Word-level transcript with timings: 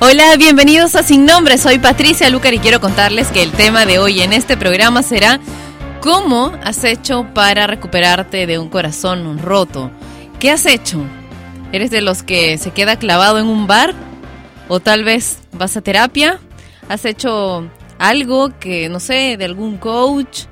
Hola, 0.00 0.36
bienvenidos 0.36 0.94
a 0.94 1.02
Sin 1.02 1.26
Nombre. 1.26 1.58
Soy 1.58 1.80
Patricia 1.80 2.30
Lucar 2.30 2.54
y 2.54 2.60
quiero 2.60 2.80
contarles 2.80 3.32
que 3.32 3.42
el 3.42 3.50
tema 3.50 3.84
de 3.84 3.98
hoy 3.98 4.20
en 4.20 4.32
este 4.32 4.56
programa 4.56 5.02
será 5.02 5.40
¿Cómo 6.00 6.52
has 6.62 6.84
hecho 6.84 7.26
para 7.34 7.66
recuperarte 7.66 8.46
de 8.46 8.60
un 8.60 8.68
corazón 8.68 9.40
roto? 9.40 9.90
¿Qué 10.38 10.52
has 10.52 10.66
hecho? 10.66 11.00
¿Eres 11.72 11.90
de 11.90 12.00
los 12.00 12.22
que 12.22 12.58
se 12.58 12.70
queda 12.70 12.96
clavado 12.96 13.40
en 13.40 13.48
un 13.48 13.66
bar? 13.66 13.92
¿O 14.68 14.78
tal 14.78 15.02
vez 15.02 15.40
vas 15.50 15.76
a 15.76 15.80
terapia? 15.80 16.38
¿Has 16.88 17.04
hecho 17.04 17.68
algo 17.98 18.56
que, 18.60 18.88
no 18.88 19.00
sé, 19.00 19.36
de 19.36 19.46
algún 19.46 19.78
coach? 19.78 20.42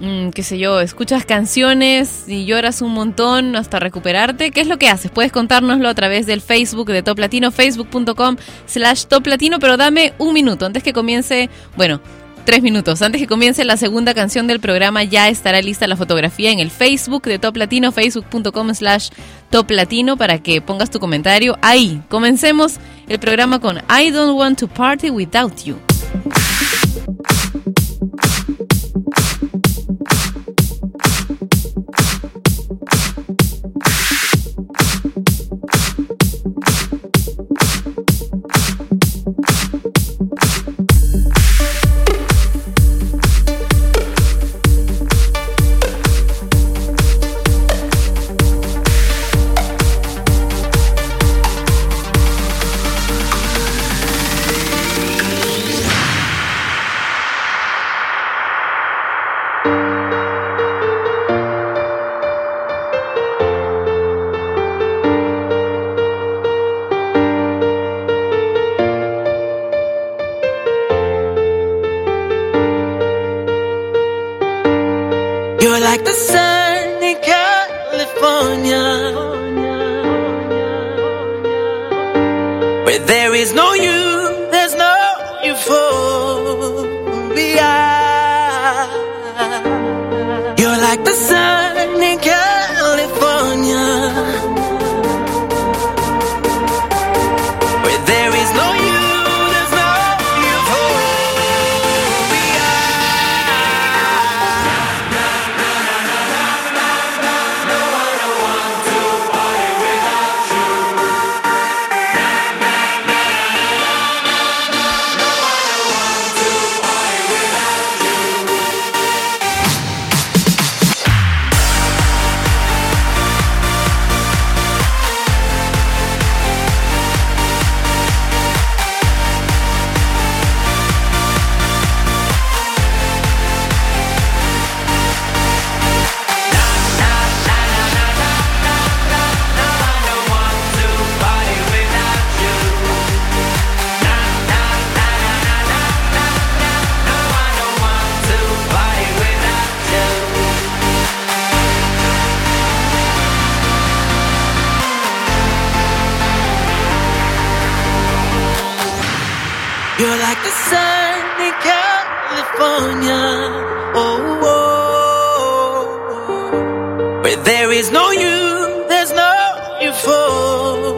Mm, 0.00 0.28
qué 0.30 0.42
sé 0.42 0.58
yo, 0.58 0.80
escuchas 0.80 1.24
canciones 1.24 2.24
y 2.28 2.44
lloras 2.44 2.82
un 2.82 2.92
montón 2.92 3.56
hasta 3.56 3.78
recuperarte. 3.78 4.50
¿Qué 4.50 4.60
es 4.60 4.66
lo 4.66 4.78
que 4.78 4.88
haces? 4.88 5.10
Puedes 5.10 5.32
contárnoslo 5.32 5.88
a 5.88 5.94
través 5.94 6.26
del 6.26 6.42
Facebook 6.42 6.90
de 6.90 7.02
Top 7.02 7.18
Latino, 7.18 7.50
facebook.com 7.50 8.36
slash 8.66 9.04
Top 9.04 9.26
Latino, 9.26 9.58
pero 9.58 9.76
dame 9.76 10.12
un 10.18 10.34
minuto 10.34 10.66
antes 10.66 10.82
que 10.82 10.92
comience, 10.92 11.48
bueno, 11.76 12.00
tres 12.44 12.62
minutos. 12.62 13.00
Antes 13.00 13.20
que 13.20 13.26
comience 13.26 13.64
la 13.64 13.76
segunda 13.78 14.12
canción 14.12 14.46
del 14.46 14.60
programa 14.60 15.02
ya 15.02 15.28
estará 15.28 15.62
lista 15.62 15.86
la 15.86 15.96
fotografía 15.96 16.50
en 16.50 16.60
el 16.60 16.70
Facebook 16.70 17.22
de 17.22 17.38
Top 17.38 17.56
Latino, 17.56 17.90
facebook.com 17.90 18.74
slash 18.74 19.08
Top 19.50 19.70
Latino 19.70 20.16
para 20.18 20.38
que 20.38 20.60
pongas 20.60 20.90
tu 20.90 21.00
comentario 21.00 21.58
ahí. 21.62 22.02
Comencemos 22.08 22.76
el 23.08 23.18
programa 23.18 23.60
con 23.60 23.78
I 23.78 24.10
Don't 24.10 24.38
Want 24.38 24.58
to 24.60 24.68
Party 24.68 25.08
Without 25.10 25.64
You. 25.64 25.76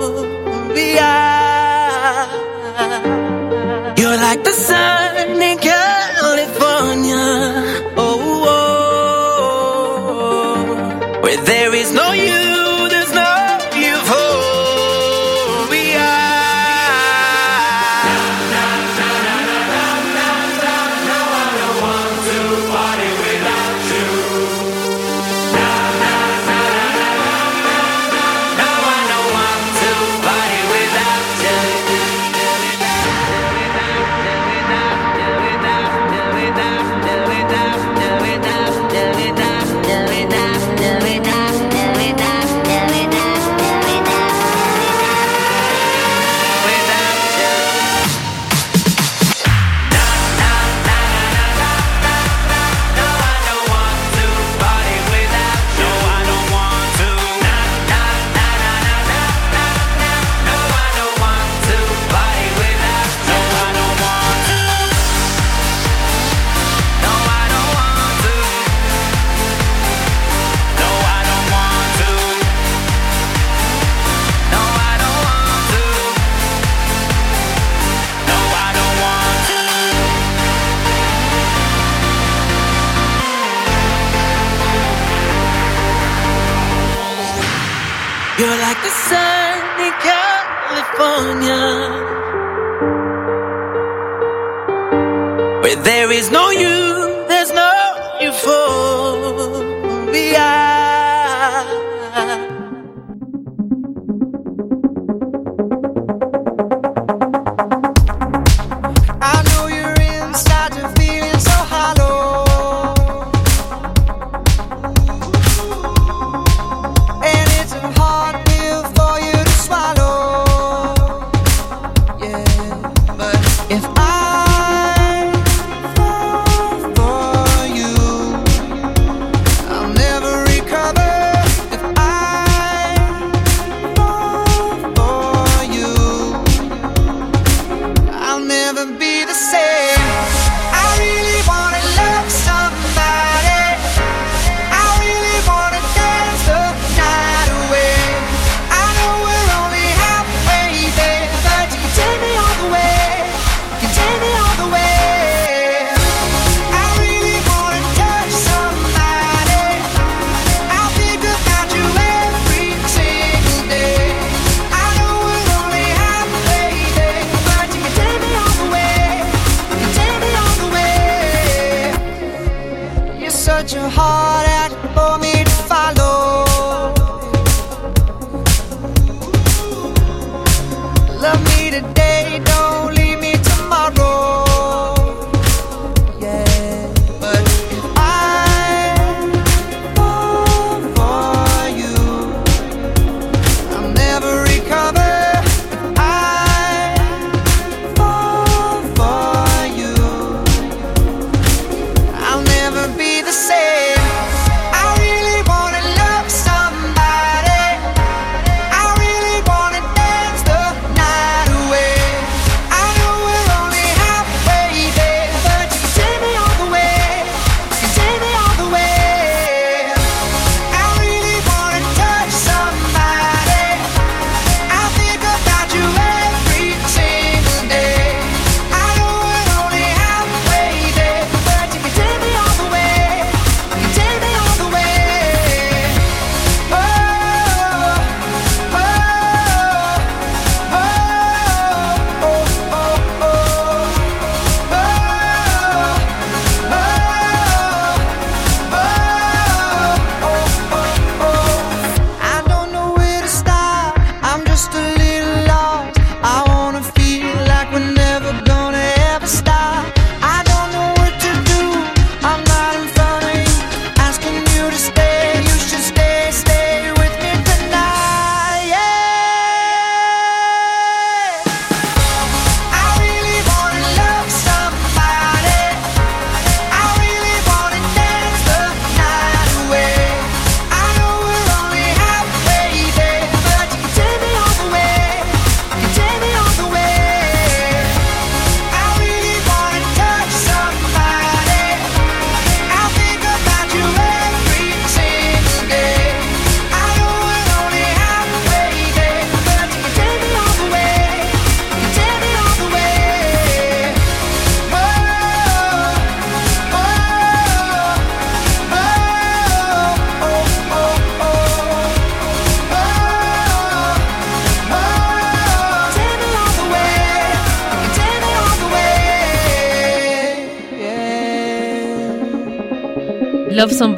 Colombia. 0.09 1.13
You're 3.99 4.17
like 4.17 4.43
the 4.43 4.53
sun 4.53 5.43
in 5.43 5.59
California. 5.59 7.27
Oh, 7.97 8.45
oh. 9.35 11.21
where 11.23 11.43
there 11.45 11.75
is 11.75 11.93
no 11.93 12.13
you. 12.13 12.47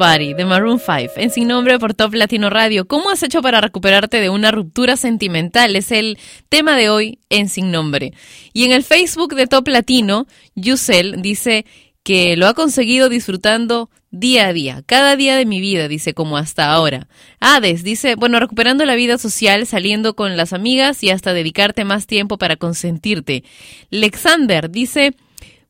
Somebody 0.01 0.33
de 0.33 0.45
Maroon 0.45 0.79
5 0.79 1.13
en 1.17 1.29
Sin 1.29 1.47
Nombre 1.47 1.77
por 1.77 1.93
Top 1.93 2.15
Latino 2.15 2.49
Radio. 2.49 2.87
¿Cómo 2.87 3.11
has 3.11 3.21
hecho 3.21 3.43
para 3.43 3.61
recuperarte 3.61 4.19
de 4.19 4.31
una 4.31 4.49
ruptura 4.49 4.97
sentimental? 4.97 5.75
Es 5.75 5.91
el 5.91 6.17
tema 6.49 6.75
de 6.75 6.89
hoy 6.89 7.19
en 7.29 7.49
Sin 7.49 7.69
Nombre. 7.69 8.11
Y 8.51 8.63
en 8.63 8.71
el 8.71 8.83
Facebook 8.83 9.35
de 9.35 9.45
Top 9.45 9.67
Latino, 9.67 10.25
Yusel 10.55 11.21
dice 11.21 11.67
que 12.01 12.35
lo 12.35 12.47
ha 12.47 12.55
conseguido 12.55 13.09
disfrutando 13.09 13.91
día 14.09 14.47
a 14.47 14.53
día, 14.53 14.81
cada 14.87 15.15
día 15.15 15.35
de 15.37 15.45
mi 15.45 15.61
vida, 15.61 15.87
dice, 15.87 16.15
como 16.15 16.35
hasta 16.35 16.71
ahora. 16.71 17.07
Hades 17.39 17.83
dice, 17.83 18.15
bueno, 18.15 18.39
recuperando 18.39 18.85
la 18.85 18.95
vida 18.95 19.19
social, 19.19 19.67
saliendo 19.67 20.15
con 20.15 20.35
las 20.35 20.51
amigas 20.51 21.03
y 21.03 21.11
hasta 21.11 21.31
dedicarte 21.31 21.85
más 21.85 22.07
tiempo 22.07 22.39
para 22.39 22.55
consentirte. 22.55 23.43
Lexander 23.91 24.71
dice, 24.71 25.13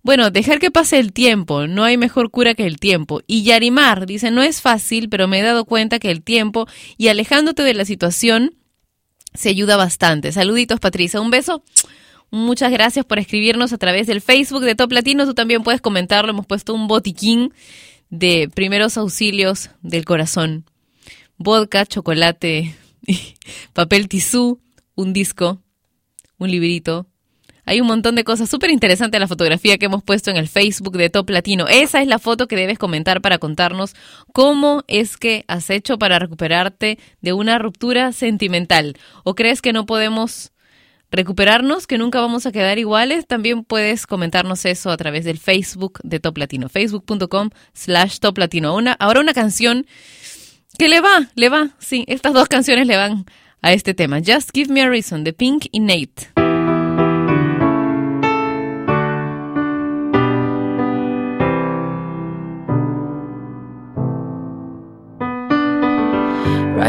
bueno, 0.04 0.32
dejar 0.32 0.60
que 0.60 0.72
pase 0.72 0.98
el 0.98 1.14
tiempo, 1.14 1.68
no 1.68 1.84
hay 1.84 1.96
mejor 1.98 2.32
cura 2.32 2.56
que 2.56 2.66
el 2.66 2.78
tiempo. 2.78 3.22
Y 3.28 3.44
Yarimar 3.44 4.08
dice, 4.08 4.32
no 4.32 4.42
es 4.42 4.62
fácil, 4.62 5.10
pero 5.10 5.28
me 5.28 5.40
he 5.40 5.44
dado 5.44 5.66
cuenta 5.66 6.00
que 6.00 6.10
el 6.10 6.24
tiempo 6.24 6.68
y 6.98 7.10
alejándote 7.10 7.62
de 7.62 7.76
la 7.76 7.86
situación 7.86 8.56
se 9.34 9.50
ayuda 9.50 9.78
bastante. 9.78 10.32
Saluditos, 10.32 10.80
Patricia, 10.80 11.22
un 11.22 11.30
beso. 11.30 11.64
Muchas 12.32 12.72
gracias 12.72 13.06
por 13.06 13.20
escribirnos 13.20 13.74
a 13.74 13.78
través 13.78 14.08
del 14.08 14.22
Facebook 14.22 14.62
de 14.62 14.76
Top 14.76 14.92
Latino. 14.92 15.26
Tú 15.26 15.34
también 15.34 15.64
puedes 15.64 15.82
comentarlo. 15.82 16.32
Hemos 16.32 16.48
puesto 16.48 16.74
un 16.74 16.88
botiquín 16.88 17.54
de 18.10 18.50
primeros 18.54 18.98
auxilios 18.98 19.70
del 19.82 20.06
corazón. 20.06 20.66
Vodka, 21.38 21.86
chocolate, 21.86 22.76
papel 23.74 24.08
tisú, 24.08 24.60
un 24.96 25.14
disco, 25.14 25.62
un 26.38 26.52
librito, 26.52 27.08
hay 27.66 27.80
un 27.80 27.88
montón 27.88 28.16
de 28.16 28.24
cosas 28.24 28.50
súper 28.50 28.72
interesantes 28.72 29.20
la 29.20 29.28
fotografía 29.28 29.78
que 29.78 29.86
hemos 29.86 30.04
puesto 30.04 30.32
en 30.32 30.38
el 30.38 30.48
Facebook 30.48 30.98
de 30.98 31.10
Top 31.10 31.30
Latino. 31.30 31.68
Esa 31.68 32.02
es 32.02 32.08
la 32.08 32.20
foto 32.20 32.48
que 32.48 32.56
debes 32.56 32.80
comentar 32.80 33.22
para 33.22 33.38
contarnos 33.38 33.96
cómo 34.34 34.84
es 34.88 35.18
que 35.18 35.46
has 35.48 35.70
hecho 35.70 35.98
para 35.98 36.20
recuperarte 36.20 36.98
de 37.22 37.34
una 37.34 37.60
ruptura 37.60 38.12
sentimental. 38.12 38.98
¿O 39.24 39.36
crees 39.36 39.62
que 39.62 39.74
no 39.74 39.86
podemos 39.86 40.52
recuperarnos, 41.12 41.88
que 41.88 41.98
nunca 41.98 42.20
vamos 42.22 42.46
a 42.46 42.52
quedar 42.52 42.80
iguales? 42.80 43.28
También 43.28 43.64
puedes 43.64 44.08
comentarnos 44.08 44.66
eso 44.66 44.90
a 44.90 44.98
través 44.98 45.26
del 45.26 45.38
Facebook 45.38 46.00
de 46.04 46.20
Top 46.20 46.38
Latino. 46.38 46.70
Facebook.com 46.70 47.50
slash 47.74 48.20
Top 48.20 48.38
Latino. 48.38 48.76
Una, 48.76 48.94
ahora 48.94 49.20
una 49.20 49.34
canción 49.34 49.86
que 50.78 50.90
le 50.90 51.02
va, 51.02 51.30
le 51.36 51.50
va. 51.50 51.70
Sí, 51.80 52.06
estas 52.08 52.34
dos 52.34 52.48
canciones 52.48 52.88
le 52.88 52.98
van 52.98 53.26
a 53.62 53.74
este 53.74 53.94
tema. 53.94 54.20
Just 54.26 54.50
Give 54.54 54.74
Me 54.74 54.82
a 54.82 54.90
Reason 54.90 55.24
de 55.24 55.34
Pink 55.34 55.68
y 55.72 55.80
Nate. 55.80 56.41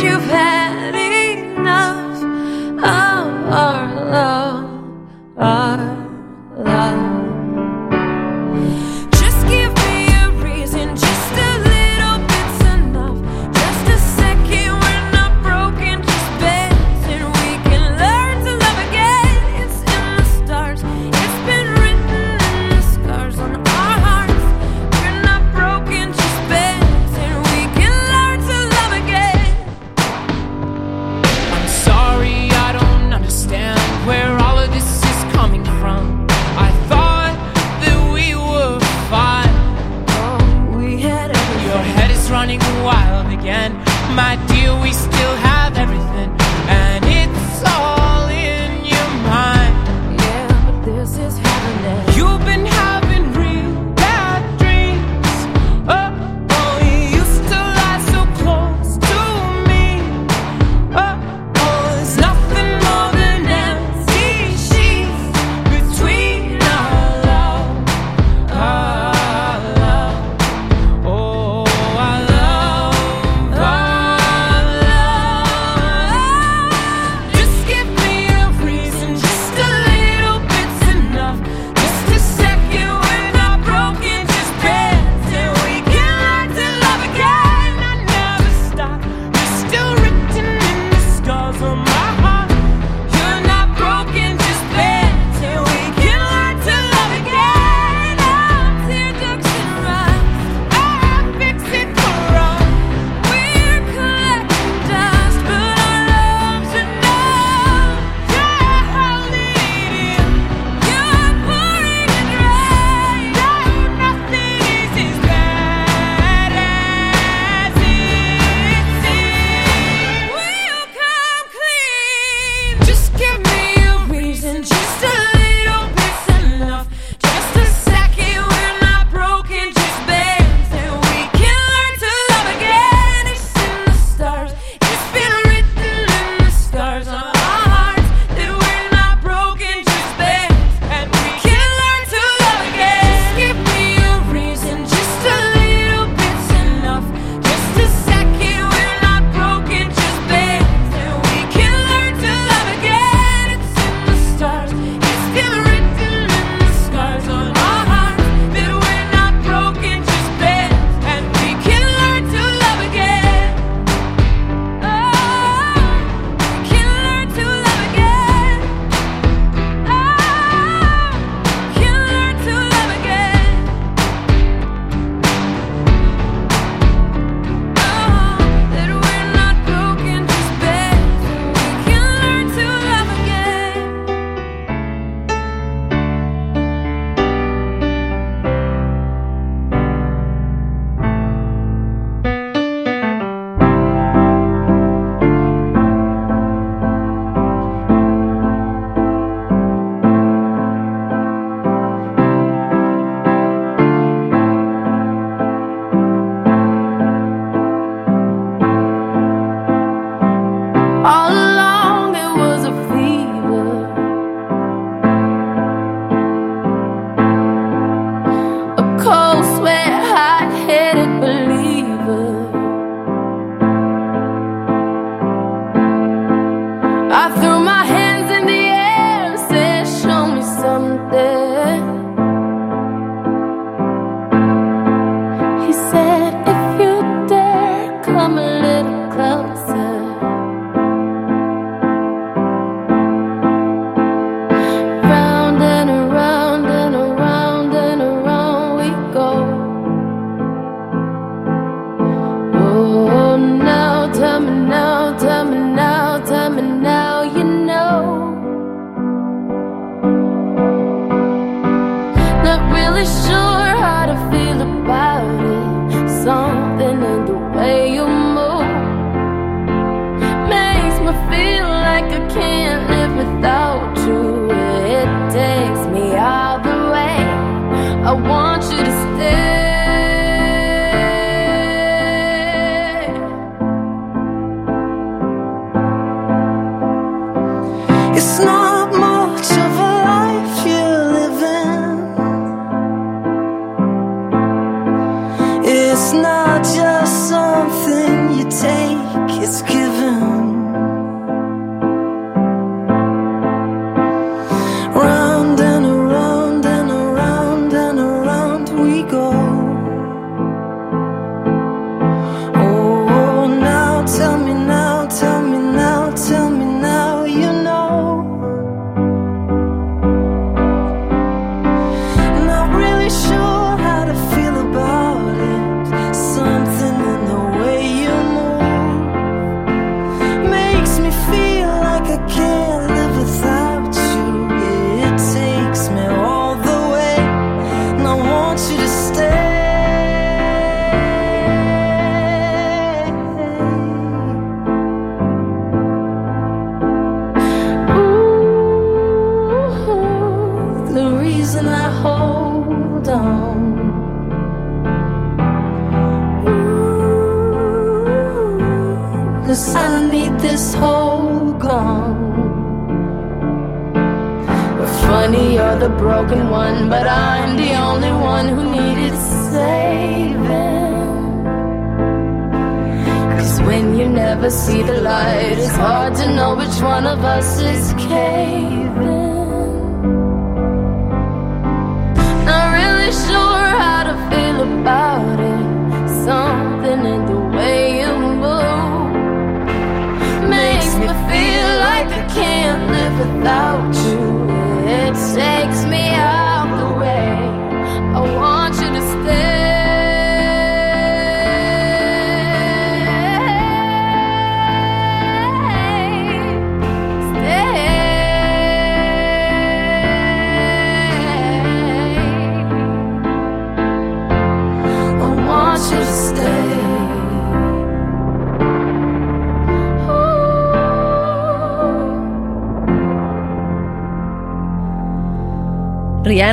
you've 0.00 0.22
had. 0.24 0.57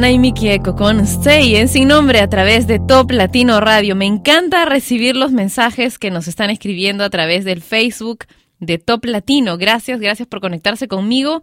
Rihanna 0.05 0.11
y 0.11 0.19
Miki 0.19 0.49
Eco 0.49 0.75
con 0.75 0.99
Stay 0.99 1.55
en 1.55 1.67
Sin 1.67 1.87
Nombre 1.87 2.19
a 2.19 2.29
través 2.29 2.67
de 2.67 2.79
Top 2.79 3.09
Latino 3.09 3.59
Radio. 3.59 3.95
Me 3.95 4.05
encanta 4.05 4.65
recibir 4.65 5.15
los 5.15 5.31
mensajes 5.31 5.97
que 5.97 6.11
nos 6.11 6.27
están 6.27 6.51
escribiendo 6.51 7.03
a 7.03 7.09
través 7.09 7.43
del 7.43 7.63
Facebook 7.63 8.25
de 8.59 8.77
Top 8.77 9.05
Latino. 9.05 9.57
Gracias, 9.57 9.99
gracias 9.99 10.27
por 10.27 10.41
conectarse 10.41 10.87
conmigo, 10.87 11.41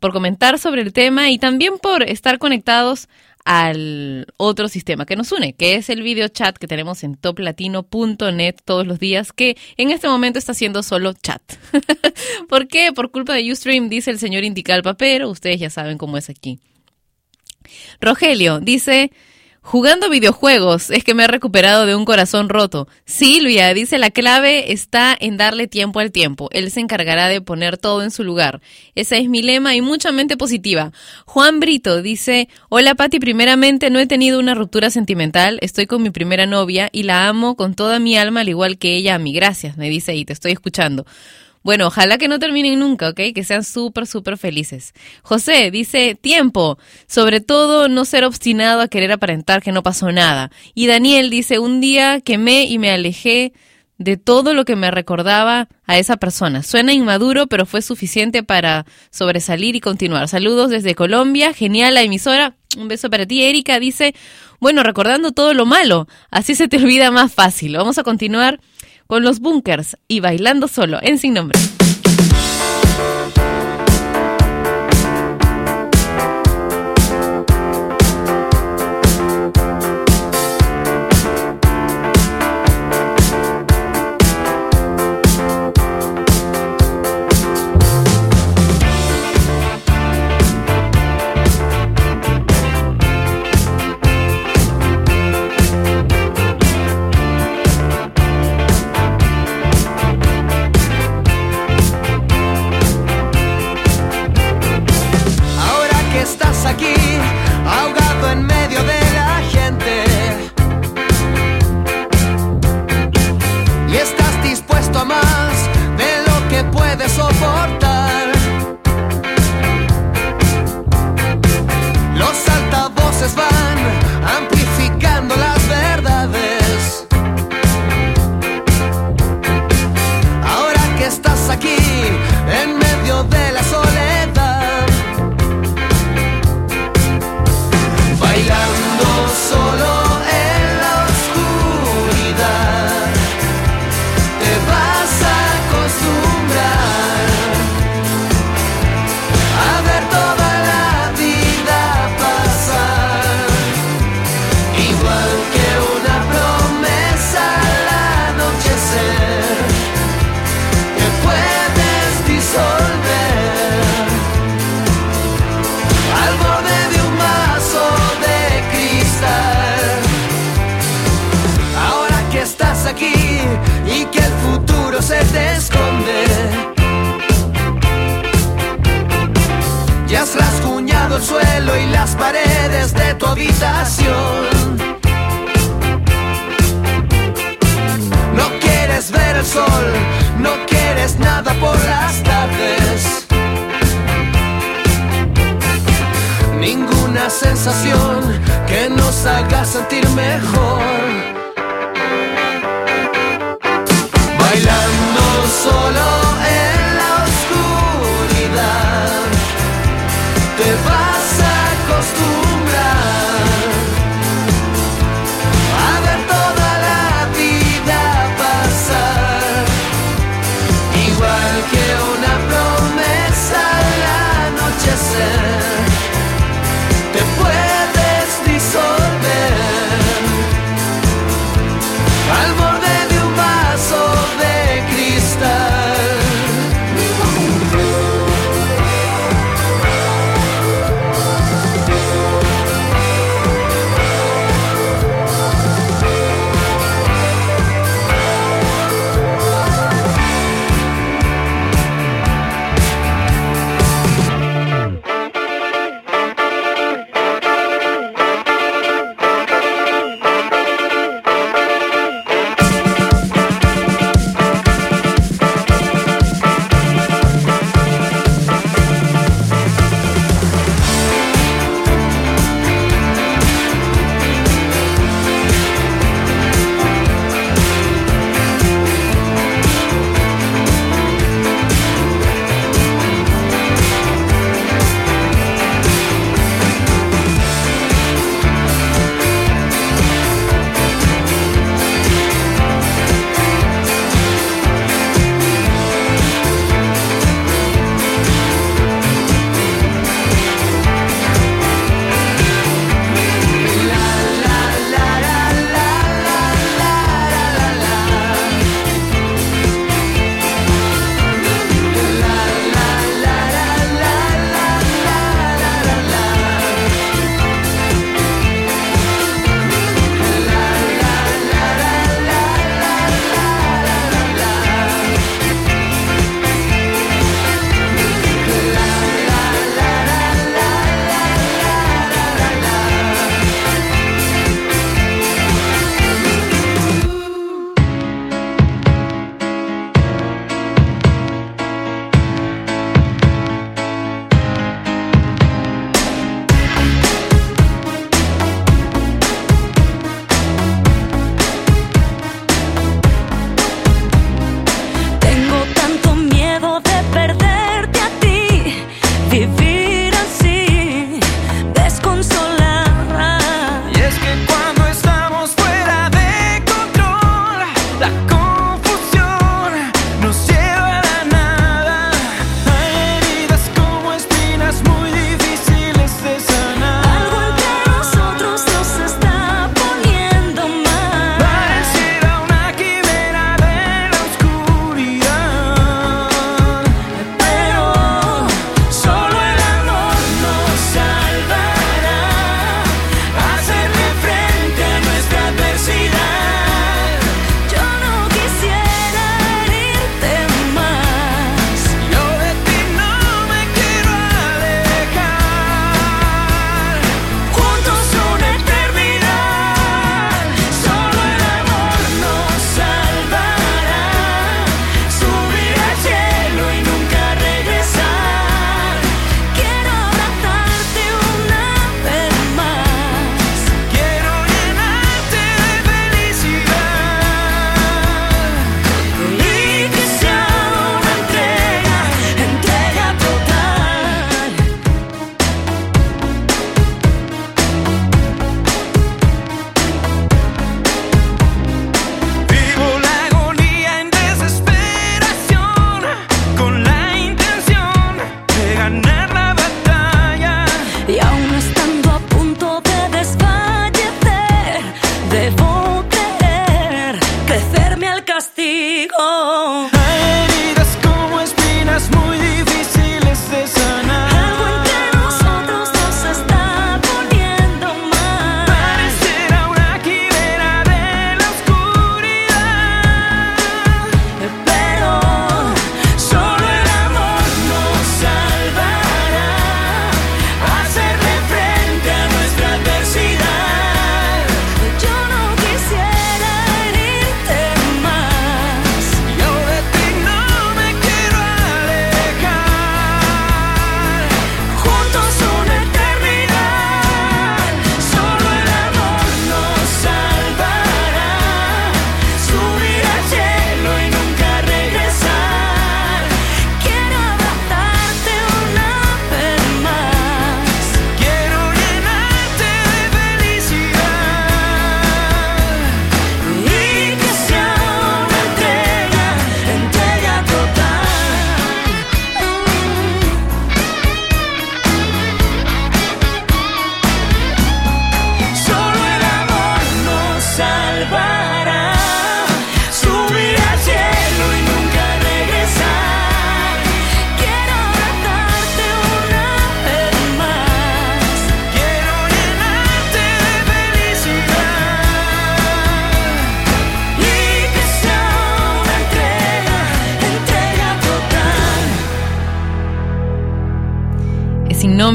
por 0.00 0.14
comentar 0.14 0.58
sobre 0.58 0.80
el 0.80 0.94
tema 0.94 1.30
y 1.30 1.38
también 1.38 1.74
por 1.76 2.02
estar 2.02 2.38
conectados 2.38 3.08
al 3.44 4.26
otro 4.38 4.68
sistema 4.68 5.04
que 5.04 5.16
nos 5.16 5.30
une, 5.30 5.52
que 5.52 5.74
es 5.74 5.90
el 5.90 6.02
video 6.02 6.28
chat 6.28 6.56
que 6.56 6.66
tenemos 6.66 7.04
en 7.04 7.14
toplatino.net 7.14 8.54
todos 8.64 8.86
los 8.86 8.98
días, 8.98 9.32
que 9.34 9.58
en 9.76 9.90
este 9.90 10.08
momento 10.08 10.38
está 10.38 10.52
haciendo 10.52 10.82
solo 10.82 11.12
chat. 11.12 11.42
¿Por 12.48 12.68
qué? 12.68 12.90
Por 12.94 13.10
culpa 13.10 13.34
de 13.34 13.52
Ustream, 13.52 13.90
dice 13.90 14.10
el 14.10 14.18
señor 14.18 14.44
Indicalpa, 14.44 14.94
pero 14.94 15.28
ustedes 15.28 15.60
ya 15.60 15.68
saben 15.68 15.98
cómo 15.98 16.16
es 16.16 16.30
aquí. 16.30 16.58
Rogelio 18.00 18.60
dice, 18.60 19.10
jugando 19.60 20.08
videojuegos 20.08 20.90
es 20.90 21.04
que 21.04 21.12
me 21.12 21.24
he 21.24 21.26
recuperado 21.26 21.84
de 21.84 21.94
un 21.94 22.04
corazón 22.04 22.48
roto. 22.48 22.88
Silvia 23.04 23.74
dice, 23.74 23.98
la 23.98 24.10
clave 24.10 24.72
está 24.72 25.16
en 25.18 25.36
darle 25.36 25.66
tiempo 25.66 26.00
al 26.00 26.10
tiempo. 26.10 26.48
Él 26.52 26.70
se 26.70 26.80
encargará 26.80 27.28
de 27.28 27.40
poner 27.40 27.76
todo 27.76 28.02
en 28.02 28.10
su 28.10 28.24
lugar. 28.24 28.62
Ese 28.94 29.18
es 29.18 29.28
mi 29.28 29.42
lema 29.42 29.74
y 29.74 29.82
mucha 29.82 30.10
mente 30.10 30.36
positiva. 30.36 30.92
Juan 31.26 31.60
Brito 31.60 32.00
dice, 32.00 32.48
hola 32.70 32.94
Pati, 32.94 33.20
primeramente 33.20 33.90
no 33.90 33.98
he 33.98 34.06
tenido 34.06 34.38
una 34.38 34.54
ruptura 34.54 34.90
sentimental. 34.90 35.58
Estoy 35.60 35.86
con 35.86 36.02
mi 36.02 36.10
primera 36.10 36.46
novia 36.46 36.88
y 36.90 37.02
la 37.02 37.28
amo 37.28 37.54
con 37.54 37.74
toda 37.74 37.98
mi 37.98 38.16
alma 38.16 38.40
al 38.40 38.48
igual 38.48 38.78
que 38.78 38.96
ella 38.96 39.16
a 39.16 39.18
mí. 39.18 39.34
Gracias, 39.34 39.76
me 39.76 39.90
dice 39.90 40.14
y 40.14 40.24
te 40.24 40.32
estoy 40.32 40.52
escuchando. 40.52 41.04
Bueno, 41.68 41.88
ojalá 41.88 42.16
que 42.16 42.28
no 42.28 42.38
terminen 42.38 42.78
nunca, 42.78 43.10
¿ok? 43.10 43.20
Que 43.34 43.44
sean 43.44 43.62
súper, 43.62 44.06
súper 44.06 44.38
felices. 44.38 44.94
José 45.20 45.70
dice, 45.70 46.14
tiempo. 46.18 46.78
Sobre 47.06 47.42
todo, 47.42 47.90
no 47.90 48.06
ser 48.06 48.24
obstinado 48.24 48.80
a 48.80 48.88
querer 48.88 49.12
aparentar 49.12 49.62
que 49.62 49.70
no 49.70 49.82
pasó 49.82 50.10
nada. 50.10 50.50
Y 50.72 50.86
Daniel 50.86 51.28
dice, 51.28 51.58
un 51.58 51.82
día 51.82 52.22
quemé 52.22 52.64
y 52.64 52.78
me 52.78 52.90
alejé 52.90 53.52
de 53.98 54.16
todo 54.16 54.54
lo 54.54 54.64
que 54.64 54.76
me 54.76 54.90
recordaba 54.90 55.68
a 55.84 55.98
esa 55.98 56.16
persona. 56.16 56.62
Suena 56.62 56.94
inmaduro, 56.94 57.48
pero 57.48 57.66
fue 57.66 57.82
suficiente 57.82 58.42
para 58.42 58.86
sobresalir 59.10 59.76
y 59.76 59.80
continuar. 59.80 60.26
Saludos 60.26 60.70
desde 60.70 60.94
Colombia. 60.94 61.52
Genial 61.52 61.92
la 61.92 62.00
emisora. 62.00 62.54
Un 62.78 62.88
beso 62.88 63.10
para 63.10 63.26
ti, 63.26 63.44
Erika. 63.44 63.78
Dice, 63.78 64.14
bueno, 64.58 64.82
recordando 64.82 65.32
todo 65.32 65.52
lo 65.52 65.66
malo. 65.66 66.08
Así 66.30 66.54
se 66.54 66.66
te 66.66 66.78
olvida 66.78 67.10
más 67.10 67.30
fácil. 67.30 67.76
Vamos 67.76 67.98
a 67.98 68.04
continuar 68.04 68.58
con 69.08 69.22
los 69.24 69.40
bunkers 69.40 69.96
y 70.06 70.20
bailando 70.20 70.68
solo 70.68 70.98
en 71.00 71.18
sin 71.18 71.32
nombre. 71.32 71.58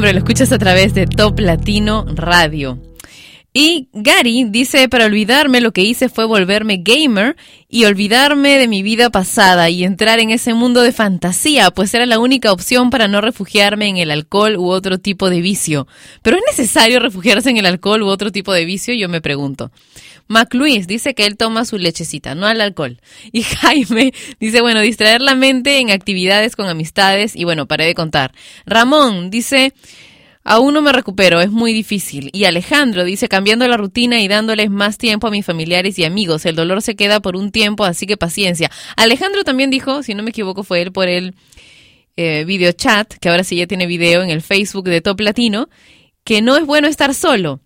Nombre 0.04 0.20
lo 0.20 0.20
escuchas 0.20 0.52
a 0.52 0.58
través 0.58 0.94
de 0.94 1.08
Top 1.08 1.40
Latino 1.40 2.04
Radio. 2.14 2.78
Gary 4.04 4.44
dice, 4.50 4.90
para 4.90 5.06
olvidarme 5.06 5.62
lo 5.62 5.72
que 5.72 5.82
hice 5.82 6.10
fue 6.10 6.26
volverme 6.26 6.82
gamer 6.84 7.38
y 7.70 7.86
olvidarme 7.86 8.58
de 8.58 8.68
mi 8.68 8.84
vida 8.84 9.10
pasada 9.10 9.70
y 9.70 9.86
entrar 9.86 10.20
en 10.20 10.30
ese 10.30 10.54
mundo 10.54 10.82
de 10.82 10.92
fantasía, 10.92 11.72
pues 11.72 11.94
era 11.94 12.06
la 12.06 12.20
única 12.20 12.52
opción 12.52 12.90
para 12.90 13.08
no 13.08 13.22
refugiarme 13.22 13.88
en 13.88 13.96
el 13.96 14.12
alcohol 14.12 14.58
u 14.58 14.68
otro 14.68 14.98
tipo 14.98 15.30
de 15.30 15.40
vicio. 15.40 15.88
¿Pero 16.22 16.36
es 16.36 16.44
necesario 16.46 17.00
refugiarse 17.00 17.50
en 17.50 17.56
el 17.56 17.66
alcohol 17.66 18.02
u 18.02 18.08
otro 18.08 18.30
tipo 18.30 18.52
de 18.52 18.66
vicio? 18.66 18.94
Yo 18.94 19.08
me 19.08 19.22
pregunto. 19.22 19.72
Mac 20.28 20.54
Luis 20.54 20.86
dice 20.86 21.14
que 21.14 21.26
él 21.26 21.38
toma 21.38 21.64
su 21.64 21.78
lechecita, 21.78 22.36
no 22.36 22.46
al 22.46 22.60
alcohol. 22.60 23.00
Y 23.32 23.44
Jaime 23.62 24.14
dice, 24.38 24.60
bueno, 24.60 24.82
distraer 24.82 25.22
la 25.22 25.36
mente 25.36 25.80
en 25.80 25.92
actividades 25.92 26.58
con 26.58 26.68
amistades 26.68 27.38
y 27.38 27.46
bueno, 27.46 27.68
paré 27.68 27.86
de 27.86 27.96
contar. 27.96 28.34
Ramón 28.66 29.30
dice, 29.30 29.74
aún 30.44 30.74
no 30.74 30.82
me 30.82 30.92
recupero, 30.92 31.42
es 31.42 31.52
muy 31.52 31.74
difícil. 31.74 32.30
Y 32.34 32.46
Alejandro 32.46 33.04
dice, 33.04 33.28
cambiando 33.28 33.68
la 33.68 33.78
rutina 33.78 34.22
y 34.22 34.28
dándoles 34.28 34.70
más 34.70 34.98
tiempo 34.98 35.28
a 35.28 35.32
mis 35.32 35.46
familiares 35.46 35.98
y 36.00 36.06
amigos. 36.06 36.46
El 36.46 36.56
dolor 36.56 36.82
se 36.82 36.96
queda 36.96 37.20
por 37.20 37.36
un 37.36 37.52
tiempo, 37.52 37.86
así 37.86 38.06
que 38.06 38.18
paciencia. 38.18 38.72
Alejandro 38.98 39.44
también 39.44 39.70
dijo, 39.70 40.04
si 40.04 40.14
no 40.14 40.24
me 40.24 40.32
equivoco, 40.32 40.64
fue 40.64 40.82
él 40.82 40.92
por 40.92 41.08
el 41.08 41.36
eh, 42.16 42.44
video 42.46 42.72
chat, 42.72 43.14
que 43.16 43.30
ahora 43.30 43.44
sí 43.44 43.56
ya 43.56 43.68
tiene 43.68 43.88
video 43.88 44.22
en 44.22 44.30
el 44.30 44.42
Facebook 44.42 44.86
de 44.86 45.02
Top 45.02 45.20
Latino, 45.20 45.70
que 46.24 46.42
no 46.42 46.58
es 46.58 46.66
bueno 46.66 46.88
estar 46.88 47.14
solo. 47.14 47.60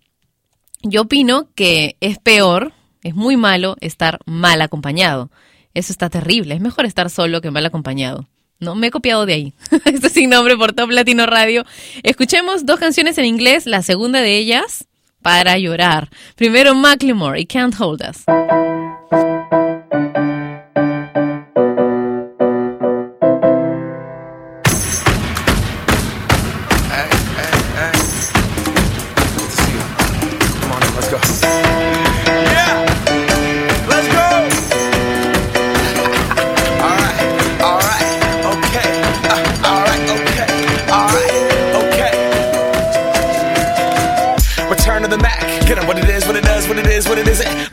Yo 0.82 1.02
opino 1.02 1.48
que 1.54 1.96
es 2.00 2.18
peor, 2.18 2.72
es 3.02 3.14
muy 3.14 3.36
malo 3.36 3.76
estar 3.80 4.20
mal 4.26 4.62
acompañado. 4.62 5.30
Eso 5.74 5.92
está 5.92 6.08
terrible. 6.08 6.54
Es 6.54 6.60
mejor 6.60 6.86
estar 6.86 7.10
solo 7.10 7.40
que 7.40 7.50
mal 7.50 7.66
acompañado. 7.66 8.28
No, 8.60 8.74
me 8.74 8.88
he 8.88 8.90
copiado 8.90 9.24
de 9.26 9.34
ahí. 9.34 9.52
Esto 9.84 10.08
es 10.08 10.12
sin 10.12 10.30
nombre 10.30 10.56
por 10.56 10.72
Top 10.72 10.90
Latino 10.90 11.26
Radio. 11.26 11.64
Escuchemos 12.02 12.66
dos 12.66 12.80
canciones 12.80 13.16
en 13.18 13.24
inglés, 13.24 13.66
la 13.66 13.82
segunda 13.82 14.20
de 14.20 14.36
ellas, 14.36 14.86
para 15.22 15.58
llorar. 15.58 16.08
Primero 16.34 16.74
Macklemore 16.74 17.40
y 17.40 17.46
Can't 17.46 17.80
Hold 17.80 18.02
Us. 18.08 18.67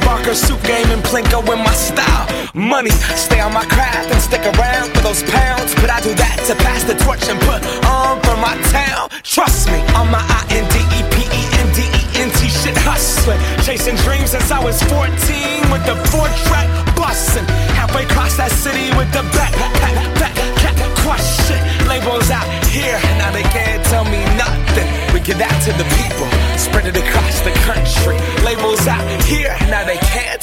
Barker 0.00 0.34
suit 0.34 0.62
game 0.64 0.88
and 0.90 1.02
Plinko 1.02 1.40
in 1.52 1.58
my 1.58 1.74
style. 1.74 2.26
Money, 2.54 2.90
stay 3.16 3.40
on 3.40 3.52
my 3.52 3.64
craft 3.64 4.10
and 4.10 4.20
stick 4.20 4.42
around 4.56 4.92
for 4.94 5.00
those 5.00 5.22
pounds. 5.24 5.74
But 5.76 5.90
I 5.90 6.00
do 6.00 6.14
that 6.14 6.36
to 6.48 6.54
pass 6.56 6.84
the 6.84 6.94
torch 7.04 7.28
and 7.28 7.38
put 7.40 7.60
on 7.86 8.20
for 8.22 8.36
my 8.36 8.56
town. 8.72 9.10
Trust 9.22 9.68
me, 9.68 9.80
on 9.96 10.10
my 10.10 10.20
I 10.20 10.40
N 10.50 10.64
D 10.72 10.76
E 10.96 11.00
P 11.12 11.16
E 11.28 11.42
N 11.60 11.68
D 11.76 11.80
E 11.84 12.02
N 12.24 12.30
T 12.36 12.48
shit 12.48 12.76
hustling. 12.84 13.40
Chasing 13.64 13.96
dreams 14.04 14.30
since 14.30 14.50
I 14.50 14.62
was 14.62 14.82
14 14.84 15.08
with 15.72 15.84
the 15.84 15.96
four 16.08 16.28
track 16.48 16.68
busting. 16.96 17.41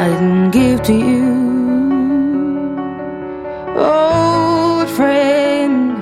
I 0.00 0.08
didn't 0.08 0.50
give 0.52 0.82
to 0.84 0.94
you. 0.94 1.30
Old 3.76 4.88
friend, 4.96 5.92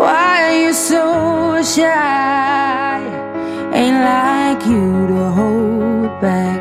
why 0.00 0.32
are 0.46 0.58
you 0.62 0.72
so 0.72 1.62
shy? 1.62 2.98
Ain't 3.72 4.00
like 4.12 4.66
you 4.66 5.06
to 5.12 5.30
hold 5.38 6.20
back 6.20 6.60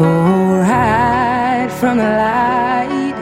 or 0.00 0.62
hide 0.62 1.72
from 1.72 1.98
the 1.98 2.10
light. 2.24 3.16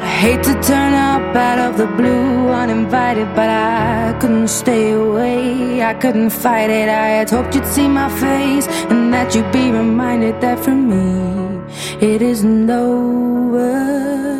I 0.00 0.10
hate 0.22 0.44
to 0.44 0.54
turn 0.62 0.94
up 0.94 1.34
out 1.34 1.58
of 1.58 1.76
the 1.76 1.88
blue 1.98 2.50
uninvited, 2.50 3.34
but 3.34 3.48
I 3.48 4.16
couldn't 4.20 4.46
stay 4.46 4.92
away. 4.92 5.82
I 5.82 5.94
couldn't 5.94 6.30
fight 6.30 6.70
it. 6.70 6.88
I 6.88 7.08
had 7.18 7.30
hoped 7.30 7.56
you'd 7.56 7.66
see 7.66 7.88
my 7.88 8.08
face 8.20 8.68
and 8.90 9.12
that 9.12 9.34
you'd 9.34 9.50
be 9.50 9.72
reminded 9.72 10.40
that 10.40 10.60
for 10.60 10.70
me 10.70 11.39
it 12.00 12.22
isn't 12.22 12.70
over. 12.70 14.39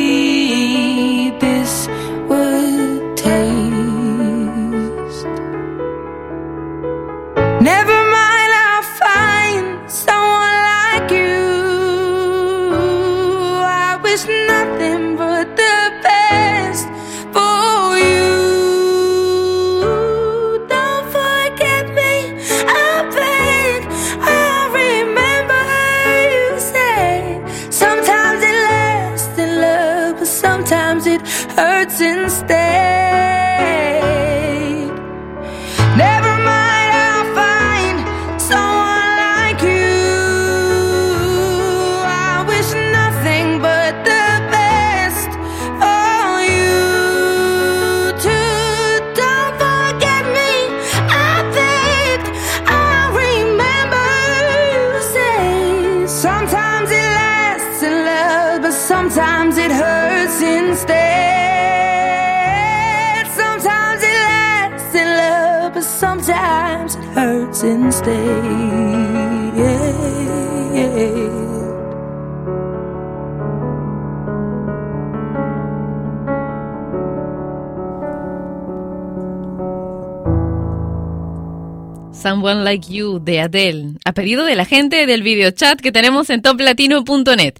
Someone 82.21 82.63
Like 82.63 82.93
You 82.93 83.19
de 83.19 83.39
Adele, 83.39 83.95
a 84.05 84.13
pedido 84.13 84.45
de 84.45 84.55
la 84.55 84.65
gente 84.65 85.05
del 85.07 85.23
videochat 85.23 85.81
que 85.81 85.91
tenemos 85.91 86.29
en 86.29 86.41
toplatino.net. 86.41 87.55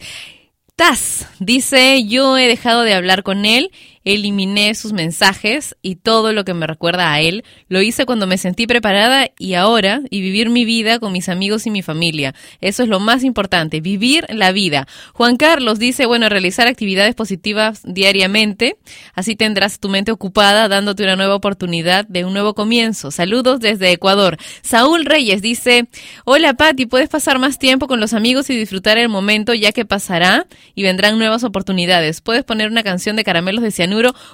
Taz 0.76 1.28
dice, 1.40 2.06
yo 2.06 2.38
he 2.38 2.48
dejado 2.48 2.84
de 2.84 2.94
hablar 2.94 3.24
con 3.24 3.46
él 3.46 3.72
eliminé 4.06 4.74
sus 4.76 4.94
mensajes 4.94 5.76
y 5.82 5.96
todo 5.96 6.34
lo 6.34 6.46
que 6.46 6.54
me 6.54 6.68
recuerda 6.68 7.12
a 7.12 7.22
él. 7.22 7.44
Lo 7.68 7.82
hice 7.82 8.06
cuando 8.06 8.28
me 8.28 8.38
sentí 8.38 8.68
preparada 8.68 9.30
y 9.38 9.54
ahora, 9.56 10.02
y 10.10 10.22
vivir 10.22 10.50
mi 10.50 10.66
vida 10.66 11.00
con 11.00 11.12
mis 11.12 11.30
amigos 11.30 11.68
y 11.68 11.72
mi 11.72 11.82
familia. 11.82 12.34
Eso 12.62 12.84
es 12.84 12.90
lo 12.90 13.00
más 13.00 13.24
importante, 13.24 13.82
vivir 13.82 14.26
la 14.30 14.52
vida. 14.52 14.88
Juan 15.14 15.38
Carlos 15.38 15.80
dice, 15.80 16.06
bueno, 16.06 16.30
realizar 16.30 16.68
actividades 16.68 17.16
positivas 17.16 17.82
diariamente, 17.84 18.78
así 19.14 19.36
tendrás 19.36 19.80
tu 19.80 19.90
mente 19.90 20.12
ocupada 20.12 20.68
dándote 20.68 21.04
una 21.04 21.16
nueva 21.16 21.36
oportunidad 21.36 22.06
de 22.08 22.26
un 22.26 22.34
nuevo 22.34 22.54
comienzo. 22.54 23.12
Saludos 23.12 23.60
desde 23.60 23.92
Ecuador. 23.92 24.38
Saúl 24.62 25.06
Reyes 25.06 25.42
dice, 25.42 25.88
hola 26.26 26.54
Patti, 26.54 26.86
puedes 26.86 27.10
pasar 27.10 27.40
más 27.40 27.60
tiempo 27.60 27.88
con 27.88 28.00
los 28.00 28.14
amigos 28.14 28.50
y 28.50 28.58
disfrutar 28.58 28.98
el 28.98 29.10
momento 29.10 29.54
ya 29.54 29.72
que 29.72 29.86
pasará 29.86 30.48
y 30.76 30.84
vendrán 30.84 31.18
nuevas 31.18 31.44
oportunidades. 31.44 32.22
Puedes 32.22 32.44
poner 32.44 32.70
una 32.70 32.84
canción 32.84 33.16
de 33.16 33.24
caramelos 33.24 33.64
de. 33.64 33.72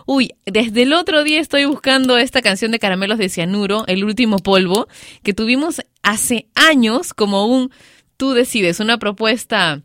Uy, 0.06 0.34
desde 0.46 0.84
el 0.84 0.94
otro 0.94 1.24
día 1.24 1.40
estoy 1.40 1.66
buscando 1.66 2.18
esta 2.18 2.42
canción 2.42 2.72
de 2.72 2.80
caramelos 2.80 3.18
de 3.18 3.30
cianuro, 3.30 3.84
el 3.88 4.04
último 4.04 4.40
polvo, 4.40 4.88
que 5.24 5.34
tuvimos 5.34 5.82
hace 6.04 6.48
años 6.56 7.14
como 7.14 7.48
un 7.48 7.72
tú 8.18 8.34
decides, 8.34 8.80
una 8.80 8.98
propuesta 8.98 9.82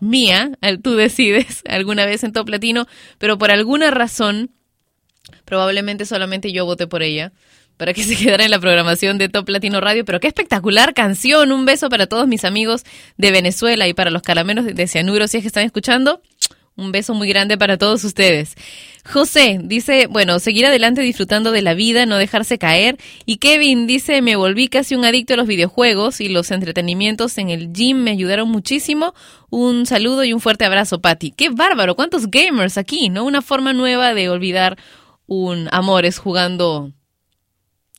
mía, 0.00 0.52
tú 0.82 0.94
decides, 0.94 1.62
alguna 1.68 2.06
vez 2.06 2.24
en 2.24 2.32
Top 2.32 2.48
Latino, 2.48 2.86
pero 3.18 3.38
por 3.38 3.50
alguna 3.50 3.90
razón, 3.90 4.50
probablemente 5.44 6.04
solamente 6.04 6.52
yo 6.52 6.64
voté 6.64 6.86
por 6.86 7.02
ella, 7.02 7.32
para 7.76 7.92
que 7.92 8.02
se 8.04 8.16
quedara 8.16 8.44
en 8.44 8.50
la 8.50 8.58
programación 8.58 9.18
de 9.18 9.28
Top 9.28 9.48
Latino 9.48 9.80
Radio. 9.80 10.04
Pero 10.04 10.20
qué 10.20 10.28
espectacular 10.28 10.94
canción. 10.94 11.52
Un 11.52 11.64
beso 11.64 11.88
para 11.88 12.06
todos 12.06 12.26
mis 12.26 12.44
amigos 12.44 12.84
de 13.16 13.30
Venezuela 13.30 13.86
y 13.88 13.94
para 13.94 14.10
los 14.10 14.22
caramelos 14.22 14.66
de 14.66 14.86
cianuro, 14.86 15.28
si 15.28 15.38
es 15.38 15.42
que 15.42 15.48
están 15.48 15.64
escuchando. 15.64 16.22
Un 16.78 16.92
beso 16.92 17.14
muy 17.14 17.26
grande 17.26 17.56
para 17.56 17.78
todos 17.78 18.04
ustedes. 18.04 18.54
José 19.10 19.58
dice, 19.62 20.08
bueno, 20.08 20.38
seguir 20.40 20.66
adelante 20.66 21.00
disfrutando 21.00 21.50
de 21.50 21.62
la 21.62 21.72
vida, 21.72 22.04
no 22.04 22.18
dejarse 22.18 22.58
caer. 22.58 22.98
Y 23.24 23.38
Kevin 23.38 23.86
dice, 23.86 24.20
me 24.20 24.36
volví 24.36 24.68
casi 24.68 24.94
un 24.94 25.06
adicto 25.06 25.32
a 25.32 25.36
los 25.38 25.46
videojuegos 25.46 26.20
y 26.20 26.28
los 26.28 26.50
entretenimientos 26.50 27.38
en 27.38 27.48
el 27.48 27.72
gym 27.72 28.02
me 28.02 28.10
ayudaron 28.10 28.50
muchísimo. 28.50 29.14
Un 29.48 29.86
saludo 29.86 30.22
y 30.24 30.34
un 30.34 30.40
fuerte 30.40 30.66
abrazo, 30.66 31.00
Patti. 31.00 31.30
Qué 31.30 31.48
bárbaro, 31.48 31.94
cuántos 31.96 32.30
gamers 32.30 32.76
aquí, 32.76 33.08
¿no? 33.08 33.24
Una 33.24 33.40
forma 33.40 33.72
nueva 33.72 34.12
de 34.12 34.28
olvidar 34.28 34.76
un 35.26 35.68
amor 35.72 36.04
es 36.04 36.18
jugando, 36.18 36.92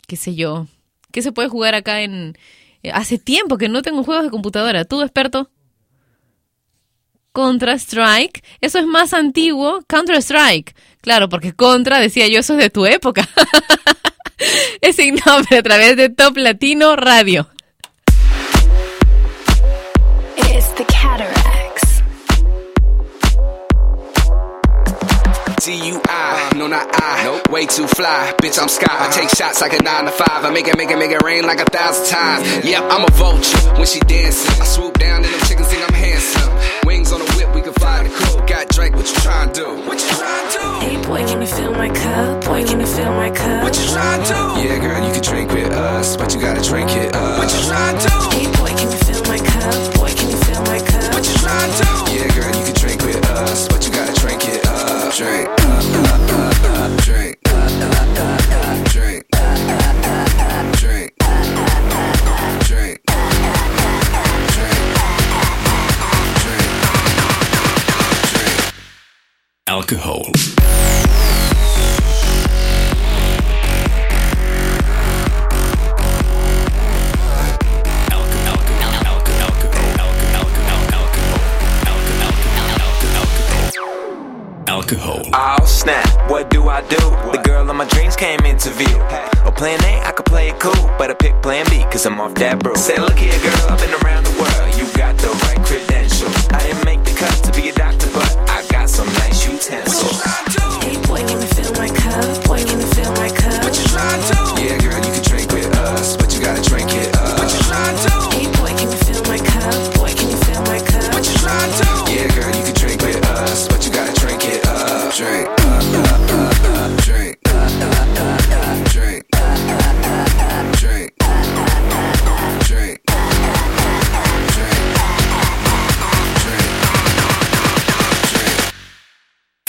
qué 0.08 0.18
sé 0.18 0.36
yo, 0.36 0.68
¿qué 1.12 1.22
se 1.24 1.32
puede 1.32 1.50
jugar 1.50 1.74
acá 1.74 2.02
en... 2.02 2.38
eh, 2.84 2.92
Hace 2.92 3.18
tiempo 3.18 3.58
que 3.58 3.70
no 3.70 3.82
tengo 3.82 4.04
juegos 4.04 4.24
de 4.26 4.30
computadora. 4.30 4.86
¿Tú, 4.86 5.02
experto? 5.02 5.50
Contra 7.38 7.78
Strike. 7.78 8.44
Eso 8.62 8.80
es 8.80 8.88
más 8.88 9.14
antiguo. 9.14 9.84
Counter 9.88 10.16
Strike. 10.24 10.74
Claro, 11.02 11.30
porque 11.30 11.54
Contra, 11.54 12.00
decía 12.00 12.28
yo, 12.28 12.40
eso 12.40 12.54
es 12.54 12.60
de 12.60 12.72
tu 12.72 12.88
época. 12.88 13.30
es 14.82 14.96
sin 14.96 15.20
nombre 15.24 15.60
a 15.60 15.62
través 15.62 15.96
de 15.98 16.10
Top 16.10 16.36
Latino 16.36 16.96
Radio. 16.96 17.48
It's 20.36 20.74
the 20.78 20.86
cataracts. 20.86 22.02
T-U-I, 25.62 26.50
no 26.56 26.68
not 26.68 26.88
I, 26.92 27.24
nope. 27.24 27.52
way 27.52 27.68
too 27.68 27.86
fly, 27.86 28.34
bitch 28.42 28.58
I'm 28.58 28.68
sky 28.68 28.88
I 28.90 29.12
take 29.12 29.30
shots 29.30 29.62
like 29.62 29.74
a 29.74 29.84
9 29.84 30.06
to 30.06 30.12
5, 30.12 30.46
I 30.46 30.50
make 30.50 30.68
it, 30.68 30.76
make 30.76 30.90
it, 30.90 30.98
make 30.98 31.12
it 31.12 31.22
rain 31.24 31.46
like 31.46 31.60
a 31.60 31.66
thousand 31.66 32.08
times 32.08 32.66
Yep, 32.66 32.84
I'm 32.90 33.04
a 33.04 33.12
vulture 33.12 33.58
when 33.76 33.86
she 33.86 34.00
dancing 34.00 34.62
I 34.62 34.66
swoop 34.66 34.98
down 34.98 35.26
and 35.26 35.26
them 35.26 35.42
chickens 35.42 35.68
think 35.68 35.84
I'm 35.84 35.94
handsome 35.94 36.57
Drake, 38.78 38.96
what 38.96 39.10
you 39.10 39.16
trying 39.16 39.52
to 39.54 39.60
do? 39.60 39.88
What 39.88 40.00
you 40.00 40.08
trying 40.08 40.52
to 40.52 40.60
do? 40.60 40.80
Hey 40.86 40.98
boy, 41.04 41.26
can 41.26 41.42
you 41.42 41.48
fill 41.48 41.72
my 41.72 41.90
cup? 41.90 42.46
Boy, 42.46 42.64
can 42.64 42.80
you 42.80 42.86
fill 42.86 43.12
my 43.12 43.32
cup? 43.32 43.64
What 43.64 43.76
you 43.76 43.88
trying 43.90 44.22
to 44.22 44.28
do? 44.28 44.68
Yeah 44.68 44.78
girl, 44.78 45.04
you 45.04 45.12
can 45.12 45.24
drink 45.24 45.52
with 45.52 45.74
us, 45.74 46.16
but 46.16 46.32
you 46.32 46.40
gotta 46.40 46.62
drink 46.62 46.92
it 46.92 47.16
up 47.16 47.40
What 47.40 47.52
you 47.52 47.68
trying 47.68 47.98
to 47.98 48.08
do? 48.08 48.38
Hey 48.38 48.57
Alcohol. 69.70 70.24
Alcohol. 84.70 85.22
Oh 85.34 85.66
snap, 85.66 86.32
what 86.32 86.50
do 86.50 86.70
I 86.70 86.82
do? 86.88 86.96
The 87.34 87.42
girl 87.44 87.70
of 87.70 87.76
my 87.76 87.84
dreams 87.90 88.16
came 88.16 88.40
into 88.46 88.70
view. 88.70 88.88
Oh, 89.44 89.52
plan 89.54 89.84
A, 89.84 90.08
I 90.08 90.14
could 90.14 90.26
play 90.26 90.48
it 90.48 90.60
cool, 90.62 90.72
but 90.98 91.12
I 91.12 91.14
pick 91.14 91.42
plan 91.42 91.66
B, 91.70 91.84
cause 91.92 92.06
I'm 92.06 92.22
off 92.22 92.36
that 92.36 92.60
brew. 92.64 92.76
Say, 92.76 92.98
look 92.98 93.18
here, 93.18 93.38
girl, 93.42 93.68
I've 93.70 93.82
been 93.82 93.94
around 94.02 94.26
the 94.26 94.32
world, 94.40 94.78
you 94.80 94.88
got 94.98 95.18
the 95.18 95.28
right 95.28 95.60
credentials. 95.68 96.48
I 96.52 96.60
didn't 96.64 96.86
make 96.86 97.04
the 97.04 97.12
cut 97.20 97.36
to 97.44 97.52
be 97.52 97.68
a 97.68 97.74
doctor, 97.74 98.07
Test. 99.68 100.17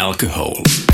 Alcohol. 0.09 0.88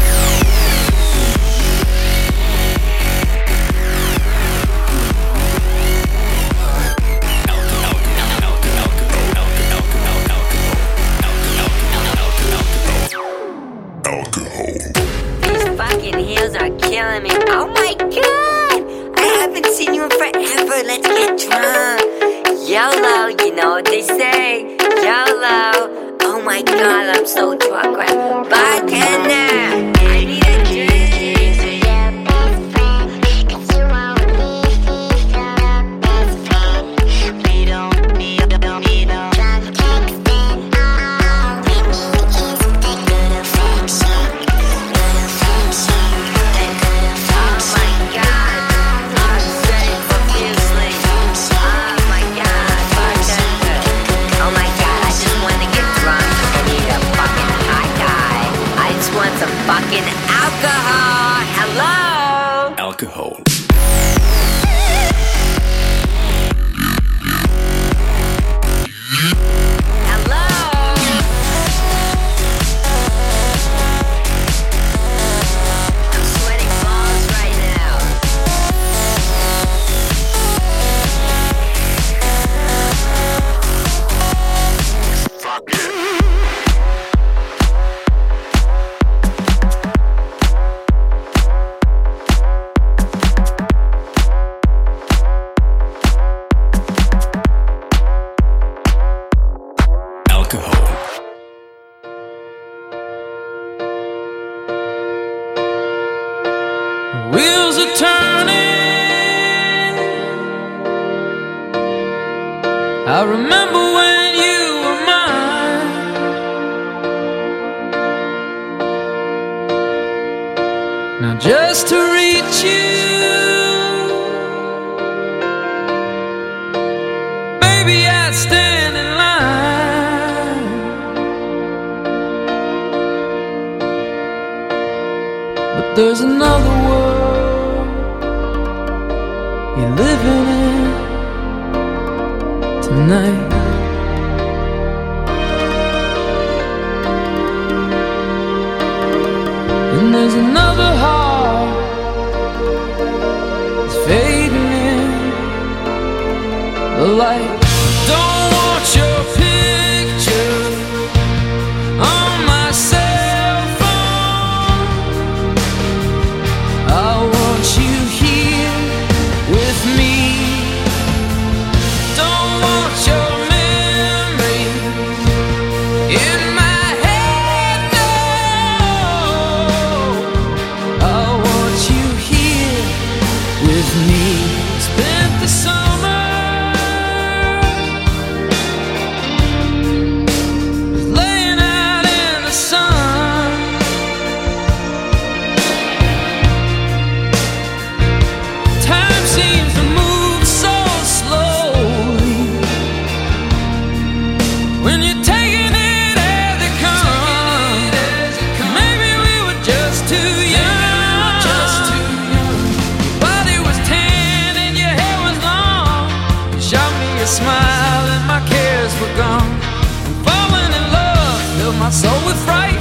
falling 220.26 220.72
in 220.78 220.84
love, 220.92 221.40
filled 221.56 221.78
my 221.78 221.90
soul 221.90 222.18
with 222.26 222.38
fright. 222.44 222.78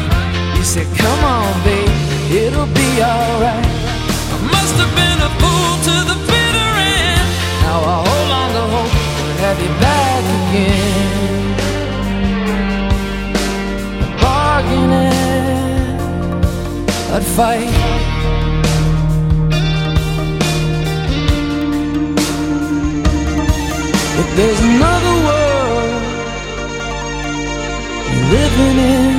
You 0.58 0.64
said, 0.64 0.88
Come 0.98 1.22
on, 1.24 1.54
babe, 1.64 1.90
it'll 2.32 2.68
be 2.68 2.90
alright. 3.02 3.68
I 4.36 4.38
must 4.56 4.76
have 4.82 4.94
been 5.02 5.20
a 5.30 5.32
fool 5.42 5.72
to 5.88 5.96
the 6.12 6.18
bitter 6.30 6.70
end. 6.98 7.28
Now 7.64 7.80
I 7.94 7.98
hold 8.08 8.30
on 8.42 8.50
to 8.58 8.64
hope 8.76 8.94
to 9.28 9.34
have 9.46 9.58
you 9.64 9.72
back 9.84 10.24
again. 10.40 11.24
Bargaining, 14.22 16.00
I'd 17.16 17.26
fight. 17.38 17.72
but 24.16 24.28
There's 24.36 24.62
nothing 24.62 25.03
living 28.34 28.78
in 28.96 29.16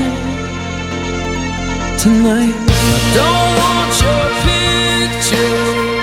tonight. 2.03 2.57
I 2.67 2.99
don't 3.19 3.51
want 3.61 3.93
your 4.03 4.25
picture. 4.45 5.94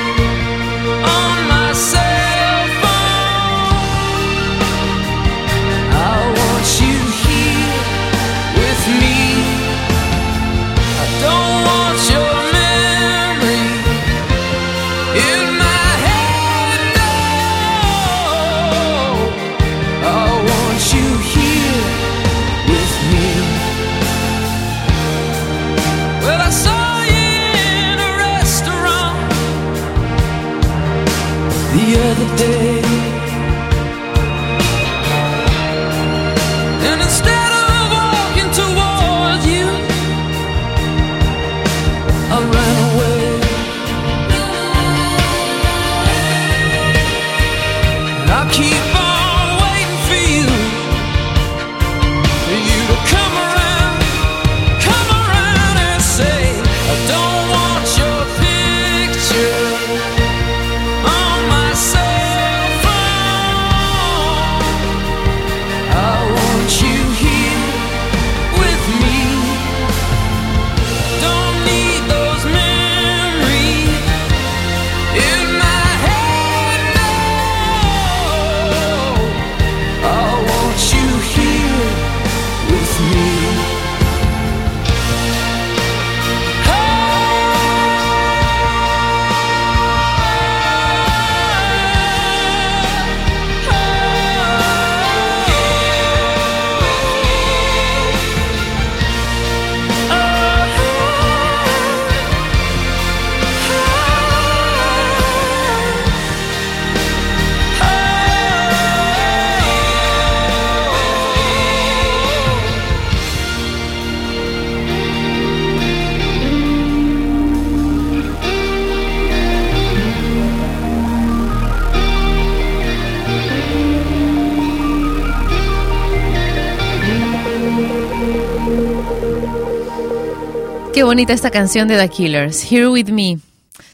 bonita 131.11 131.33
esta 131.33 131.51
canción 131.51 131.89
de 131.89 131.97
The 131.97 132.07
Killers, 132.07 132.71
Here 132.71 132.87
With 132.87 133.09
Me. 133.09 133.37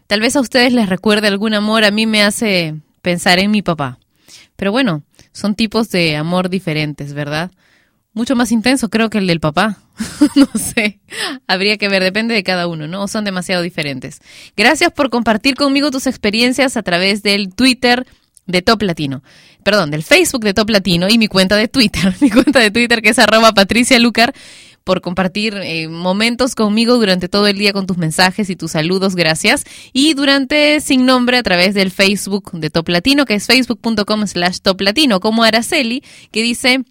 Tal 0.06 0.20
vez 0.20 0.36
a 0.36 0.40
ustedes 0.40 0.72
les 0.72 0.88
recuerde 0.88 1.28
algún 1.28 1.56
amor, 1.56 1.84
a 1.84 1.90
mí 1.90 2.06
me 2.06 2.22
hace 2.22 2.76
pensar 3.02 3.40
en 3.40 3.50
mi 3.50 3.64
papá. 3.64 3.98
Pero 4.56 4.72
bueno, 4.72 5.02
son 5.32 5.56
tipos 5.56 5.90
de 5.90 6.16
amor 6.16 6.48
diferentes, 6.48 7.14
¿verdad? 7.14 7.50
Mucho 8.14 8.36
más 8.36 8.52
intenso 8.52 8.90
creo 8.90 9.10
que 9.10 9.18
el 9.18 9.26
del 9.26 9.40
papá. 9.40 9.80
no 10.36 10.48
sé, 10.60 11.00
habría 11.48 11.80
que 11.80 11.90
ver, 11.90 12.04
depende 12.04 12.36
de 12.36 12.44
cada 12.44 12.68
uno, 12.68 12.88
¿no? 12.88 13.08
Son 13.08 13.26
demasiado 13.26 13.64
diferentes. 13.64 14.20
Gracias 14.56 14.92
por 14.92 15.10
compartir 15.10 15.56
conmigo 15.56 15.90
tus 15.90 16.06
experiencias 16.06 16.78
a 16.78 16.84
través 16.84 17.24
del 17.24 17.52
Twitter 17.52 18.06
de 18.46 18.62
Top 18.62 18.84
Latino. 18.84 19.24
Perdón, 19.64 19.90
del 19.90 20.04
Facebook 20.04 20.44
de 20.44 20.54
Top 20.54 20.70
Latino 20.70 21.10
y 21.10 21.18
mi 21.18 21.28
cuenta 21.28 21.56
de 21.56 21.68
Twitter. 21.68 22.16
Mi 22.22 22.30
cuenta 22.30 22.60
de 22.60 22.70
Twitter 22.70 23.02
que 23.02 23.10
es 23.10 23.18
arroba 23.18 23.54
Patricia 23.54 23.98
Lucar 23.98 24.36
por 24.88 25.02
compartir 25.02 25.54
eh, 25.62 25.90
momentos 25.90 26.56
conmigo 26.56 26.96
durante 26.96 27.28
todo 27.28 27.46
el 27.48 27.58
día 27.58 27.74
con 27.74 27.86
tus 27.86 27.98
mensajes 27.98 28.50
y 28.50 28.56
tus 28.56 28.72
saludos, 28.72 29.16
gracias. 29.16 29.66
Y 29.92 30.14
durante 30.14 30.80
Sin 30.80 31.06
Nombre 31.06 31.38
a 31.38 31.44
través 31.44 31.74
del 31.74 31.92
Facebook 31.92 32.52
de 32.54 32.70
Top 32.70 32.88
Latino, 32.88 33.26
que 33.26 33.34
es 33.34 33.46
facebook.com 33.48 34.26
slash 34.26 34.60
Top 34.62 34.80
Latino, 34.80 35.20
como 35.20 35.44
Araceli, 35.44 36.04
que 36.32 36.42
dice... 36.42 36.86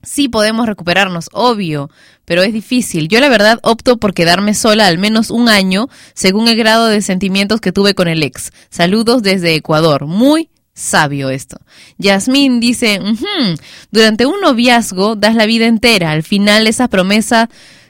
Sí 0.00 0.28
podemos 0.28 0.66
recuperarnos, 0.66 1.28
obvio, 1.32 1.90
pero 2.24 2.44
es 2.44 2.52
difícil. 2.52 3.08
Yo 3.08 3.18
la 3.18 3.28
verdad 3.28 3.58
opto 3.64 3.96
por 3.96 4.14
quedarme 4.14 4.54
sola 4.54 4.86
al 4.86 4.96
menos 4.96 5.28
un 5.28 5.48
año, 5.48 5.88
según 6.14 6.46
el 6.46 6.56
grado 6.56 6.86
de 6.86 7.02
sentimientos 7.02 7.60
que 7.60 7.72
tuve 7.72 7.94
con 7.96 8.06
el 8.06 8.22
ex. 8.22 8.52
Saludos 8.70 9.24
desde 9.24 9.56
Ecuador. 9.56 10.06
Muy 10.06 10.50
sabio 10.78 11.30
esto. 11.30 11.58
Yasmín 11.98 12.60
dice, 12.60 13.00
"Ujú, 13.00 13.58
durante 13.90 14.26
un 14.26 14.40
noviazgo 14.40 15.16
das 15.16 15.34
la 15.34 15.46
vida 15.46 15.66
entera, 15.66 16.12
al 16.12 16.22
final 16.22 16.66
esa 16.66 16.88
promesa 16.88 17.48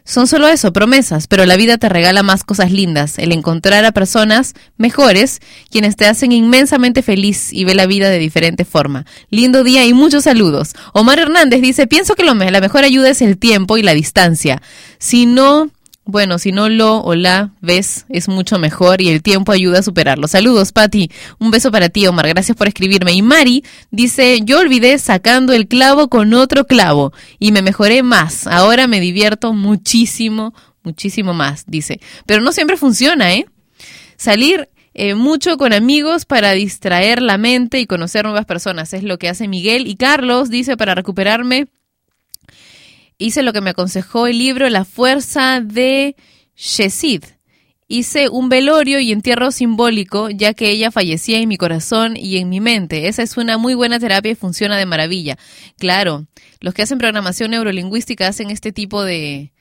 son 0.08 0.26
solo 0.26 0.48
eso, 0.48 0.72
promesas, 0.72 1.26
pero 1.26 1.44
la 1.44 1.56
vida 1.56 1.76
te 1.76 1.90
regala 1.90 2.22
más 2.22 2.42
cosas 2.42 2.72
lindas, 2.72 3.18
el 3.18 3.30
encontrar 3.30 3.84
a 3.84 3.92
personas 3.92 4.54
mejores, 4.78 5.40
quienes 5.70 5.96
te 5.96 6.06
hacen 6.06 6.32
inmensamente 6.32 7.02
feliz 7.02 7.52
y 7.52 7.64
ve 7.66 7.74
la 7.74 7.84
vida 7.84 8.08
de 8.08 8.18
diferente 8.18 8.64
forma. 8.64 9.04
Lindo 9.28 9.64
día 9.64 9.84
y 9.84 9.92
muchos 9.92 10.24
saludos. 10.24 10.72
Omar 10.94 11.18
Hernández 11.18 11.60
dice, 11.60 11.86
pienso 11.86 12.14
que 12.14 12.24
lo 12.24 12.32
la 12.32 12.60
mejor 12.62 12.84
ayuda 12.84 13.10
es 13.10 13.20
el 13.20 13.36
tiempo 13.36 13.76
y 13.76 13.82
la 13.82 13.92
distancia. 13.92 14.62
Si 14.98 15.26
no, 15.26 15.68
bueno, 16.10 16.38
si 16.38 16.52
no 16.52 16.70
lo 16.70 17.00
o 17.00 17.14
la 17.14 17.52
ves, 17.60 18.06
es 18.08 18.28
mucho 18.28 18.58
mejor 18.58 19.02
y 19.02 19.10
el 19.10 19.22
tiempo 19.22 19.52
ayuda 19.52 19.80
a 19.80 19.82
superarlo. 19.82 20.26
Saludos, 20.26 20.72
Patti. 20.72 21.10
Un 21.38 21.50
beso 21.50 21.70
para 21.70 21.90
ti, 21.90 22.06
Omar. 22.06 22.26
Gracias 22.28 22.56
por 22.56 22.66
escribirme. 22.66 23.12
Y 23.12 23.20
Mari 23.20 23.62
dice, 23.90 24.40
yo 24.42 24.58
olvidé 24.58 24.96
sacando 24.96 25.52
el 25.52 25.68
clavo 25.68 26.08
con 26.08 26.32
otro 26.32 26.66
clavo 26.66 27.12
y 27.38 27.52
me 27.52 27.60
mejoré 27.60 28.02
más. 28.02 28.46
Ahora 28.46 28.86
me 28.86 29.00
divierto 29.00 29.52
muchísimo, 29.52 30.54
muchísimo 30.82 31.34
más, 31.34 31.64
dice. 31.66 32.00
Pero 32.24 32.40
no 32.40 32.52
siempre 32.52 32.78
funciona, 32.78 33.34
¿eh? 33.34 33.44
Salir 34.16 34.70
eh, 34.94 35.14
mucho 35.14 35.58
con 35.58 35.74
amigos 35.74 36.24
para 36.24 36.52
distraer 36.52 37.20
la 37.20 37.36
mente 37.36 37.80
y 37.80 37.86
conocer 37.86 38.24
nuevas 38.24 38.46
personas. 38.46 38.94
Es 38.94 39.02
lo 39.02 39.18
que 39.18 39.28
hace 39.28 39.46
Miguel. 39.46 39.86
Y 39.86 39.96
Carlos 39.96 40.48
dice, 40.48 40.78
para 40.78 40.94
recuperarme, 40.94 41.68
hice 43.18 43.42
lo 43.42 43.52
que 43.52 43.60
me 43.60 43.70
aconsejó 43.70 44.26
el 44.26 44.38
libro 44.38 44.68
La 44.68 44.84
fuerza 44.84 45.60
de 45.60 46.16
Shesid. 46.56 47.24
Hice 47.90 48.28
un 48.28 48.48
velorio 48.48 49.00
y 49.00 49.12
entierro 49.12 49.50
simbólico, 49.50 50.28
ya 50.28 50.52
que 50.52 50.70
ella 50.70 50.90
fallecía 50.90 51.38
en 51.38 51.48
mi 51.48 51.56
corazón 51.56 52.16
y 52.16 52.36
en 52.36 52.48
mi 52.50 52.60
mente. 52.60 53.08
Esa 53.08 53.22
es 53.22 53.36
una 53.38 53.56
muy 53.56 53.74
buena 53.74 53.98
terapia 53.98 54.32
y 54.32 54.34
funciona 54.34 54.76
de 54.76 54.84
maravilla. 54.84 55.38
Claro, 55.78 56.26
los 56.60 56.74
que 56.74 56.82
hacen 56.82 56.98
programación 56.98 57.50
neurolingüística 57.50 58.28
hacen 58.28 58.50
este 58.50 58.72
tipo 58.72 59.02
de, 59.02 59.52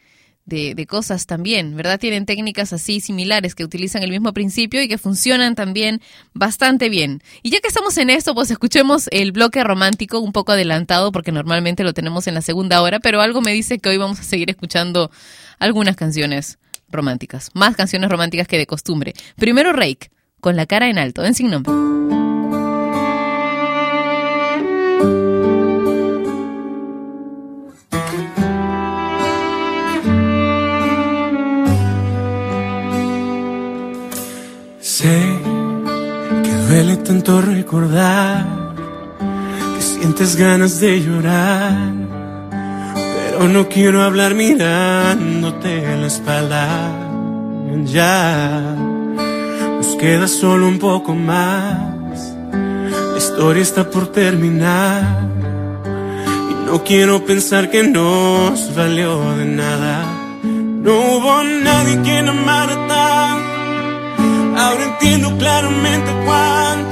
de, 0.48 0.74
de 0.76 0.88
cosas 0.88 1.28
también, 1.28 1.76
¿verdad? 1.76 2.00
Tienen 2.00 2.26
técnicas 2.26 2.74
así 2.74 3.02
similares 3.02 3.54
que 3.54 3.66
utilizan 3.66 4.02
el 4.02 4.10
mismo 4.10 4.34
principio 4.34 4.82
y 4.82 4.88
que 4.88 4.98
funcionan 4.98 5.54
también 5.56 6.02
bastante 6.34 6.90
bien. 6.90 7.22
Y 7.44 7.52
ya 7.52 7.60
que 7.60 7.68
estamos 7.68 7.98
en 7.98 8.10
esto, 8.10 8.34
pues 8.34 8.50
escuchemos 8.50 9.10
el 9.12 9.34
bloque 9.34 9.64
romántico 9.64 10.20
un 10.20 10.32
poco 10.32 10.54
adelantado 10.54 11.12
porque 11.12 11.34
normalmente 11.34 11.84
lo 11.84 11.94
tenemos 11.94 12.28
en 12.28 12.34
la 12.34 12.42
segunda 12.42 12.82
hora, 12.82 13.00
pero 13.00 13.22
algo 13.22 13.42
me 13.42 13.52
dice 13.52 13.78
que 13.78 13.90
hoy 13.90 13.98
vamos 13.98 14.22
a 14.22 14.24
seguir 14.24 14.50
escuchando 14.50 15.12
algunas 15.60 15.98
canciones 15.98 16.58
románticas, 16.90 17.52
más 17.54 17.76
canciones 17.76 18.10
románticas 18.10 18.48
que 18.48 18.58
de 18.58 18.66
costumbre. 18.66 19.14
Primero 19.36 19.74
Rake, 19.74 20.10
con 20.40 20.56
la 20.56 20.66
cara 20.66 20.90
en 20.90 20.98
alto, 20.98 21.26
en 21.26 21.34
sin 21.34 21.52
nombre. 21.52 22.17
Tanto 37.08 37.40
recordar 37.40 38.46
que 39.76 39.82
sientes 39.82 40.36
ganas 40.36 40.82
de 40.82 41.02
llorar, 41.02 41.94
pero 42.94 43.48
no 43.48 43.70
quiero 43.70 44.04
hablar 44.04 44.36
mirándote 44.36 45.86
en 45.86 46.02
la 46.02 46.08
espalda. 46.08 46.68
Ya 47.86 48.76
nos 49.78 49.96
queda 49.96 50.28
solo 50.28 50.68
un 50.68 50.80
poco 50.80 51.16
más. 51.16 52.36
La 52.52 53.18
historia 53.18 53.64
está 53.64 53.90
por 53.90 54.08
terminar 54.12 55.30
y 56.52 56.66
no 56.66 56.84
quiero 56.84 57.26
pensar 57.26 57.72
que 57.72 57.84
nos 57.84 58.76
valió 58.76 59.38
de 59.38 59.46
nada. 59.46 60.04
No 60.44 60.92
hubo 60.92 61.42
nadie 61.44 62.02
quien 62.02 62.28
amara 62.28 62.76
tanto. 62.90 63.47
Ahora 64.58 64.84
entiendo 64.86 65.38
claramente 65.38 66.12
cuánto 66.26 66.90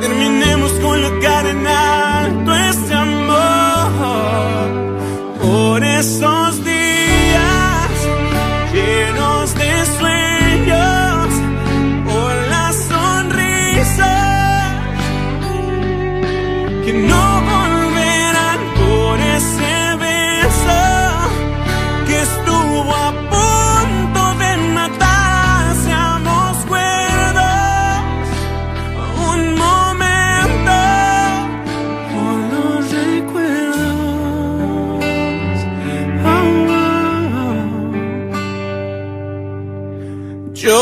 terminemos 0.00 0.72
con 0.82 1.02
la 1.02 1.10
cara 1.20 1.50
en 1.50 1.66
alto 1.66 2.52
amor. 2.94 4.68
Por 5.42 5.84
esos 5.84 6.64
días 6.64 6.73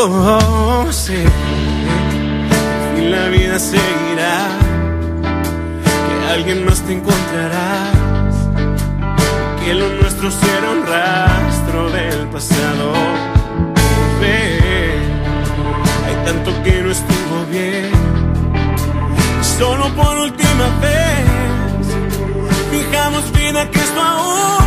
Oh, 0.05 0.89
la 2.99 3.29
vida 3.29 3.57
seguirá, 3.61 4.49
que 5.23 6.29
alguien 6.33 6.65
más 6.65 6.81
te 6.83 6.95
encontrarás 6.95 7.95
que 9.65 9.75
lo 9.75 9.89
nuestro 9.91 10.29
será 10.29 10.71
un 10.73 10.85
rastro 10.85 11.91
del 11.91 12.27
pasado. 12.31 12.93
Ve, 14.21 14.59
hay 16.05 16.25
tanto 16.25 16.51
que 16.65 16.83
no 16.83 16.91
estuvo 16.91 17.47
bien. 17.49 17.93
Solo 19.57 19.89
por 19.95 20.19
última 20.19 20.67
vez, 20.81 21.87
fijamos 22.73 23.33
vida 23.35 23.71
que 23.71 23.79
esto 23.79 24.01
aún 24.01 24.62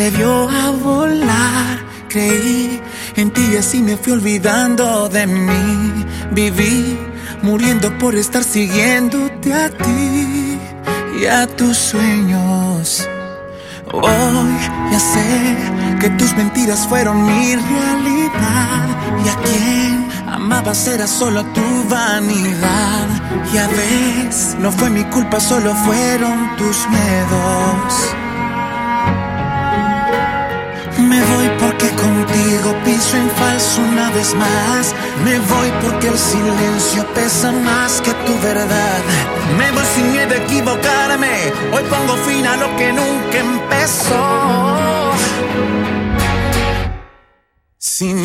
atrevió 0.00 0.48
a 0.48 0.70
volar. 0.70 1.78
Creí 2.08 2.80
en 3.16 3.30
ti 3.30 3.50
y 3.52 3.56
así 3.58 3.82
me 3.82 3.98
fui 3.98 4.14
olvidando 4.14 5.10
de 5.10 5.26
mí. 5.26 6.06
Viví 6.32 6.98
muriendo 7.42 7.96
por 7.98 8.14
estar 8.14 8.42
siguiéndote 8.42 9.52
a 9.52 9.68
ti 9.68 10.58
y 11.20 11.26
a 11.26 11.46
tus 11.46 11.76
sueños. 11.76 13.06
Hoy 13.92 14.50
ya 14.90 14.98
sé 14.98 15.56
que 16.00 16.08
tus 16.10 16.34
mentiras 16.34 16.86
fueron 16.88 17.26
mi 17.26 17.56
realidad 17.56 18.88
y 19.22 19.28
a 19.28 19.36
quien 19.44 20.08
amabas 20.32 20.88
era 20.88 21.06
solo 21.06 21.44
tu 21.52 21.88
vanidad. 21.90 23.06
Ya 23.52 23.68
ves, 23.68 24.56
no 24.58 24.72
fue 24.72 24.88
mi 24.88 25.04
culpa, 25.04 25.40
solo 25.40 25.74
fueron 25.74 26.56
tus 26.56 26.88
miedos. 26.88 28.19
vez 34.20 34.34
más. 34.34 34.94
Me 35.24 35.38
voy 35.38 35.70
porque 35.82 36.08
el 36.08 36.18
silencio 36.18 37.06
pesa 37.14 37.52
más 37.52 38.00
que 38.02 38.12
tu 38.26 38.38
verdad. 38.40 39.00
Me 39.58 39.70
voy 39.72 39.84
sin 39.94 40.12
miedo 40.12 40.32
a 40.34 40.36
equivocarme. 40.36 41.34
Hoy 41.72 41.84
pongo 41.92 42.14
fin 42.26 42.46
a 42.46 42.56
lo 42.56 42.68
que 42.76 42.92
nunca 42.92 43.36
empezó. 43.48 45.12
Sin 47.78 48.16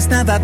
haces 0.00 0.08
nada 0.08 0.39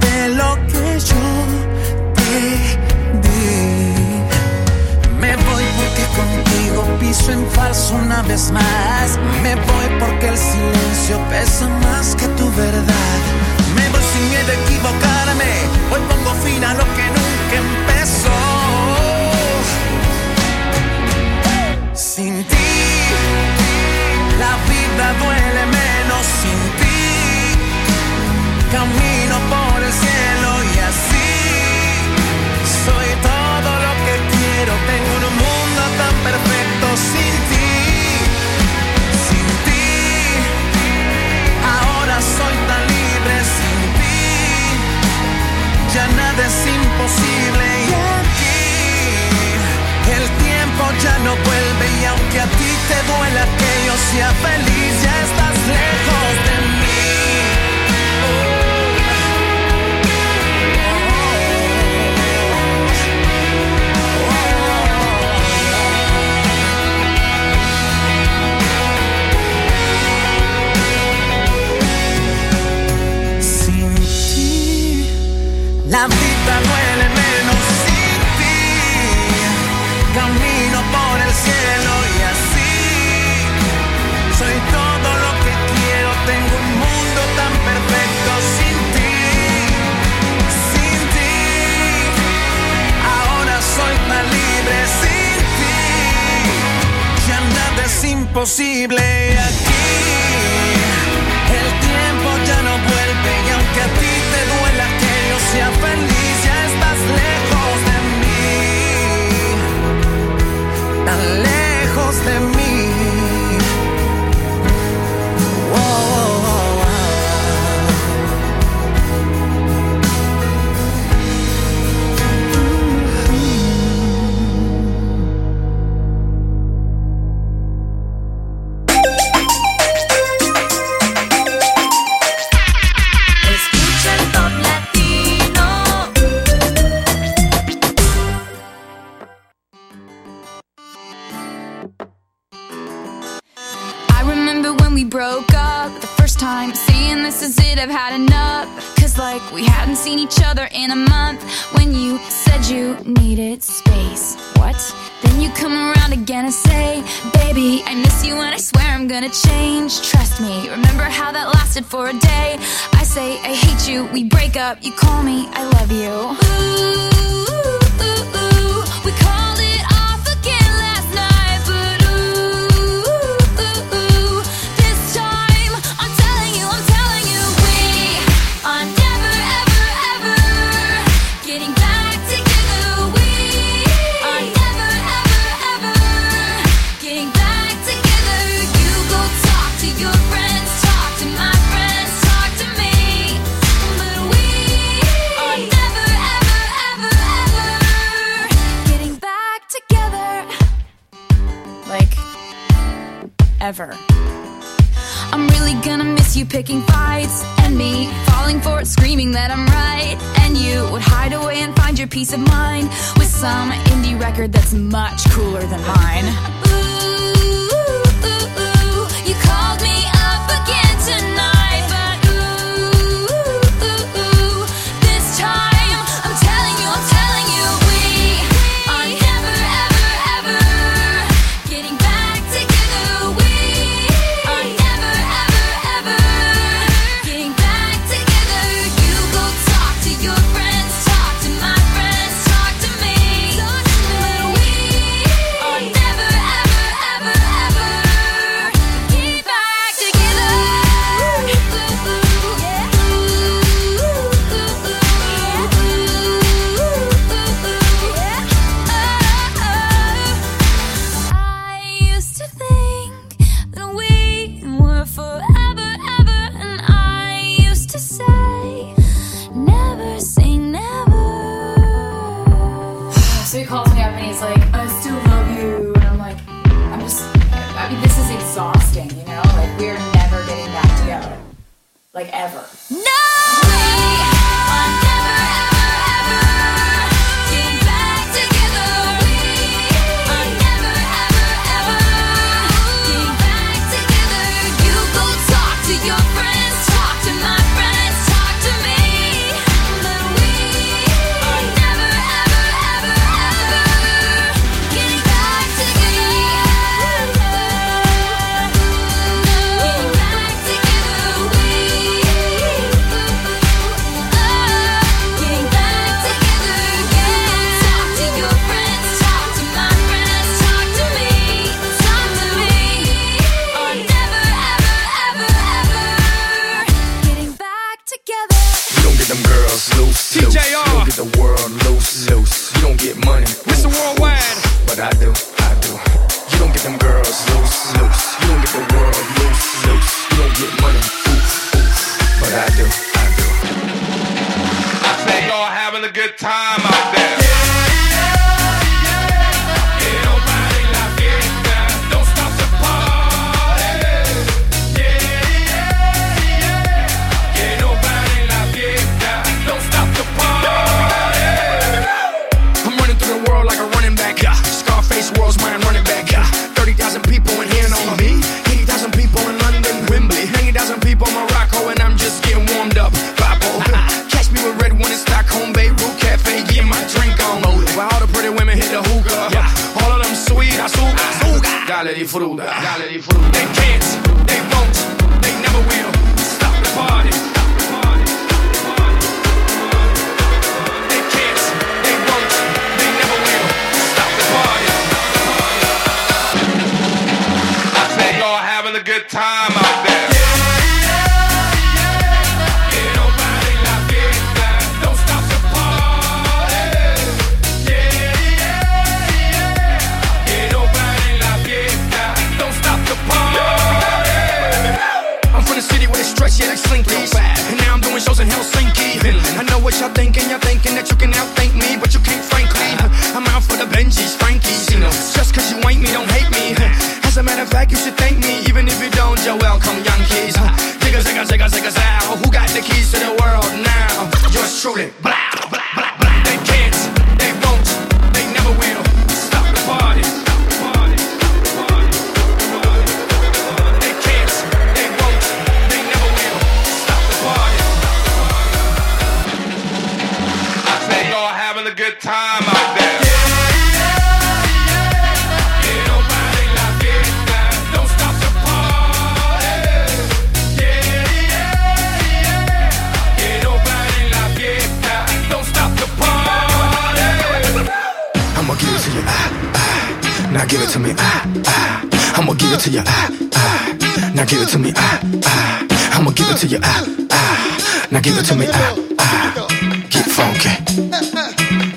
Now 470.57 470.65
give 470.65 470.81
it 470.81 470.89
to 470.91 470.99
me, 470.99 471.13
ah, 471.19 471.45
ah. 471.67 472.39
I'ma 472.39 472.55
give 472.55 472.73
it 472.73 472.81
to 472.81 472.91
you, 472.91 473.03
ah, 473.05 473.31
ah. 473.55 474.33
Now 474.35 474.45
give 474.47 474.63
it 474.63 474.69
to 474.71 474.79
me, 474.79 474.91
ah, 474.97 475.21
ah. 475.45 476.19
I'ma 476.19 476.31
give 476.31 476.49
it 476.49 476.57
to 476.59 476.67
you, 476.67 476.79
ah, 476.83 477.05
ah. 477.31 478.09
Now 478.11 478.21
give 478.21 478.39
it 478.39 478.45
to 478.47 478.55
me, 478.57 478.67
ah, 478.73 478.97
ah. 479.19 479.69
Get 480.09 480.25
funky, 480.25 480.73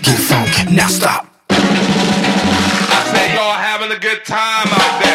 get 0.03 0.19
funky. 0.19 0.75
Now 0.75 0.87
stop. 0.87 1.25
I 1.49 2.99
say 3.13 3.33
y'all 3.33 3.53
having 3.53 3.91
a 3.95 3.99
good 3.99 4.25
time 4.25 4.67
out 4.67 5.03
there. 5.03 5.08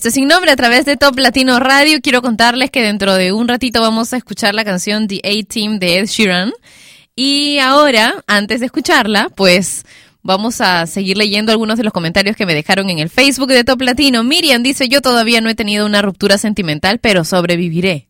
Este 0.00 0.08
es 0.08 0.14
sin 0.14 0.28
nombre 0.28 0.50
a 0.50 0.56
través 0.56 0.86
de 0.86 0.96
Top 0.96 1.18
Latino 1.18 1.60
Radio. 1.60 2.00
Quiero 2.02 2.22
contarles 2.22 2.70
que 2.70 2.80
dentro 2.80 3.12
de 3.16 3.34
un 3.34 3.46
ratito 3.46 3.82
vamos 3.82 4.14
a 4.14 4.16
escuchar 4.16 4.54
la 4.54 4.64
canción 4.64 5.06
The 5.06 5.20
A-Team 5.22 5.78
de 5.78 5.98
Ed 5.98 6.06
Sheeran. 6.06 6.52
Y 7.14 7.58
ahora, 7.58 8.14
antes 8.26 8.60
de 8.60 8.66
escucarla, 8.66 9.28
pues 9.28 9.84
vamos 10.22 10.62
a 10.62 10.86
seguir 10.86 11.18
leyendo 11.18 11.52
algunos 11.52 11.76
de 11.76 11.84
los 11.84 11.92
comentarios 11.92 12.34
que 12.34 12.46
me 12.46 12.54
dejaron 12.54 12.88
en 12.88 12.98
el 12.98 13.10
Facebook 13.10 13.48
de 13.48 13.62
Top 13.62 13.82
Latino. 13.82 14.24
Miriam 14.24 14.62
dice, 14.62 14.88
yo 14.88 15.02
todavía 15.02 15.42
no 15.42 15.50
he 15.50 15.54
tenido 15.54 15.84
una 15.84 16.00
ruptura 16.00 16.38
sentimental, 16.38 16.98
pero 16.98 17.22
sobreviviré. 17.26 18.06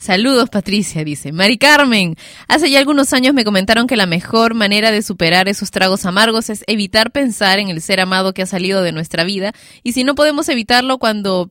Saludos, 0.00 0.48
Patricia, 0.48 1.04
dice. 1.04 1.30
Mari 1.30 1.58
Carmen, 1.58 2.16
hace 2.48 2.70
ya 2.70 2.78
algunos 2.78 3.12
años 3.12 3.34
me 3.34 3.44
comentaron 3.44 3.86
que 3.86 3.98
la 3.98 4.06
mejor 4.06 4.54
manera 4.54 4.90
de 4.92 5.02
superar 5.02 5.46
esos 5.46 5.70
tragos 5.70 6.06
amargos 6.06 6.48
es 6.48 6.64
evitar 6.66 7.12
pensar 7.12 7.58
en 7.58 7.68
el 7.68 7.82
ser 7.82 8.00
amado 8.00 8.32
que 8.32 8.40
ha 8.40 8.46
salido 8.46 8.82
de 8.82 8.92
nuestra 8.92 9.24
vida 9.24 9.52
y 9.82 9.92
si 9.92 10.02
no 10.02 10.14
podemos 10.14 10.48
evitarlo 10.48 10.96
cuando 10.96 11.50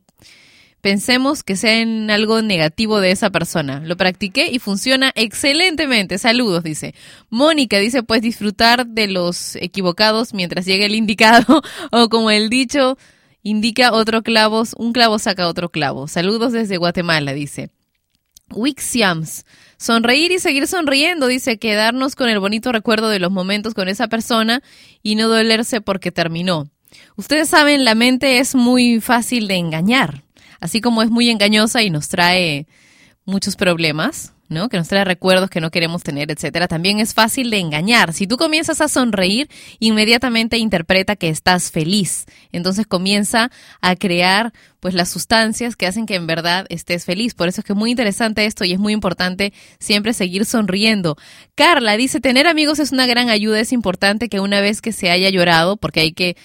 pensemos 0.81 1.43
que 1.43 1.55
sea 1.55 1.79
en 1.79 2.09
algo 2.09 2.41
negativo 2.41 2.99
de 2.99 3.11
esa 3.11 3.29
persona. 3.29 3.81
Lo 3.85 3.97
practiqué 3.97 4.49
y 4.51 4.57
funciona 4.57 5.11
excelentemente. 5.13 6.17
Saludos, 6.17 6.63
dice. 6.63 6.95
Mónica 7.29 7.77
dice, 7.77 8.01
pues 8.01 8.23
disfrutar 8.23 8.87
de 8.87 9.09
los 9.09 9.57
equivocados 9.57 10.33
mientras 10.33 10.65
llegue 10.65 10.85
el 10.85 10.95
indicado 10.95 11.61
o 11.91 12.09
como 12.09 12.31
el 12.31 12.49
dicho 12.49 12.97
indica 13.43 13.93
otro 13.93 14.23
clavo, 14.23 14.63
un 14.75 14.91
clavo 14.91 15.19
saca 15.19 15.47
otro 15.47 15.69
clavo. 15.69 16.07
Saludos 16.07 16.51
desde 16.51 16.77
Guatemala, 16.77 17.33
dice. 17.33 17.69
Wixiams. 18.53 19.45
Sonreír 19.77 20.31
y 20.31 20.39
seguir 20.39 20.67
sonriendo, 20.67 21.27
dice, 21.27 21.57
quedarnos 21.57 22.15
con 22.15 22.29
el 22.29 22.39
bonito 22.39 22.71
recuerdo 22.71 23.09
de 23.09 23.19
los 23.19 23.31
momentos 23.31 23.73
con 23.73 23.87
esa 23.87 24.07
persona 24.07 24.61
y 25.01 25.15
no 25.15 25.27
dolerse 25.27 25.81
porque 25.81 26.11
terminó. 26.11 26.69
Ustedes 27.15 27.49
saben, 27.49 27.85
la 27.85 27.95
mente 27.95 28.39
es 28.39 28.55
muy 28.55 28.99
fácil 28.99 29.47
de 29.47 29.55
engañar, 29.55 30.23
así 30.59 30.81
como 30.81 31.01
es 31.01 31.09
muy 31.09 31.29
engañosa 31.29 31.83
y 31.83 31.89
nos 31.89 32.09
trae 32.09 32.67
muchos 33.25 33.55
problemas, 33.55 34.33
¿no? 34.49 34.67
Que 34.67 34.77
nos 34.77 34.87
trae 34.87 35.05
recuerdos 35.05 35.49
que 35.49 35.61
no 35.61 35.71
queremos 35.71 36.03
tener, 36.03 36.31
etcétera. 36.31 36.67
También 36.67 36.99
es 36.99 37.13
fácil 37.13 37.49
de 37.49 37.59
engañar. 37.59 38.13
Si 38.13 38.27
tú 38.27 38.37
comienzas 38.37 38.81
a 38.81 38.87
sonreír, 38.87 39.49
inmediatamente 39.79 40.57
interpreta 40.57 41.15
que 41.15 41.29
estás 41.29 41.71
feliz. 41.71 42.25
Entonces 42.51 42.87
comienza 42.87 43.51
a 43.81 43.95
crear 43.95 44.51
pues 44.79 44.93
las 44.93 45.09
sustancias 45.09 45.75
que 45.75 45.87
hacen 45.87 46.05
que 46.05 46.15
en 46.15 46.27
verdad 46.27 46.65
estés 46.69 47.05
feliz. 47.05 47.35
Por 47.35 47.47
eso 47.47 47.61
es 47.61 47.65
que 47.65 47.73
es 47.73 47.77
muy 47.79 47.91
interesante 47.91 48.45
esto 48.45 48.65
y 48.65 48.73
es 48.73 48.79
muy 48.79 48.93
importante 48.93 49.53
siempre 49.79 50.13
seguir 50.13 50.45
sonriendo. 50.45 51.17
Carla 51.55 51.97
dice, 51.97 52.19
tener 52.19 52.47
amigos 52.47 52.79
es 52.79 52.91
una 52.91 53.05
gran 53.05 53.29
ayuda, 53.29 53.59
es 53.59 53.71
importante 53.71 54.29
que 54.29 54.39
una 54.39 54.61
vez 54.61 54.81
que 54.81 54.91
se 54.91 55.11
haya 55.11 55.29
llorado, 55.29 55.77
porque 55.77 55.99
hay 55.99 56.11
que 56.13 56.37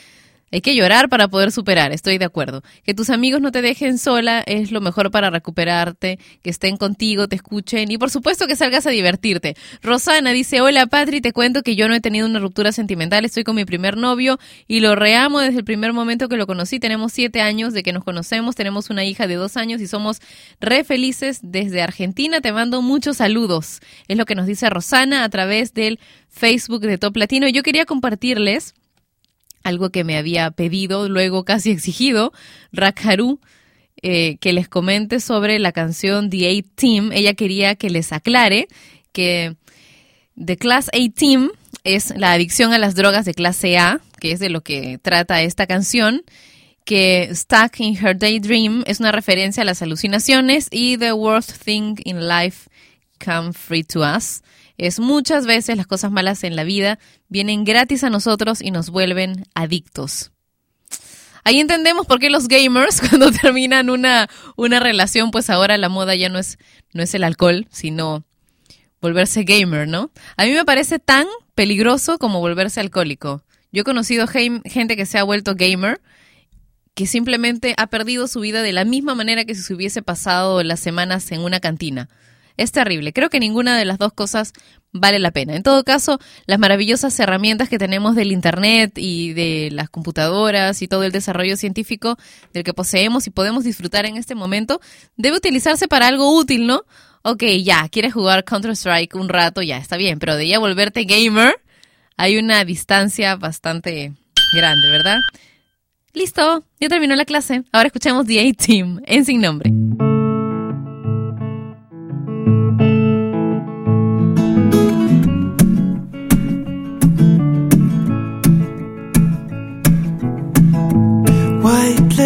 hay 0.54 0.60
que 0.60 0.76
llorar 0.76 1.08
para 1.08 1.26
poder 1.26 1.50
superar, 1.50 1.90
estoy 1.90 2.16
de 2.16 2.24
acuerdo. 2.24 2.62
Que 2.84 2.94
tus 2.94 3.10
amigos 3.10 3.40
no 3.40 3.50
te 3.50 3.60
dejen 3.60 3.98
sola 3.98 4.40
es 4.46 4.70
lo 4.70 4.80
mejor 4.80 5.10
para 5.10 5.28
recuperarte, 5.28 6.20
que 6.44 6.50
estén 6.50 6.76
contigo, 6.76 7.26
te 7.26 7.34
escuchen 7.34 7.90
y 7.90 7.98
por 7.98 8.08
supuesto 8.08 8.46
que 8.46 8.54
salgas 8.54 8.86
a 8.86 8.90
divertirte. 8.90 9.56
Rosana 9.82 10.30
dice, 10.30 10.60
hola 10.60 10.86
Patri, 10.86 11.20
te 11.20 11.32
cuento 11.32 11.64
que 11.64 11.74
yo 11.74 11.88
no 11.88 11.94
he 11.96 12.00
tenido 12.00 12.24
una 12.24 12.38
ruptura 12.38 12.70
sentimental, 12.70 13.24
estoy 13.24 13.42
con 13.42 13.56
mi 13.56 13.64
primer 13.64 13.96
novio 13.96 14.38
y 14.68 14.78
lo 14.78 14.94
reamo 14.94 15.40
desde 15.40 15.58
el 15.58 15.64
primer 15.64 15.92
momento 15.92 16.28
que 16.28 16.36
lo 16.36 16.46
conocí. 16.46 16.78
Tenemos 16.78 17.12
siete 17.12 17.40
años 17.40 17.72
de 17.72 17.82
que 17.82 17.92
nos 17.92 18.04
conocemos, 18.04 18.54
tenemos 18.54 18.90
una 18.90 19.04
hija 19.04 19.26
de 19.26 19.34
dos 19.34 19.56
años 19.56 19.80
y 19.80 19.88
somos 19.88 20.20
re 20.60 20.84
felices 20.84 21.40
desde 21.42 21.82
Argentina. 21.82 22.40
Te 22.40 22.52
mando 22.52 22.80
muchos 22.80 23.16
saludos. 23.16 23.80
Es 24.06 24.16
lo 24.16 24.24
que 24.24 24.36
nos 24.36 24.46
dice 24.46 24.70
Rosana 24.70 25.24
a 25.24 25.28
través 25.30 25.74
del 25.74 25.98
Facebook 26.28 26.82
de 26.82 26.96
Top 26.96 27.16
Latino. 27.16 27.48
Yo 27.48 27.64
quería 27.64 27.86
compartirles 27.86 28.74
algo 29.64 29.90
que 29.90 30.04
me 30.04 30.16
había 30.16 30.50
pedido, 30.52 31.08
luego 31.08 31.44
casi 31.44 31.70
exigido, 31.72 32.32
Rakharu, 32.72 33.40
eh, 34.02 34.36
que 34.40 34.52
les 34.52 34.68
comente 34.68 35.18
sobre 35.18 35.58
la 35.58 35.72
canción 35.72 36.30
The 36.30 36.50
A-Team. 36.50 37.10
Ella 37.12 37.34
quería 37.34 37.74
que 37.74 37.90
les 37.90 38.12
aclare 38.12 38.68
que 39.12 39.56
The 40.36 40.56
Class 40.56 40.88
A-Team 40.92 41.50
es 41.84 42.12
la 42.16 42.32
adicción 42.32 42.72
a 42.72 42.78
las 42.78 42.94
drogas 42.94 43.24
de 43.24 43.34
clase 43.34 43.78
A, 43.78 44.00
que 44.20 44.32
es 44.32 44.40
de 44.40 44.50
lo 44.50 44.62
que 44.62 44.98
trata 44.98 45.42
esta 45.42 45.66
canción, 45.66 46.22
que 46.84 47.30
Stuck 47.32 47.80
in 47.80 47.96
Her 47.96 48.18
Daydream 48.18 48.84
es 48.86 49.00
una 49.00 49.12
referencia 49.12 49.62
a 49.62 49.66
las 49.66 49.80
alucinaciones 49.80 50.68
y 50.70 50.98
The 50.98 51.12
Worst 51.12 51.64
Thing 51.64 51.96
in 52.04 52.28
Life 52.28 52.68
Come 53.24 53.52
Free 53.52 53.84
to 53.84 54.00
Us 54.00 54.42
es 54.78 55.00
muchas 55.00 55.46
veces 55.46 55.76
las 55.76 55.86
cosas 55.86 56.10
malas 56.10 56.44
en 56.44 56.56
la 56.56 56.64
vida 56.64 56.98
vienen 57.28 57.64
gratis 57.64 58.04
a 58.04 58.10
nosotros 58.10 58.60
y 58.60 58.70
nos 58.70 58.90
vuelven 58.90 59.44
adictos. 59.54 60.32
Ahí 61.44 61.60
entendemos 61.60 62.06
por 62.06 62.18
qué 62.18 62.30
los 62.30 62.48
gamers 62.48 63.00
cuando 63.08 63.30
terminan 63.30 63.90
una, 63.90 64.28
una 64.56 64.80
relación, 64.80 65.30
pues 65.30 65.50
ahora 65.50 65.76
la 65.76 65.88
moda 65.88 66.14
ya 66.14 66.28
no 66.28 66.38
es, 66.38 66.58
no 66.92 67.02
es 67.02 67.14
el 67.14 67.24
alcohol, 67.24 67.66
sino 67.70 68.24
volverse 69.00 69.44
gamer, 69.44 69.86
¿no? 69.86 70.10
A 70.36 70.44
mí 70.44 70.52
me 70.52 70.64
parece 70.64 70.98
tan 70.98 71.26
peligroso 71.54 72.18
como 72.18 72.40
volverse 72.40 72.80
alcohólico. 72.80 73.42
Yo 73.70 73.82
he 73.82 73.84
conocido 73.84 74.26
gente 74.26 74.96
que 74.96 75.04
se 75.04 75.18
ha 75.18 75.24
vuelto 75.24 75.54
gamer 75.54 76.00
que 76.94 77.06
simplemente 77.06 77.74
ha 77.76 77.88
perdido 77.88 78.28
su 78.28 78.40
vida 78.40 78.62
de 78.62 78.72
la 78.72 78.84
misma 78.84 79.14
manera 79.14 79.44
que 79.44 79.54
si 79.54 79.62
se 79.62 79.74
hubiese 79.74 80.00
pasado 80.00 80.62
las 80.62 80.80
semanas 80.80 81.30
en 81.32 81.40
una 81.40 81.60
cantina. 81.60 82.08
Es 82.56 82.72
terrible. 82.72 83.12
Creo 83.12 83.30
que 83.30 83.40
ninguna 83.40 83.76
de 83.76 83.84
las 83.84 83.98
dos 83.98 84.12
cosas 84.12 84.52
vale 84.92 85.18
la 85.18 85.32
pena. 85.32 85.56
En 85.56 85.64
todo 85.64 85.82
caso, 85.82 86.20
las 86.46 86.58
maravillosas 86.58 87.18
herramientas 87.18 87.68
que 87.68 87.78
tenemos 87.78 88.14
del 88.14 88.30
Internet 88.30 88.92
y 88.96 89.32
de 89.32 89.70
las 89.72 89.90
computadoras 89.90 90.80
y 90.80 90.88
todo 90.88 91.02
el 91.02 91.12
desarrollo 91.12 91.56
científico 91.56 92.16
del 92.52 92.62
que 92.62 92.72
poseemos 92.72 93.26
y 93.26 93.30
podemos 93.30 93.64
disfrutar 93.64 94.06
en 94.06 94.16
este 94.16 94.36
momento, 94.36 94.80
debe 95.16 95.36
utilizarse 95.36 95.88
para 95.88 96.06
algo 96.06 96.38
útil, 96.38 96.66
¿no? 96.66 96.84
Ok, 97.22 97.42
ya, 97.62 97.88
quieres 97.88 98.12
jugar 98.12 98.44
Counter-Strike 98.44 99.16
un 99.16 99.28
rato, 99.28 99.62
ya, 99.62 99.78
está 99.78 99.96
bien, 99.96 100.18
pero 100.18 100.36
de 100.36 100.46
ya 100.46 100.58
volverte 100.58 101.04
gamer, 101.04 101.56
hay 102.16 102.36
una 102.36 102.64
distancia 102.64 103.34
bastante 103.36 104.12
grande, 104.54 104.90
¿verdad? 104.90 105.18
Listo, 106.12 106.64
ya 106.78 106.88
terminó 106.88 107.16
la 107.16 107.24
clase. 107.24 107.64
Ahora 107.72 107.88
escuchamos 107.88 108.26
The 108.26 108.48
A-Team 108.48 109.00
en 109.06 109.24
Sin 109.24 109.40
Nombre. 109.40 109.70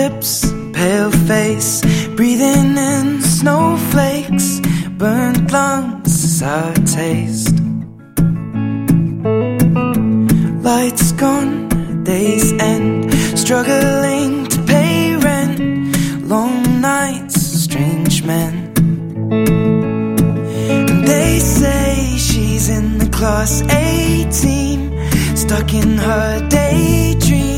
Lips, 0.09 0.53
pale 0.73 1.11
face, 1.11 1.83
breathing 2.17 2.77
in 2.77 3.21
snowflakes, 3.21 4.61
burnt 4.97 5.51
lungs 5.53 6.25
is 6.25 6.43
our 6.43 6.75
taste. 6.99 7.57
Lights 10.63 11.13
gone, 11.13 12.05
days 12.05 12.53
end, 12.53 13.13
struggling 13.39 14.47
to 14.47 14.63
pay 14.63 15.17
rent. 15.17 15.59
Long 16.25 16.81
nights, 16.81 17.41
strange 17.65 18.23
men. 18.25 18.55
And 20.91 21.07
they 21.07 21.39
say 21.39 22.17
she's 22.17 22.69
in 22.69 22.99
the 22.99 23.09
class 23.11 23.63
A 23.71 24.29
team, 24.43 24.81
stuck 25.37 25.75
in 25.75 25.99
her 25.99 26.49
daydream. 26.49 27.58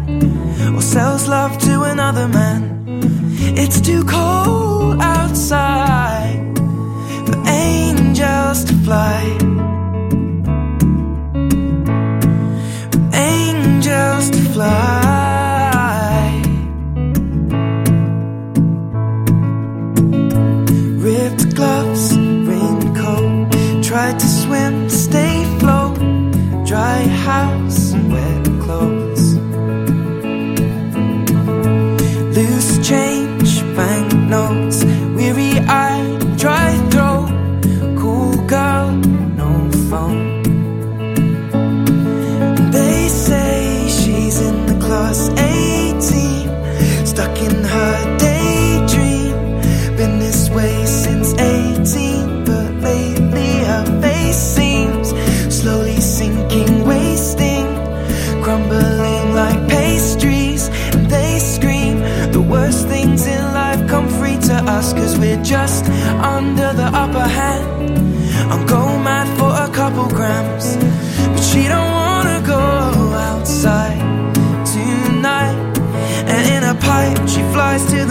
or 0.81 0.83
sells 0.83 1.27
love 1.27 1.57
to 1.59 1.83
another 1.83 2.27
man. 2.27 2.63
It's 3.55 3.79
too 3.79 4.03
cold 4.05 4.97
outside 4.99 6.57
for 7.25 7.37
angels 7.47 8.63
to 8.65 8.73
fly. 8.85 9.21
For 12.91 13.03
angels 13.15 14.29
to 14.31 14.41
fly. 14.53 15.10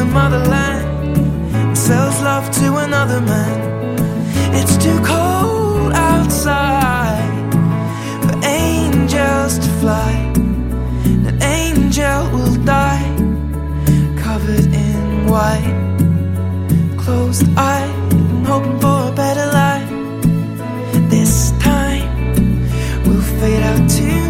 The 0.01 0.07
motherland, 0.07 1.19
and 1.55 1.77
sells 1.77 2.23
love 2.23 2.51
to 2.51 2.77
another 2.77 3.21
man. 3.21 3.59
It's 4.59 4.77
too 4.83 4.99
cold 5.05 5.93
outside 5.93 7.53
for 8.23 8.35
angels 8.43 9.59
to 9.59 9.69
fly. 9.81 10.13
An 11.29 11.37
angel 11.43 12.21
will 12.33 12.57
die, 12.65 13.05
covered 14.17 14.73
in 14.87 15.27
white, 15.33 15.77
closed 16.97 17.45
eye, 17.59 17.93
hoping 18.47 18.81
for 18.81 18.99
a 19.11 19.13
better 19.23 19.49
life. 19.63 19.91
This 21.11 21.53
time 21.59 22.09
we'll 23.05 23.29
fade 23.39 23.63
out 23.71 23.83
tonight, 23.91 24.30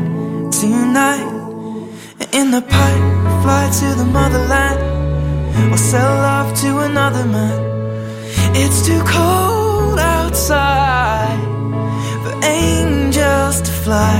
tonight. 0.61 1.27
In 2.33 2.51
the 2.51 2.61
pipe, 2.61 3.05
fly 3.41 3.63
to 3.79 3.87
the 3.95 4.05
motherland 4.05 5.73
or 5.73 5.77
sell 5.77 6.13
love 6.29 6.49
to 6.61 6.79
another 6.89 7.25
man. 7.25 7.59
It's 8.61 8.85
too 8.85 9.01
cold 9.03 9.97
outside 9.97 11.41
for 12.23 12.33
angels 12.45 13.61
to 13.61 13.71
fly. 13.83 14.19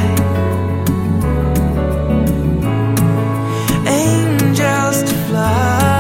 Angels 3.86 5.04
to. 5.04 5.22
Fly, 5.32 5.91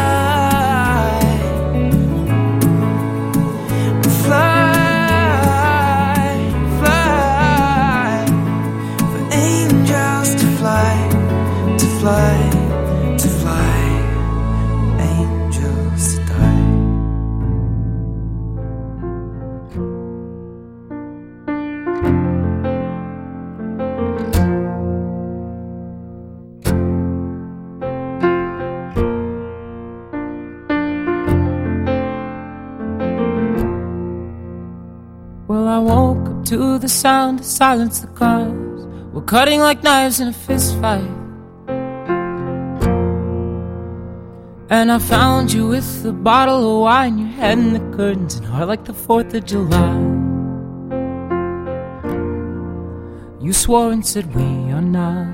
sound 36.91 37.39
to 37.39 37.43
silence 37.43 37.99
the 37.99 38.07
cars. 38.07 38.85
We're 39.13 39.21
cutting 39.21 39.59
like 39.59 39.83
knives 39.83 40.19
in 40.19 40.27
a 40.27 40.33
fist 40.33 40.77
fight. 40.79 41.09
And 44.69 44.91
I 44.91 44.99
found 44.99 45.51
you 45.51 45.67
with 45.67 46.05
a 46.05 46.13
bottle 46.13 46.75
of 46.75 46.81
wine, 46.83 47.17
your 47.17 47.27
head 47.27 47.57
in 47.57 47.73
the 47.73 47.97
curtains, 47.97 48.35
and 48.35 48.45
heart 48.45 48.67
like 48.67 48.85
the 48.85 48.93
4th 48.93 49.33
of 49.33 49.45
July. 49.45 49.95
You 53.41 53.53
swore 53.53 53.91
and 53.91 54.05
said, 54.05 54.33
We 54.33 54.71
are 54.71 54.81
not, 54.81 55.27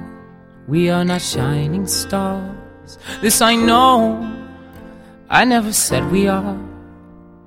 we 0.68 0.90
are 0.90 1.06
not 1.06 1.22
shining 1.22 1.86
stars. 1.86 2.98
This 3.22 3.42
I 3.42 3.56
know, 3.56 4.26
I 5.30 5.46
never 5.46 5.72
said 5.72 6.12
we 6.12 6.28
are. 6.28 6.66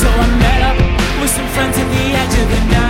So 0.00 0.08
I 0.08 0.26
met 0.42 0.60
up 0.70 0.78
with 1.20 1.30
some 1.30 1.48
friends 1.54 1.76
at 1.78 1.88
the 1.94 2.04
edge 2.20 2.34
of 2.42 2.48
the 2.50 2.74
night 2.74 2.83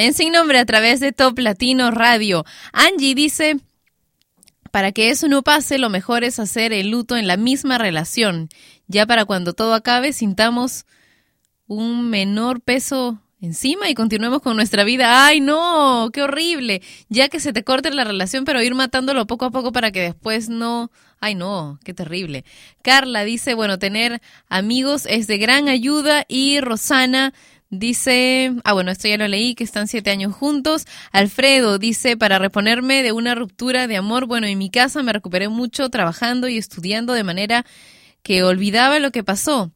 en 0.00 0.14
sin 0.14 0.32
nombre 0.32 0.58
a 0.58 0.64
través 0.64 1.00
de 1.00 1.12
Top 1.12 1.38
Latino 1.38 1.90
Radio. 1.90 2.44
Angie 2.72 3.14
dice, 3.14 3.58
para 4.70 4.92
que 4.92 5.10
eso 5.10 5.28
no 5.28 5.42
pase, 5.42 5.78
lo 5.78 5.90
mejor 5.90 6.24
es 6.24 6.38
hacer 6.38 6.72
el 6.72 6.90
luto 6.90 7.16
en 7.16 7.26
la 7.26 7.36
misma 7.36 7.76
relación. 7.78 8.48
Ya 8.86 9.06
para 9.06 9.24
cuando 9.24 9.52
todo 9.52 9.74
acabe, 9.74 10.12
sintamos 10.12 10.86
un 11.66 12.08
menor 12.08 12.60
peso 12.60 13.20
encima 13.40 13.88
y 13.88 13.94
continuemos 13.94 14.42
con 14.42 14.56
nuestra 14.56 14.84
vida. 14.84 15.26
¡Ay, 15.26 15.40
no! 15.40 16.10
¡Qué 16.12 16.22
horrible! 16.22 16.82
Ya 17.08 17.28
que 17.28 17.40
se 17.40 17.52
te 17.52 17.64
corte 17.64 17.90
la 17.90 18.04
relación, 18.04 18.44
pero 18.44 18.62
ir 18.62 18.74
matándolo 18.74 19.26
poco 19.26 19.46
a 19.46 19.50
poco 19.50 19.72
para 19.72 19.90
que 19.90 20.00
después 20.00 20.48
no... 20.48 20.90
¡Ay, 21.20 21.34
no! 21.34 21.78
¡Qué 21.84 21.92
terrible! 21.92 22.44
Carla 22.82 23.24
dice, 23.24 23.54
bueno, 23.54 23.78
tener 23.78 24.20
amigos 24.48 25.04
es 25.06 25.26
de 25.26 25.38
gran 25.38 25.68
ayuda 25.68 26.24
y 26.28 26.60
Rosana 26.60 27.34
Dice, 27.70 28.52
ah 28.64 28.72
bueno, 28.72 28.90
esto 28.90 29.06
ya 29.06 29.16
lo 29.16 29.28
leí, 29.28 29.54
que 29.54 29.62
están 29.62 29.86
siete 29.86 30.10
años 30.10 30.34
juntos. 30.34 30.86
Alfredo 31.12 31.78
dice, 31.78 32.16
para 32.16 32.40
reponerme 32.40 33.04
de 33.04 33.12
una 33.12 33.36
ruptura 33.36 33.86
de 33.86 33.96
amor, 33.96 34.26
bueno, 34.26 34.48
en 34.48 34.58
mi 34.58 34.70
casa 34.70 35.04
me 35.04 35.12
recuperé 35.12 35.48
mucho 35.48 35.88
trabajando 35.88 36.48
y 36.48 36.58
estudiando 36.58 37.12
de 37.12 37.22
manera 37.22 37.64
que 38.24 38.42
olvidaba 38.42 38.98
lo 38.98 39.12
que 39.12 39.22
pasó. 39.22 39.70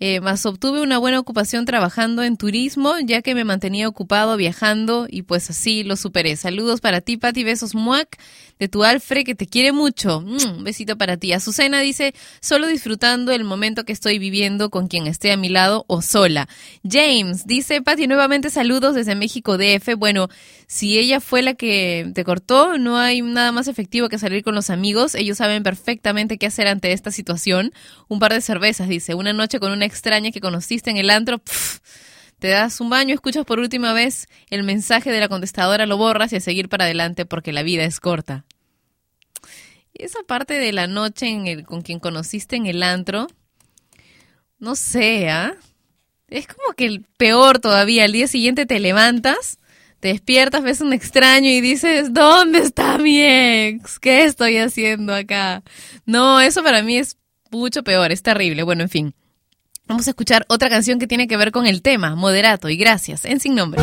Eh, 0.00 0.20
más 0.20 0.46
obtuve 0.46 0.80
una 0.80 0.98
buena 0.98 1.18
ocupación 1.18 1.66
trabajando 1.66 2.22
en 2.22 2.38
turismo, 2.38 2.94
ya 3.04 3.20
que 3.20 3.34
me 3.34 3.44
mantenía 3.44 3.86
ocupado 3.86 4.36
viajando 4.38 5.06
y 5.08 5.22
pues 5.22 5.50
así 5.50 5.82
lo 5.82 5.96
superé. 5.96 6.36
Saludos 6.36 6.80
para 6.80 7.02
ti, 7.02 7.18
Pati, 7.18 7.44
besos 7.44 7.74
muac 7.74 8.18
de 8.60 8.68
tu 8.68 8.84
Alfred, 8.84 9.24
que 9.24 9.34
te 9.34 9.46
quiere 9.46 9.72
mucho. 9.72 10.20
Mm, 10.20 10.58
un 10.58 10.64
besito 10.64 10.96
para 10.96 11.16
ti. 11.16 11.32
Azucena 11.32 11.80
dice, 11.80 12.14
solo 12.40 12.66
disfrutando 12.66 13.32
el 13.32 13.42
momento 13.42 13.84
que 13.84 13.92
estoy 13.92 14.18
viviendo 14.18 14.70
con 14.70 14.86
quien 14.86 15.06
esté 15.06 15.32
a 15.32 15.38
mi 15.38 15.48
lado 15.48 15.86
o 15.88 16.02
sola. 16.02 16.46
James 16.88 17.46
dice, 17.46 17.80
Pati, 17.80 18.06
nuevamente 18.06 18.50
saludos 18.50 18.94
desde 18.94 19.14
México 19.14 19.56
DF. 19.56 19.96
Bueno, 19.96 20.28
si 20.66 20.98
ella 20.98 21.20
fue 21.20 21.40
la 21.40 21.54
que 21.54 22.12
te 22.14 22.22
cortó, 22.22 22.76
no 22.76 22.98
hay 22.98 23.22
nada 23.22 23.50
más 23.50 23.66
efectivo 23.66 24.10
que 24.10 24.18
salir 24.18 24.44
con 24.44 24.54
los 24.54 24.68
amigos. 24.68 25.14
Ellos 25.14 25.38
saben 25.38 25.62
perfectamente 25.62 26.36
qué 26.36 26.46
hacer 26.46 26.68
ante 26.68 26.92
esta 26.92 27.10
situación. 27.10 27.72
Un 28.08 28.18
par 28.18 28.34
de 28.34 28.42
cervezas, 28.42 28.88
dice. 28.88 29.14
Una 29.14 29.32
noche 29.32 29.58
con 29.58 29.72
una 29.72 29.86
extraña 29.86 30.30
que 30.32 30.40
conociste 30.40 30.90
en 30.90 30.98
el 30.98 31.08
antro. 31.08 31.40
Te 32.40 32.48
das 32.48 32.80
un 32.80 32.90
baño, 32.90 33.14
escuchas 33.14 33.44
por 33.44 33.60
última 33.60 33.92
vez 33.92 34.26
el 34.48 34.64
mensaje 34.64 35.12
de 35.12 35.20
la 35.20 35.28
contestadora, 35.28 35.86
lo 35.86 35.96
borras 35.96 36.32
y 36.32 36.36
a 36.36 36.40
seguir 36.40 36.68
para 36.68 36.84
adelante 36.84 37.26
porque 37.26 37.52
la 37.52 37.62
vida 37.62 37.84
es 37.84 38.00
corta. 38.00 38.44
Y 39.92 40.04
esa 40.04 40.22
parte 40.26 40.54
de 40.54 40.72
la 40.72 40.86
noche 40.86 41.28
en 41.28 41.46
el, 41.46 41.64
con 41.64 41.82
quien 41.82 42.00
conociste 42.00 42.56
en 42.56 42.66
el 42.66 42.82
antro, 42.82 43.28
no 44.58 44.74
sé, 44.74 45.28
¿ah? 45.28 45.54
Es 46.28 46.46
como 46.46 46.74
que 46.74 46.86
el 46.86 47.04
peor 47.16 47.58
todavía. 47.58 48.04
Al 48.04 48.12
día 48.12 48.26
siguiente 48.26 48.64
te 48.64 48.78
levantas, 48.78 49.58
te 49.98 50.08
despiertas, 50.08 50.62
ves 50.62 50.80
un 50.80 50.92
extraño 50.92 51.50
y 51.50 51.60
dices, 51.60 52.14
¿dónde 52.14 52.60
está 52.60 52.96
mi 52.98 53.20
ex? 53.20 53.98
¿Qué 53.98 54.24
estoy 54.24 54.56
haciendo 54.58 55.14
acá? 55.14 55.62
No, 56.06 56.40
eso 56.40 56.62
para 56.62 56.82
mí 56.82 56.96
es 56.96 57.18
mucho 57.50 57.82
peor, 57.82 58.12
es 58.12 58.22
terrible. 58.22 58.62
Bueno, 58.62 58.82
en 58.82 58.88
fin. 58.88 59.14
Vamos 59.90 60.06
a 60.06 60.10
escuchar 60.10 60.46
otra 60.48 60.70
canción 60.70 61.00
que 61.00 61.08
tiene 61.08 61.26
que 61.26 61.36
ver 61.36 61.50
con 61.50 61.66
el 61.66 61.82
tema, 61.82 62.14
Moderato 62.14 62.68
y 62.68 62.76
Gracias, 62.76 63.24
en 63.24 63.40
Sin 63.40 63.56
Nombre. 63.56 63.82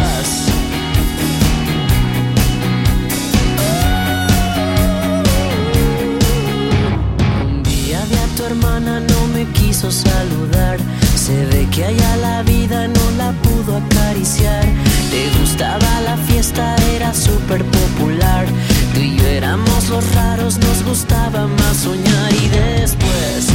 Quiso 9.71 9.89
saludar. 9.89 10.77
Se 11.15 11.45
ve 11.45 11.65
que 11.71 11.85
allá 11.85 12.17
la 12.17 12.43
vida 12.43 12.89
no 12.89 13.05
la 13.11 13.31
pudo 13.41 13.77
acariciar. 13.77 14.65
Te 15.09 15.21
gustaba 15.39 15.91
la 16.01 16.17
fiesta, 16.27 16.75
era 16.93 17.13
súper 17.13 17.63
popular. 17.63 18.45
Tú 18.93 18.99
y 18.99 19.15
yo 19.15 19.25
éramos 19.27 19.87
los 19.87 20.03
raros, 20.13 20.57
nos 20.57 20.83
gustaba 20.83 21.47
más 21.47 21.77
soñar. 21.77 22.33
Y 22.33 22.49
después 22.49 23.47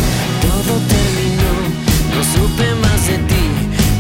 todo 0.47 0.73
terminó, 0.95 1.55
no 2.13 2.21
supe 2.35 2.67
más 2.85 3.01
de 3.09 3.19
ti. 3.31 3.45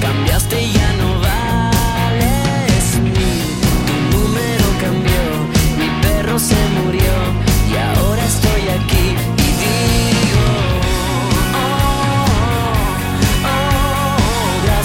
Cambiaste 0.00 0.56
y 0.62 0.72
ya 0.72 0.90
no 1.00 1.08
vales 1.26 2.84
mil. 3.02 3.40
Tu 3.88 3.96
número 4.16 4.66
cambió, 4.84 5.22
mi 5.78 5.88
perro 6.02 6.38
se 6.38 6.60
murió. 6.78 7.45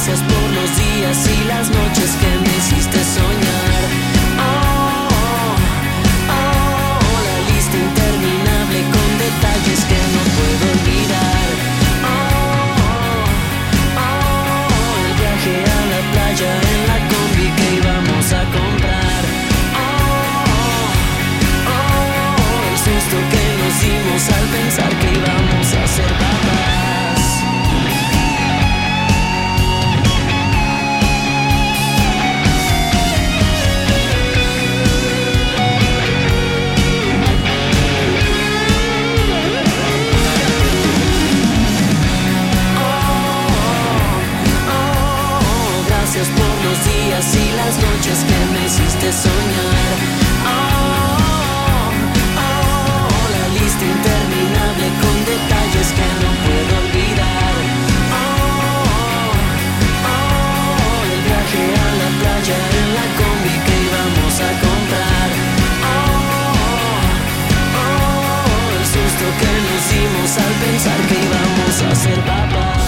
Gracias 0.03 0.23
por 0.23 0.49
los 0.53 0.77
días 0.77 1.29
y 1.29 1.47
las 1.47 1.69
noches 1.69 2.15
que 2.15 2.27
me 2.27 2.57
hiciste 2.57 2.97
soñar. 3.03 3.40
Las 47.71 47.77
noches 47.77 48.19
que 48.25 48.39
me 48.53 48.65
hiciste 48.65 49.07
soñar. 49.13 49.97
Oh, 50.45 51.91
oh, 52.43 53.23
la 53.35 53.45
lista 53.57 53.85
interminable 53.85 54.85
con 55.01 55.15
detalles 55.31 55.87
que 55.97 56.07
no 56.21 56.29
puedo 56.43 56.73
olvidar. 56.83 57.55
Oh, 58.19 59.31
oh, 60.11 60.99
el 61.13 61.21
viaje 61.27 61.63
a 61.85 61.89
la 62.01 62.09
playa 62.19 62.59
en 62.79 62.87
la 62.97 63.05
combi 63.19 63.55
que 63.65 63.75
íbamos 63.87 64.33
a 64.47 64.51
comprar. 64.65 65.29
Oh, 65.93 66.17
oh, 67.83 68.79
el 68.79 68.85
susto 68.93 69.25
que 69.39 69.51
nos 69.67 69.81
dimos 69.91 70.31
al 70.43 70.53
pensar 70.65 70.99
que 71.07 71.15
íbamos 71.27 71.75
a 71.87 71.95
ser 71.95 72.19
papás. 72.25 72.80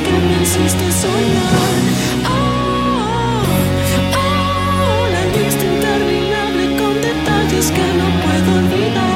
Que 0.00 0.10
me 0.10 0.42
hiciste 0.42 0.92
soñar. 0.92 1.80
Oh, 2.28 3.42
oh, 4.16 5.08
la 5.12 5.24
lista 5.34 5.64
interminable 5.64 6.76
con 6.76 6.94
detalles 7.00 7.70
que 7.70 7.86
no 7.98 8.06
puedo 8.24 8.58
olvidar. 8.58 9.15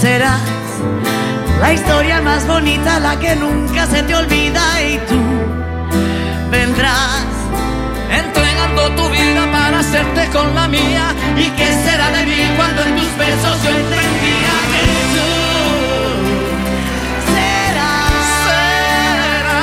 Serás 0.00 0.40
la 1.60 1.74
historia 1.74 2.22
más 2.22 2.46
bonita, 2.46 2.98
la 3.00 3.18
que 3.18 3.36
nunca 3.36 3.86
se 3.86 4.02
te 4.02 4.14
olvida 4.14 4.62
y 4.80 4.96
tú 5.06 5.20
vendrás 6.50 7.26
entregando 8.10 8.92
tu 8.92 9.10
vida 9.10 9.46
para 9.52 9.80
hacerte 9.80 10.30
con 10.30 10.54
la 10.54 10.68
mía. 10.68 11.14
¿Y 11.36 11.50
qué 11.50 11.66
será 11.84 12.10
de 12.12 12.24
mí 12.24 12.50
cuando 12.56 12.82
en 12.82 12.96
tus 12.96 13.14
besos 13.18 13.62
yo 13.62 13.68
entendía 13.68 14.54
que 14.72 14.82
tú 15.12 15.28
serás, 17.34 18.24
serás 19.28 19.60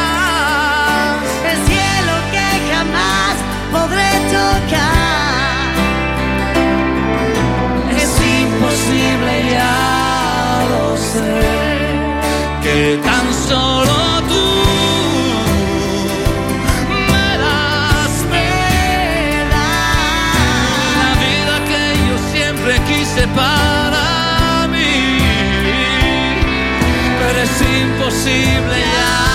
el 1.51 1.57
cielo 1.65 2.13
que 2.31 2.47
jamás 2.75 3.35
podré 3.71 4.11
tocar. 4.37 5.73
Es 7.97 8.11
imposible, 8.21 9.33
ya 9.51 9.86
que 12.63 12.99
tan 13.03 13.33
solo 13.47 13.95
tú 14.29 14.45
me 17.11 17.29
das, 17.45 18.13
das 19.53 19.67
la 21.01 21.11
vida 21.25 21.55
que 21.69 21.83
yo 22.07 22.15
siempre 22.33 22.73
quise 22.89 23.27
para 23.29 24.67
mí. 24.67 25.19
Pero 27.19 27.39
es 27.41 27.61
imposible, 27.81 28.77
ya 28.95 29.26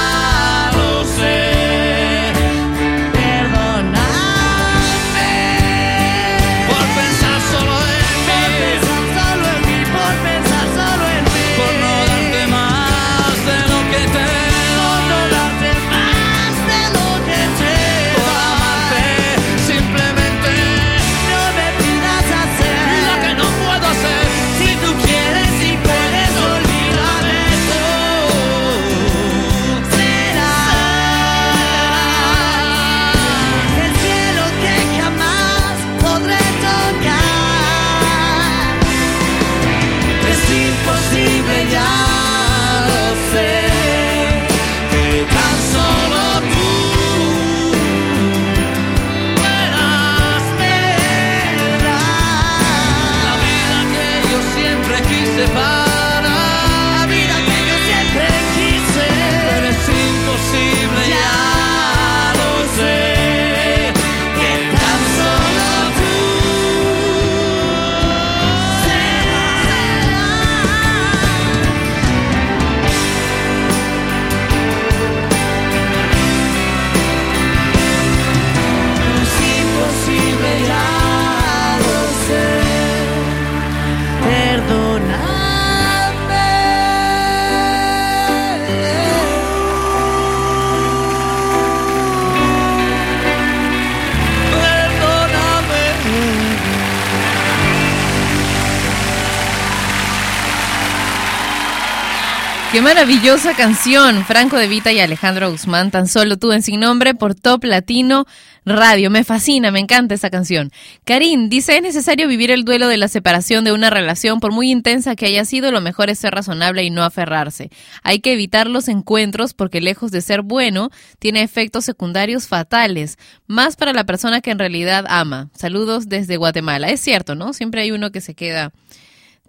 Qué 102.72 102.80
maravillosa 102.80 103.54
canción, 103.54 104.24
Franco 104.24 104.56
de 104.56 104.66
Vita 104.66 104.92
y 104.92 104.98
Alejandro 104.98 105.50
Guzmán, 105.50 105.90
tan 105.90 106.08
solo 106.08 106.38
tú 106.38 106.52
en 106.52 106.62
sin 106.62 106.80
nombre 106.80 107.14
por 107.14 107.34
Top 107.34 107.64
Latino 107.64 108.24
Radio. 108.64 109.10
Me 109.10 109.24
fascina, 109.24 109.70
me 109.70 109.78
encanta 109.78 110.14
esa 110.14 110.30
canción. 110.30 110.72
Karim 111.04 111.50
dice, 111.50 111.76
es 111.76 111.82
necesario 111.82 112.26
vivir 112.28 112.50
el 112.50 112.64
duelo 112.64 112.88
de 112.88 112.96
la 112.96 113.08
separación 113.08 113.64
de 113.64 113.72
una 113.72 113.90
relación, 113.90 114.40
por 114.40 114.52
muy 114.52 114.70
intensa 114.70 115.16
que 115.16 115.26
haya 115.26 115.44
sido, 115.44 115.70
lo 115.70 115.82
mejor 115.82 116.08
es 116.08 116.18
ser 116.18 116.32
razonable 116.32 116.82
y 116.82 116.88
no 116.88 117.04
aferrarse. 117.04 117.68
Hay 118.02 118.20
que 118.20 118.32
evitar 118.32 118.68
los 118.68 118.88
encuentros 118.88 119.52
porque 119.52 119.82
lejos 119.82 120.10
de 120.10 120.22
ser 120.22 120.40
bueno, 120.40 120.88
tiene 121.18 121.42
efectos 121.42 121.84
secundarios 121.84 122.48
fatales, 122.48 123.18
más 123.46 123.76
para 123.76 123.92
la 123.92 124.04
persona 124.04 124.40
que 124.40 124.50
en 124.50 124.58
realidad 124.58 125.04
ama. 125.10 125.50
Saludos 125.54 126.08
desde 126.08 126.38
Guatemala. 126.38 126.88
Es 126.88 127.00
cierto, 127.00 127.34
¿no? 127.34 127.52
Siempre 127.52 127.82
hay 127.82 127.90
uno 127.90 128.12
que 128.12 128.22
se 128.22 128.32
queda 128.32 128.72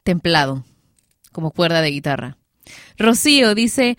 templado, 0.04 0.66
como 1.32 1.52
cuerda 1.52 1.80
de 1.80 1.92
guitarra. 1.92 2.38
Rocío 2.98 3.56
dice, 3.56 3.98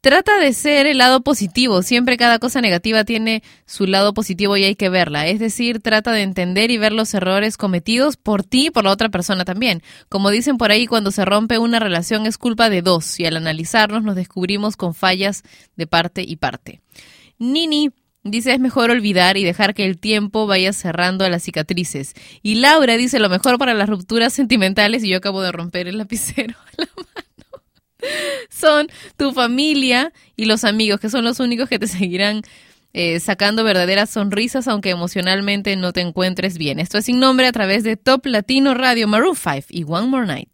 trata 0.00 0.38
de 0.38 0.52
ser 0.52 0.86
el 0.86 0.98
lado 0.98 1.22
positivo, 1.22 1.82
siempre 1.82 2.16
cada 2.16 2.38
cosa 2.38 2.60
negativa 2.60 3.04
tiene 3.04 3.42
su 3.64 3.86
lado 3.86 4.12
positivo 4.12 4.56
y 4.56 4.64
hay 4.64 4.74
que 4.76 4.90
verla, 4.90 5.26
es 5.26 5.38
decir, 5.38 5.80
trata 5.80 6.12
de 6.12 6.20
entender 6.22 6.70
y 6.70 6.76
ver 6.76 6.92
los 6.92 7.14
errores 7.14 7.56
cometidos 7.56 8.16
por 8.16 8.44
ti 8.44 8.66
y 8.66 8.70
por 8.70 8.84
la 8.84 8.90
otra 8.90 9.08
persona 9.08 9.44
también. 9.44 9.82
Como 10.08 10.30
dicen 10.30 10.58
por 10.58 10.70
ahí, 10.70 10.86
cuando 10.86 11.10
se 11.10 11.24
rompe 11.24 11.58
una 11.58 11.78
relación 11.78 12.26
es 12.26 12.36
culpa 12.36 12.68
de 12.68 12.82
dos 12.82 13.18
y 13.18 13.24
al 13.24 13.38
analizarnos 13.38 14.02
nos 14.02 14.14
descubrimos 14.14 14.76
con 14.76 14.94
fallas 14.94 15.42
de 15.76 15.86
parte 15.86 16.22
y 16.22 16.36
parte. 16.36 16.82
Nini 17.38 17.90
Dice, 18.26 18.54
es 18.54 18.58
mejor 18.58 18.90
olvidar 18.90 19.36
y 19.36 19.44
dejar 19.44 19.74
que 19.74 19.84
el 19.84 19.98
tiempo 19.98 20.46
vaya 20.46 20.72
cerrando 20.72 21.26
a 21.26 21.28
las 21.28 21.42
cicatrices. 21.42 22.14
Y 22.42 22.54
Laura 22.54 22.96
dice, 22.96 23.18
lo 23.18 23.28
mejor 23.28 23.58
para 23.58 23.74
las 23.74 23.86
rupturas 23.86 24.32
sentimentales, 24.32 25.04
y 25.04 25.10
yo 25.10 25.18
acabo 25.18 25.42
de 25.42 25.52
romper 25.52 25.88
el 25.88 25.98
lapicero 25.98 26.54
a 26.66 26.82
la 26.82 26.88
mano, 26.96 27.33
son 28.50 28.88
tu 29.16 29.32
familia 29.32 30.12
y 30.36 30.46
los 30.46 30.64
amigos, 30.64 31.00
que 31.00 31.10
son 31.10 31.24
los 31.24 31.40
únicos 31.40 31.68
que 31.68 31.78
te 31.78 31.86
seguirán 31.88 32.42
eh, 32.92 33.18
sacando 33.18 33.64
verdaderas 33.64 34.10
sonrisas, 34.10 34.68
aunque 34.68 34.90
emocionalmente 34.90 35.74
no 35.76 35.92
te 35.92 36.00
encuentres 36.00 36.58
bien. 36.58 36.78
Esto 36.78 36.98
es 36.98 37.06
sin 37.06 37.18
nombre 37.18 37.46
a 37.46 37.52
través 37.52 37.82
de 37.82 37.96
Top 37.96 38.24
Latino 38.26 38.74
Radio 38.74 39.08
Maroon 39.08 39.34
5 39.36 39.66
y 39.70 39.84
One 39.84 40.06
More 40.06 40.26
Night. 40.26 40.48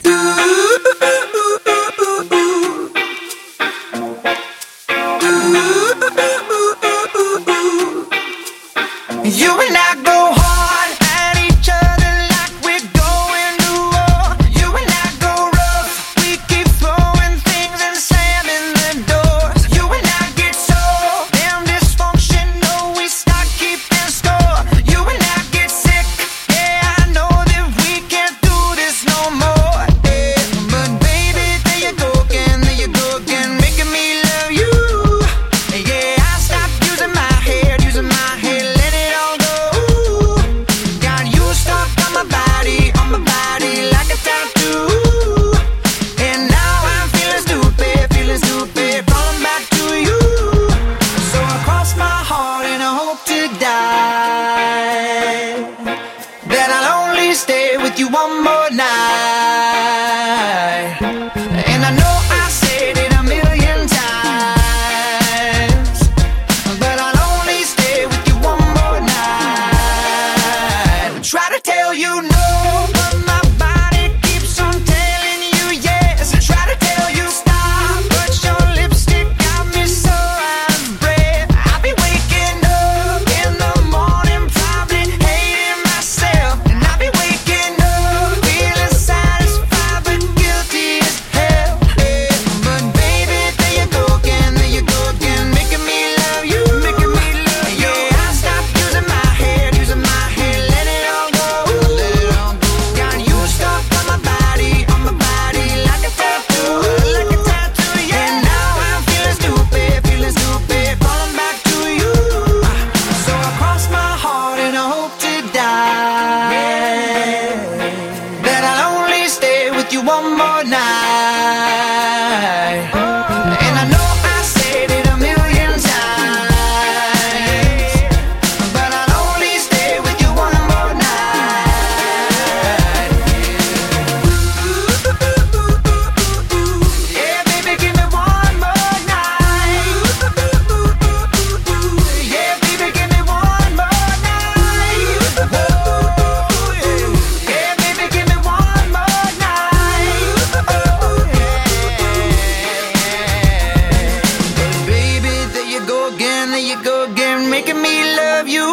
making 157.51 157.82
me 157.82 157.97
love 158.16 158.47
you. 158.47 158.68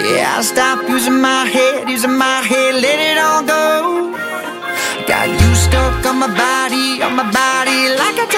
Yeah, 0.00 0.38
I 0.38 0.42
stop 0.42 0.88
using 0.88 1.20
my 1.20 1.44
head, 1.44 1.88
using 1.88 2.16
my 2.16 2.40
head, 2.40 2.80
let 2.80 2.98
it 3.10 3.18
all 3.18 3.42
go. 3.44 4.16
Got 5.06 5.28
you 5.28 5.54
stuck 5.54 6.06
on 6.06 6.16
my 6.18 6.32
body, 6.44 7.02
on 7.02 7.14
my 7.14 7.28
body, 7.30 7.80
like 8.02 8.18
a 8.24 8.28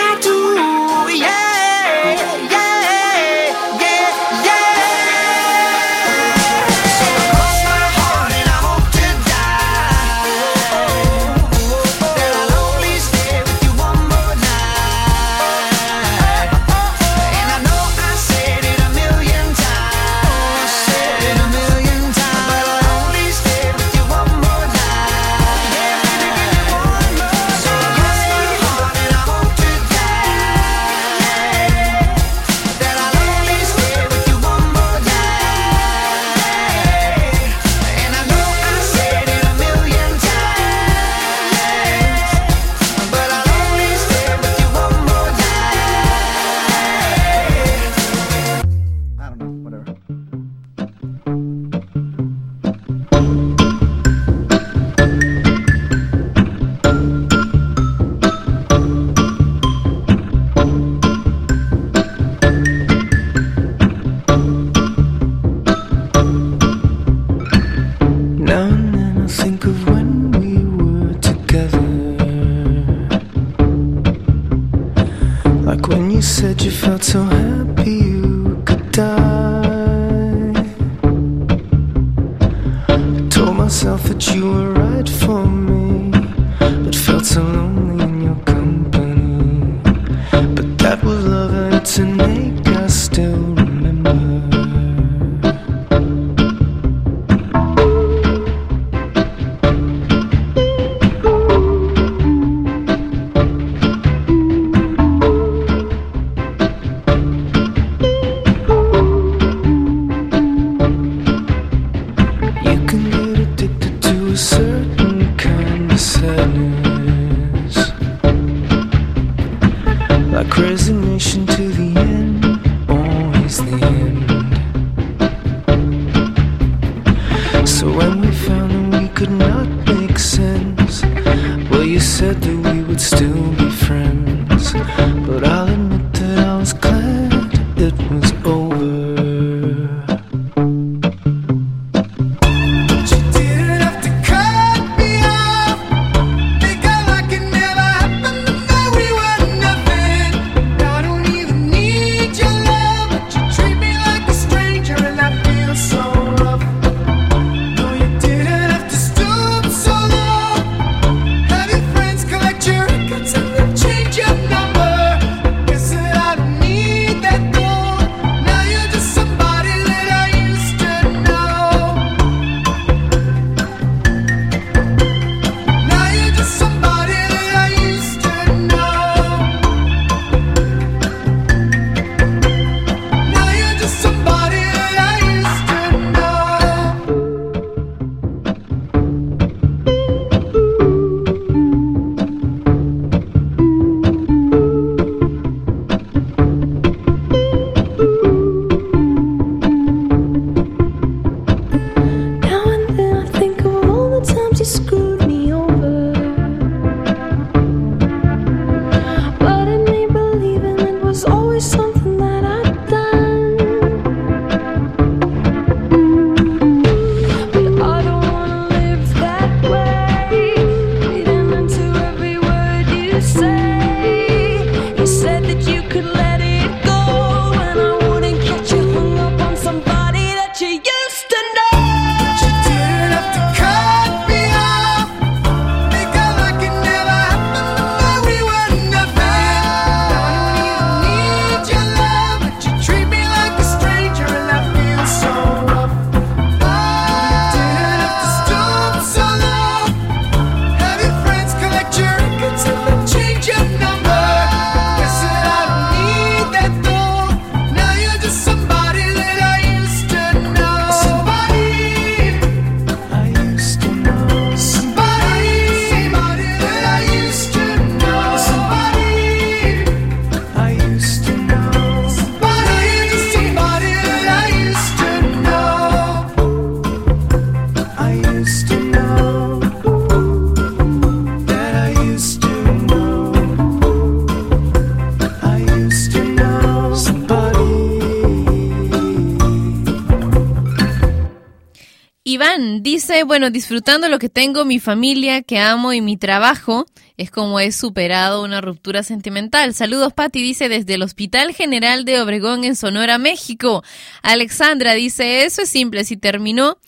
disfrutando 293.70 294.08
lo 294.08 294.18
que 294.18 294.28
tengo, 294.28 294.64
mi 294.64 294.80
familia 294.80 295.42
que 295.42 295.60
amo 295.60 295.92
y 295.92 296.00
mi 296.00 296.16
trabajo, 296.16 296.86
es 297.16 297.30
como 297.30 297.60
he 297.60 297.70
superado 297.70 298.42
una 298.42 298.60
ruptura 298.60 299.04
sentimental. 299.04 299.74
Saludos, 299.74 300.12
Patti, 300.12 300.42
dice 300.42 300.68
desde 300.68 300.94
el 300.94 301.02
Hospital 301.02 301.54
General 301.54 302.04
de 302.04 302.20
Obregón 302.20 302.64
en 302.64 302.74
Sonora, 302.74 303.16
México. 303.18 303.84
Alexandra 304.22 304.94
dice, 304.94 305.44
eso 305.44 305.62
es 305.62 305.68
simple, 305.68 306.04
si 306.04 306.16
terminó, 306.16 306.78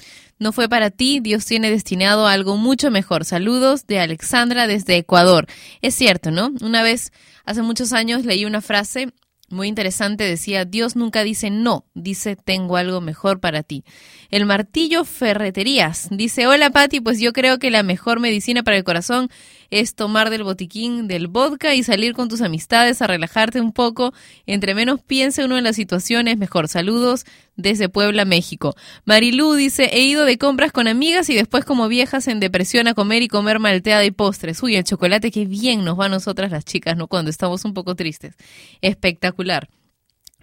no 0.41 0.51
fue 0.51 0.69
para 0.69 0.91
ti, 0.91 1.21
Dios 1.21 1.47
tiene 1.47 1.71
destinado 1.71 2.27
algo 2.27 2.57
mucho 2.57 2.91
mejor. 2.91 3.25
Saludos 3.25 3.87
de 3.87 4.01
Alexandra 4.01 4.67
desde 4.67 4.97
Ecuador. 4.97 5.47
Es 5.83 5.95
cierto, 5.95 6.33
¿no? 6.33 6.51
Una 6.63 6.83
vez, 6.83 7.13
hace 7.45 7.63
muchos 7.63 7.93
años, 7.93 8.25
leí 8.25 8.45
una 8.45 8.61
frase 8.61 9.13
muy 9.53 9.69
interesante, 9.69 10.25
decía, 10.25 10.65
Dios 10.65 10.97
nunca 10.97 11.23
dice 11.23 11.51
no, 11.51 11.85
dice, 11.95 12.37
tengo 12.37 12.77
algo 12.77 13.01
mejor 13.01 13.39
para 13.39 13.63
ti. 13.63 13.85
El 14.33 14.47
martillo 14.47 15.05
ferreterías 15.05 16.09
dice, 16.11 16.47
hola 16.47 16.71
Patti, 16.71 17.01
pues 17.03 17.21
yo 17.21 17.35
creo 17.35 17.59
que 17.59 17.71
la 17.71 17.83
mejor 17.83 18.19
medicina 18.19 18.63
para 18.63 18.79
el 18.79 18.83
corazón 18.83 19.29
es 19.69 19.95
tomar 19.95 20.31
del 20.31 20.43
botiquín 20.43 21.07
del 21.07 21.29
vodka 21.29 21.75
y 21.75 21.83
salir 21.83 22.15
con 22.15 22.31
tus 22.31 22.41
amistades 22.41 23.03
a 23.03 23.07
relajarte 23.07 23.61
un 23.61 23.73
poco. 23.73 24.15
Entre 24.47 24.75
menos 24.75 25.03
piense 25.03 25.45
uno 25.45 25.59
en 25.59 25.65
las 25.65 25.77
situaciones, 25.77 26.39
mejor. 26.39 26.69
Saludos 26.69 27.27
desde 27.57 27.91
Puebla, 27.91 28.25
México. 28.25 28.75
Marilú 29.05 29.53
dice, 29.53 29.91
he 29.93 30.01
ido 30.01 30.25
de 30.25 30.39
compras 30.39 30.73
con 30.73 30.89
amigas 30.89 31.29
y 31.29 31.35
después 31.35 31.67
como 31.67 31.87
viejas 31.89 32.27
en 32.27 32.41
depresión 32.41 32.89
a 32.89 32.95
comer 32.95 33.21
y 33.21 33.29
comer 33.29 33.59
malteada 33.59 34.07
y 34.07 34.13
postres. 34.13 34.63
Uy, 34.63 34.77
el 34.77 34.85
chocolate, 34.85 35.31
qué 35.31 35.45
bien 35.45 35.85
nos 35.85 36.01
va 36.01 36.07
a 36.07 36.09
nosotras 36.09 36.51
las 36.51 36.65
chicas, 36.65 36.97
¿no? 36.97 37.07
Cuando 37.07 37.31
estamos 37.31 37.67
un 37.67 37.75
poco 37.75 37.95
tristes. 37.97 38.35
Espectacular. 38.81 39.69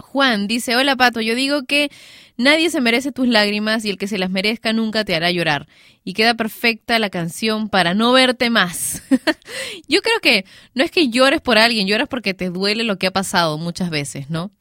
Juan 0.01 0.47
dice, 0.47 0.75
hola 0.75 0.95
Pato, 0.95 1.21
yo 1.21 1.35
digo 1.35 1.63
que 1.63 1.91
nadie 2.37 2.69
se 2.69 2.81
merece 2.81 3.11
tus 3.11 3.27
lágrimas 3.27 3.85
y 3.85 3.89
el 3.89 3.97
que 3.97 4.07
se 4.07 4.17
las 4.17 4.29
merezca 4.29 4.73
nunca 4.73 5.05
te 5.05 5.15
hará 5.15 5.31
llorar. 5.31 5.67
Y 6.03 6.13
queda 6.13 6.35
perfecta 6.35 6.99
la 6.99 7.09
canción 7.09 7.69
para 7.69 7.93
no 7.93 8.11
verte 8.11 8.49
más. 8.49 9.03
yo 9.87 10.01
creo 10.01 10.19
que 10.21 10.45
no 10.73 10.83
es 10.83 10.91
que 10.91 11.09
llores 11.09 11.41
por 11.41 11.57
alguien, 11.57 11.87
lloras 11.87 12.07
porque 12.07 12.33
te 12.33 12.49
duele 12.49 12.83
lo 12.83 12.97
que 12.97 13.07
ha 13.07 13.11
pasado 13.11 13.57
muchas 13.57 13.89
veces, 13.89 14.29
¿no? 14.29 14.51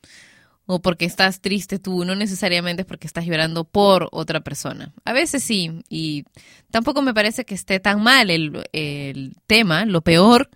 O 0.67 0.83
porque 0.83 1.07
estás 1.07 1.41
triste 1.41 1.79
tú, 1.79 2.05
no 2.05 2.15
necesariamente 2.15 2.83
es 2.83 2.87
porque 2.87 3.07
estás 3.07 3.25
llorando 3.25 3.65
por 3.65 4.09
otra 4.13 4.41
persona. 4.41 4.93
A 5.05 5.15
veces 5.15 5.43
sí, 5.43 5.83
y 5.89 6.25
tampoco 6.71 7.01
me 7.01 7.15
parece 7.15 7.47
que 7.47 7.55
esté 7.55 7.81
tan 7.81 8.03
mal 8.03 8.29
el, 8.31 8.65
el 8.73 9.35
tema, 9.47 9.87
lo 9.87 10.03
peor 10.03 10.51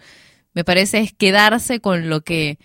me 0.55 0.65
parece 0.65 0.99
es 0.99 1.13
quedarse 1.13 1.81
con 1.81 2.09
lo 2.09 2.23
que 2.23 2.59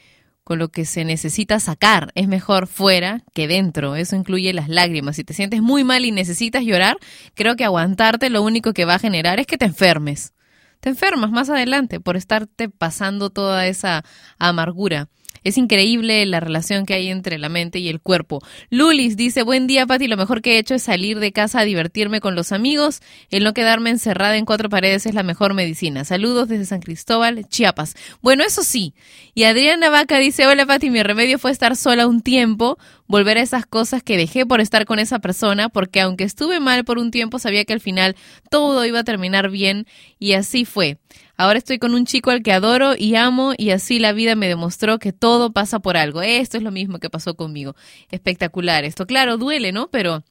con 0.48 0.60
lo 0.60 0.70
que 0.70 0.86
se 0.86 1.04
necesita 1.04 1.60
sacar. 1.60 2.14
Es 2.16 2.30
mejor 2.30 2.68
fuera 2.68 3.22
que 3.34 3.50
dentro. 3.50 3.98
Eso 3.98 4.16
incluye 4.16 4.54
las 4.54 4.70
lágrimas. 4.70 5.18
Si 5.18 5.26
te 5.26 5.34
sientes 5.34 5.62
muy 5.62 5.84
mal 5.84 6.06
y 6.06 6.14
necesitas 6.14 6.64
llorar, 6.64 6.96
creo 7.34 7.58
que 7.58 7.66
aguantarte 7.66 8.30
lo 8.30 8.42
único 8.42 8.72
que 8.72 8.86
va 8.86 8.94
a 8.94 9.00
generar 9.00 9.42
es 9.42 9.46
que 9.46 9.58
te 9.58 9.66
enfermes. 9.66 10.34
Te 10.80 10.88
enfermas 10.88 11.32
más 11.32 11.50
adelante 11.50 12.00
por 12.00 12.16
estarte 12.16 12.70
pasando 12.70 13.30
toda 13.30 13.68
esa 13.68 14.06
amargura. 14.40 15.10
Es 15.48 15.58
increíble 15.58 16.26
la 16.26 16.42
relación 16.42 16.86
que 16.86 16.94
hay 16.94 17.08
entre 17.08 17.38
la 17.38 17.48
mente 17.48 17.80
y 17.80 17.88
el 17.88 18.02
cuerpo. 18.02 18.42
Lulis 18.70 19.16
dice, 19.16 19.44
buen 19.44 19.66
día 19.66 19.86
Pati, 19.86 20.10
lo 20.10 20.18
mejor 20.18 20.42
que 20.42 20.56
he 20.56 20.60
hecho 20.60 20.76
es 20.76 20.84
salir 20.84 21.20
de 21.22 21.32
casa 21.32 21.62
a 21.62 21.64
divertirme 21.64 22.20
con 22.20 22.36
los 22.36 22.52
amigos. 22.52 23.00
El 23.32 23.46
no 23.46 23.54
quedarme 23.54 23.90
encerrada 23.90 24.36
en 24.36 24.44
cuatro 24.44 24.68
paredes 24.68 25.06
es 25.06 25.14
la 25.14 25.24
mejor 25.24 25.54
medicina. 25.54 26.04
Saludos 26.04 26.50
desde 26.50 26.66
San 26.66 26.82
Cristóbal, 26.82 27.48
Chiapas. 27.48 27.96
Bueno, 28.22 28.44
eso 28.44 28.62
sí. 28.62 28.94
Y 29.36 29.46
Adriana 29.46 29.90
Vaca 29.90 30.20
dice, 30.20 30.46
hola 30.48 30.66
Pati, 30.66 30.90
mi 30.90 31.02
remedio 31.02 31.40
fue 31.40 31.52
estar 31.52 31.78
sola 31.78 32.08
un 32.08 32.20
tiempo, 32.20 32.78
volver 33.08 33.38
a 33.38 33.42
esas 33.42 33.66
cosas 33.66 34.04
que 34.04 34.18
dejé 34.18 34.46
por 34.46 34.60
estar 34.60 34.86
con 34.86 35.00
esa 35.00 35.20
persona, 35.20 35.70
porque 35.70 36.02
aunque 36.02 36.26
estuve 36.26 36.60
mal 36.60 36.84
por 36.84 36.98
un 36.98 37.10
tiempo, 37.10 37.40
sabía 37.40 37.64
que 37.64 37.72
al 37.72 37.80
final 37.80 38.18
todo 38.50 38.86
iba 38.86 39.00
a 39.00 39.06
terminar 39.06 39.50
bien 39.50 39.88
y 40.20 40.34
así 40.34 40.66
fue. 40.66 40.98
Ahora 41.38 41.60
estoy 41.60 41.78
con 41.78 41.94
un 41.94 42.06
chico 42.06 42.32
al 42.32 42.42
que 42.42 42.52
adoro 42.52 42.96
y 42.98 43.16
amo 43.16 43.54
y 43.56 43.70
así 43.70 44.00
la 44.00 44.12
vida 44.12 44.36
me 44.36 44.48
demostró 44.48 44.98
que 44.98 45.14
todo 45.14 45.54
pasa 45.54 45.80
por 45.80 45.96
algo. 45.96 46.22
Esto 46.24 46.58
es 46.58 46.64
lo 46.64 46.72
mismo 46.72 46.98
que 47.00 47.12
pasó 47.12 47.36
conmigo. 47.36 47.76
Espectacular. 48.10 48.84
Esto, 48.84 49.06
claro, 49.06 49.38
duele, 49.38 49.72
¿no? 49.72 49.90
Pero 49.90 50.24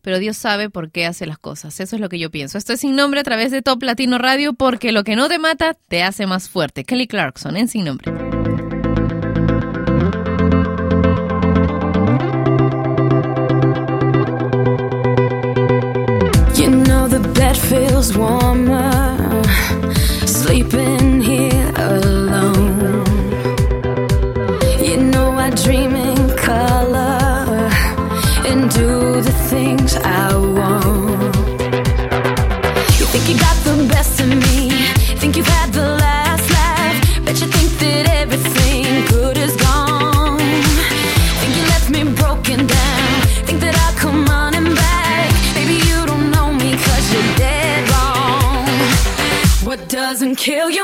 pero 0.00 0.18
Dios 0.18 0.36
sabe 0.36 0.68
por 0.68 0.90
qué 0.90 1.06
hace 1.06 1.24
las 1.24 1.38
cosas. 1.38 1.80
Eso 1.80 1.96
es 1.96 2.00
lo 2.00 2.10
que 2.10 2.18
yo 2.18 2.30
pienso. 2.30 2.58
Esto 2.58 2.74
es 2.74 2.80
sin 2.80 2.94
nombre 2.94 3.20
a 3.20 3.22
través 3.22 3.50
de 3.50 3.62
Top 3.62 3.82
Latino 3.82 4.18
Radio 4.18 4.52
porque 4.52 4.92
lo 4.92 5.02
que 5.02 5.16
no 5.16 5.28
te 5.28 5.38
mata 5.38 5.78
te 5.88 6.02
hace 6.02 6.26
más 6.26 6.50
fuerte. 6.50 6.84
Kelly 6.84 7.06
Clarkson 7.06 7.56
en 7.56 7.68
sin 7.68 7.86
nombre. 7.86 8.12
Kill 50.44 50.68
you 50.68 50.83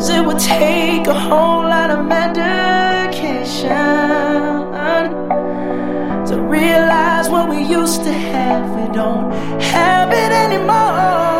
Cause 0.00 0.08
it 0.08 0.24
would 0.24 0.38
take 0.38 1.06
a 1.08 1.12
whole 1.12 1.60
lot 1.60 1.90
of 1.90 2.06
medication 2.06 3.68
to 6.26 6.40
realize 6.40 7.28
what 7.28 7.50
we 7.50 7.62
used 7.62 8.04
to 8.04 8.10
have. 8.10 8.64
We 8.80 8.94
don't 8.94 9.30
have 9.60 10.10
it 10.10 10.32
anymore. 10.32 11.39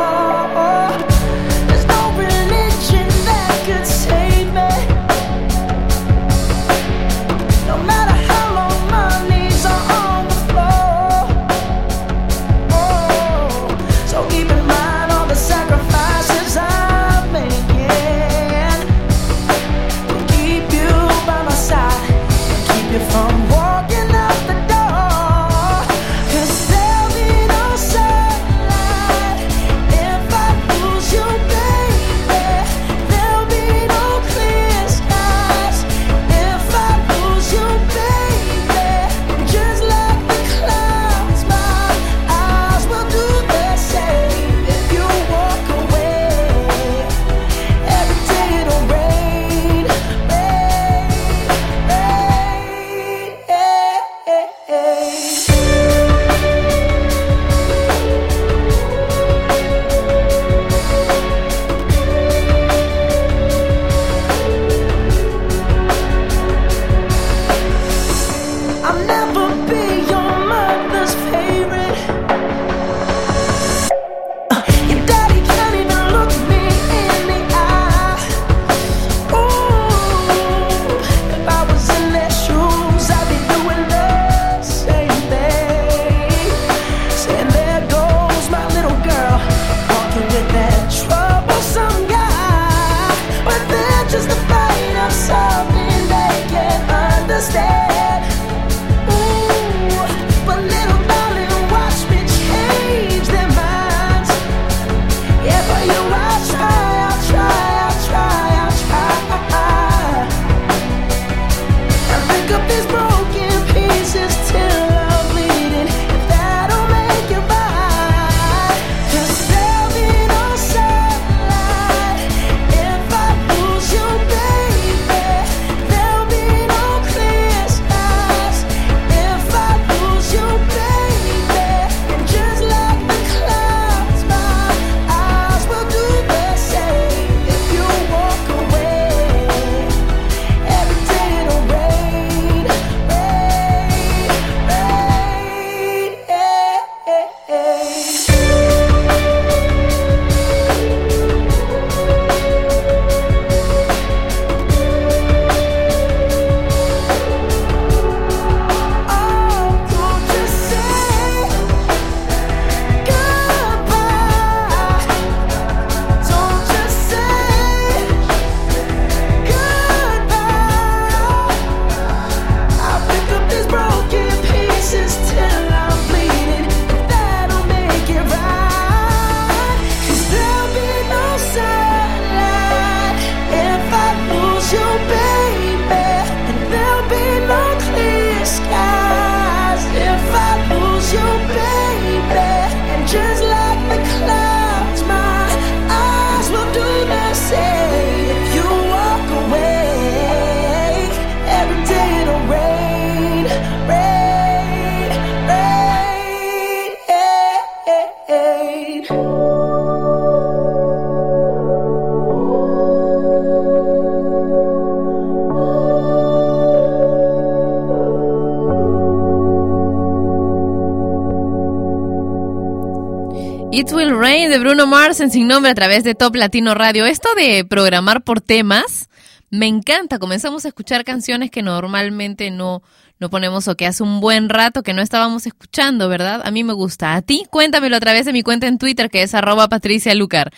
It 223.81 223.93
Will 223.93 224.15
Rain 224.15 224.51
de 224.51 224.59
Bruno 224.59 224.87
Mars 224.87 225.21
en 225.21 225.31
Sin 225.31 225.49
Nombre 225.49 225.71
a 225.71 225.75
través 225.75 226.05
de 226.05 226.15
Top 226.15 226.37
Latino 226.37 226.75
Radio. 226.75 227.07
Esto 227.07 227.31
de 227.35 227.65
programar 227.65 228.23
por 228.25 228.43
temas 228.43 229.09
me 229.49 229.69
encanta. 229.69 230.19
Comenzamos 230.19 230.67
a 230.67 230.69
escuchar 230.69 231.03
canciones 231.03 231.51
que 231.51 231.63
normalmente 231.63 232.51
no, 232.51 232.83
no 233.21 233.31
ponemos 233.31 233.69
o 233.69 233.77
que 233.77 233.87
hace 233.87 234.03
un 234.03 234.21
buen 234.21 234.51
rato 234.51 234.83
que 234.83 234.93
no 234.93 235.01
estábamos 235.01 235.47
escuchando, 235.47 236.11
¿verdad? 236.11 236.43
A 236.45 236.51
mí 236.51 236.63
me 236.63 236.75
gusta. 236.75 237.15
A 237.15 237.23
ti, 237.23 237.47
cuéntamelo 237.49 237.97
a 237.97 238.01
través 238.01 238.27
de 238.27 238.35
mi 238.35 238.43
cuenta 238.43 238.67
en 238.67 238.77
Twitter 238.77 239.09
que 239.09 239.23
es 239.23 239.35
arroba 239.35 239.67
Patricia 239.69 240.15
Lucar. 240.15 240.53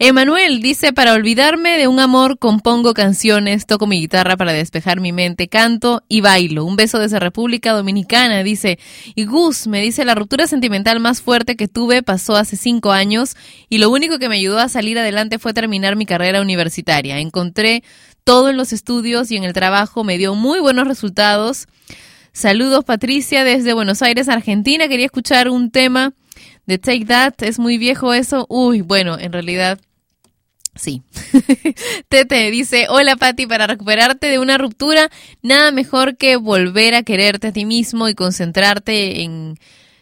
Emanuel 0.00 0.60
dice, 0.60 0.92
para 0.92 1.12
olvidarme 1.12 1.78
de 1.78 1.86
un 1.86 2.00
amor 2.00 2.38
compongo 2.38 2.94
canciones, 2.94 3.64
toco 3.64 3.86
mi 3.86 4.00
guitarra 4.00 4.36
para 4.36 4.52
despejar 4.52 5.00
mi 5.00 5.12
mente, 5.12 5.46
canto 5.46 6.02
y 6.08 6.20
bailo. 6.20 6.64
Un 6.64 6.74
beso 6.74 6.98
desde 6.98 7.20
República 7.20 7.72
Dominicana, 7.72 8.42
dice. 8.42 8.80
Y 9.14 9.24
Gus 9.24 9.68
me 9.68 9.80
dice, 9.80 10.04
la 10.04 10.16
ruptura 10.16 10.48
sentimental 10.48 10.98
más 10.98 11.22
fuerte 11.22 11.54
que 11.54 11.68
tuve 11.68 12.02
pasó 12.02 12.34
hace 12.34 12.56
cinco 12.56 12.90
años 12.90 13.36
y 13.68 13.78
lo 13.78 13.88
único 13.88 14.18
que 14.18 14.28
me 14.28 14.36
ayudó 14.36 14.58
a 14.58 14.68
salir 14.68 14.98
adelante 14.98 15.38
fue 15.38 15.54
terminar 15.54 15.94
mi 15.94 16.06
carrera 16.06 16.40
universitaria. 16.40 17.20
Encontré 17.20 17.84
todo 18.24 18.48
en 18.48 18.56
los 18.56 18.72
estudios 18.72 19.30
y 19.30 19.36
en 19.36 19.44
el 19.44 19.52
trabajo, 19.52 20.02
me 20.02 20.18
dio 20.18 20.34
muy 20.34 20.58
buenos 20.58 20.88
resultados. 20.88 21.68
Saludos 22.32 22.84
Patricia 22.84 23.44
desde 23.44 23.74
Buenos 23.74 24.02
Aires, 24.02 24.28
Argentina. 24.28 24.88
Quería 24.88 25.06
escuchar 25.06 25.48
un 25.48 25.70
tema 25.70 26.14
de 26.66 26.78
Take 26.78 27.06
That. 27.06 27.34
Es 27.42 27.58
muy 27.58 27.78
viejo 27.78 28.12
eso. 28.12 28.46
Uy, 28.48 28.80
bueno, 28.80 29.18
en 29.18 29.32
realidad 29.32 29.78
Sí. 30.76 31.02
Tete 32.08 32.50
dice, 32.50 32.86
hola 32.88 33.16
Patti, 33.16 33.46
para 33.46 33.66
recuperarte 33.66 34.26
de 34.26 34.38
una 34.40 34.58
ruptura, 34.58 35.08
nada 35.40 35.70
mejor 35.70 36.16
que 36.16 36.36
volver 36.36 36.94
a 36.94 37.04
quererte 37.04 37.48
a 37.48 37.52
ti 37.52 37.64
mismo 37.64 38.08
y 38.08 38.14
concentrarte 38.14 39.22
en 39.22 39.56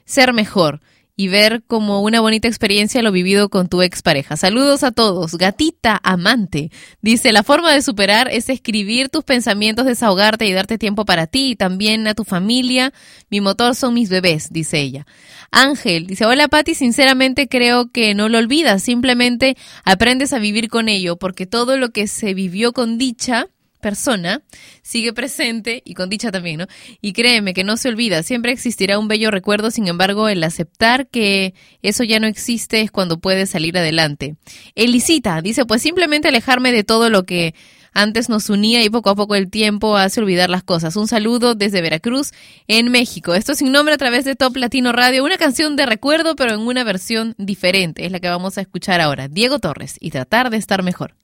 ser 0.06 0.32
mejor 0.32 0.80
y 1.16 1.28
ver 1.28 1.62
como 1.66 2.00
una 2.00 2.20
bonita 2.20 2.48
experiencia 2.48 3.02
lo 3.02 3.12
vivido 3.12 3.50
con 3.50 3.68
tu 3.68 3.82
expareja. 3.82 4.36
Saludos 4.36 4.82
a 4.82 4.92
todos. 4.92 5.36
Gatita 5.36 6.00
amante. 6.02 6.70
Dice, 7.02 7.32
la 7.32 7.42
forma 7.42 7.72
de 7.72 7.82
superar 7.82 8.28
es 8.30 8.48
escribir 8.48 9.08
tus 9.08 9.24
pensamientos, 9.24 9.84
desahogarte 9.84 10.46
y 10.46 10.52
darte 10.52 10.78
tiempo 10.78 11.04
para 11.04 11.26
ti 11.26 11.50
y 11.50 11.56
también 11.56 12.06
a 12.08 12.14
tu 12.14 12.24
familia. 12.24 12.92
Mi 13.30 13.40
motor 13.40 13.74
son 13.74 13.94
mis 13.94 14.08
bebés, 14.08 14.48
dice 14.50 14.80
ella. 14.80 15.06
Ángel 15.50 16.06
dice, 16.06 16.24
hola 16.24 16.48
Patti, 16.48 16.74
sinceramente 16.74 17.46
creo 17.46 17.90
que 17.90 18.14
no 18.14 18.30
lo 18.30 18.38
olvidas, 18.38 18.82
simplemente 18.82 19.56
aprendes 19.84 20.32
a 20.32 20.38
vivir 20.38 20.68
con 20.68 20.88
ello, 20.88 21.16
porque 21.16 21.46
todo 21.46 21.76
lo 21.76 21.90
que 21.90 22.06
se 22.06 22.32
vivió 22.32 22.72
con 22.72 22.96
dicha 22.96 23.48
persona 23.82 24.42
sigue 24.80 25.12
presente 25.12 25.82
y 25.84 25.92
con 25.92 26.08
dicha 26.08 26.30
también, 26.30 26.60
¿no? 26.60 26.66
Y 27.02 27.12
créeme 27.12 27.52
que 27.52 27.64
no 27.64 27.76
se 27.76 27.88
olvida, 27.88 28.22
siempre 28.22 28.52
existirá 28.52 28.98
un 28.98 29.08
bello 29.08 29.30
recuerdo, 29.30 29.70
sin 29.70 29.88
embargo, 29.88 30.30
el 30.30 30.42
aceptar 30.42 31.08
que 31.08 31.52
eso 31.82 32.04
ya 32.04 32.18
no 32.20 32.26
existe 32.26 32.80
es 32.80 32.90
cuando 32.90 33.18
puedes 33.18 33.50
salir 33.50 33.76
adelante. 33.76 34.36
Elisita 34.74 35.42
dice, 35.42 35.66
pues 35.66 35.82
simplemente 35.82 36.28
alejarme 36.28 36.72
de 36.72 36.84
todo 36.84 37.10
lo 37.10 37.24
que 37.24 37.54
antes 37.92 38.28
nos 38.28 38.48
unía 38.48 38.82
y 38.82 38.88
poco 38.88 39.10
a 39.10 39.14
poco 39.14 39.34
el 39.34 39.50
tiempo 39.50 39.96
hace 39.96 40.20
olvidar 40.20 40.48
las 40.48 40.62
cosas. 40.62 40.96
Un 40.96 41.08
saludo 41.08 41.54
desde 41.54 41.82
Veracruz, 41.82 42.32
en 42.68 42.90
México. 42.90 43.34
Esto 43.34 43.54
sin 43.54 43.72
nombre 43.72 43.94
a 43.94 43.98
través 43.98 44.24
de 44.24 44.34
Top 44.34 44.56
Latino 44.56 44.92
Radio, 44.92 45.24
una 45.24 45.36
canción 45.36 45.76
de 45.76 45.84
recuerdo, 45.84 46.34
pero 46.36 46.54
en 46.54 46.60
una 46.60 46.84
versión 46.84 47.34
diferente. 47.36 48.06
Es 48.06 48.12
la 48.12 48.20
que 48.20 48.28
vamos 48.28 48.56
a 48.56 48.62
escuchar 48.62 49.00
ahora. 49.00 49.28
Diego 49.28 49.58
Torres 49.58 49.96
y 50.00 50.10
tratar 50.10 50.48
de 50.50 50.56
estar 50.56 50.82
mejor. 50.82 51.14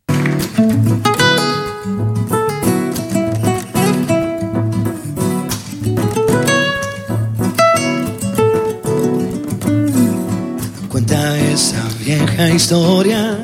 Vieja 12.08 12.48
historia 12.48 13.38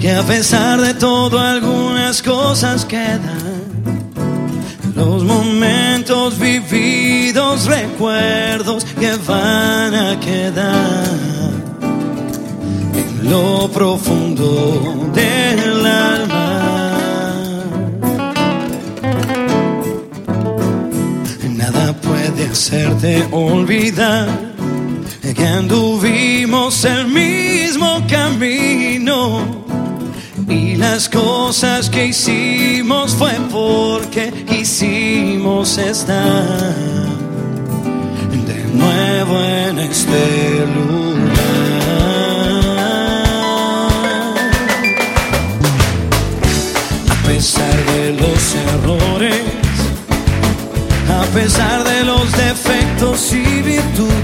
que 0.00 0.10
a 0.10 0.22
pesar 0.22 0.80
de 0.80 0.94
todo 0.94 1.38
algunas 1.38 2.22
cosas 2.22 2.86
quedan. 2.86 3.60
Los 4.96 5.24
momentos 5.24 6.38
vividos, 6.38 7.66
recuerdos 7.66 8.86
que 8.98 9.16
van 9.28 9.94
a 9.94 10.18
quedar 10.18 11.04
en 12.94 13.30
lo 13.30 13.68
profundo 13.68 15.10
del 15.12 15.84
alma. 15.84 16.62
Nada 21.50 21.92
puede 22.00 22.46
hacerte 22.46 23.28
olvidar 23.30 24.50
que 25.34 25.46
anduvimos 25.46 26.84
el 26.84 27.06
mismo 27.06 28.04
camino 28.08 29.64
y 30.48 30.76
las 30.76 31.08
cosas 31.08 31.88
que 31.88 32.06
hicimos 32.06 33.14
fue 33.14 33.32
porque 33.50 34.32
quisimos 34.48 35.78
estar 35.78 36.74
de 38.46 38.64
nuevo 38.72 39.40
en 39.40 39.78
este 39.78 40.66
lugar. 40.74 41.00
A 47.10 47.26
pesar 47.26 47.76
de 47.92 48.12
los 48.14 48.54
errores, 48.54 49.42
a 51.08 51.24
pesar 51.34 51.84
de 51.84 52.04
los 52.04 52.32
defectos 52.32 53.32
y 53.32 53.62
virtudes, 53.62 54.19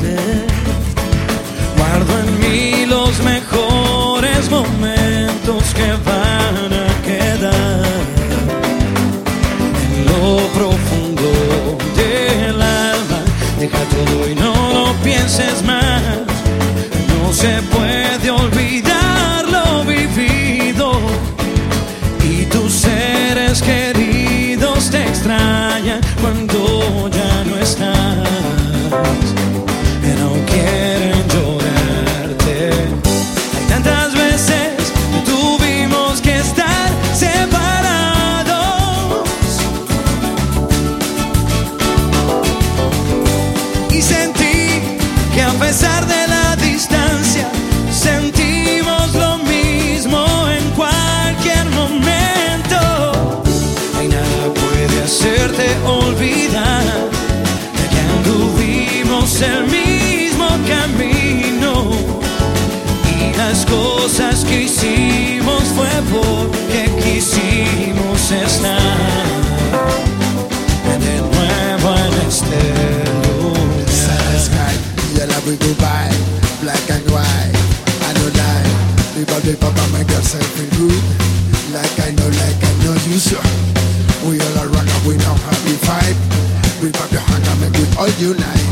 guardo 1.97 2.19
en 2.19 2.41
mí 2.41 2.87
los 2.87 3.23
mejores 3.23 4.51
momentos 4.51 5.63
que 5.75 5.93
van 6.05 6.73
a 6.73 6.89
quedar 7.03 7.85
en 9.83 10.05
lo 10.05 10.37
profundo 10.49 11.79
del 11.97 12.61
alma. 12.61 13.21
Deja 13.59 13.79
todo 13.79 14.29
y 14.29 14.35
no 14.35 14.53
lo 14.75 14.93
pienses 15.03 15.63
más. 15.65 16.03
No 17.09 17.33
se 17.33 17.63
puede 17.63 17.76
so. 83.27 83.43
We 84.23 84.39
all 84.39 84.59
around 84.63 84.87
and 84.89 85.03
we 85.07 85.15
know 85.19 85.35
how 85.35 85.59
we 85.67 85.75
vibe. 85.83 86.19
We 86.83 86.93
pop 86.93 87.11
your 87.11 87.25
hand 87.27 87.45
and 87.51 87.59
make 87.61 87.75
we 87.75 87.87
all 87.99 88.13
unite. 88.23 88.67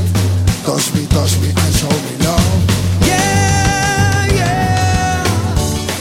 Touch 0.62 0.94
me, 0.94 1.06
touch 1.06 1.34
me 1.42 1.48
and 1.50 1.72
show 1.74 1.90
me 2.06 2.12
love. 2.22 2.60
Yeah, 3.02 4.26
yeah. 4.38 5.24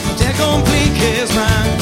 No 0.05 0.11
te 0.21 0.29
compliques 0.37 1.33
más. 1.33 1.81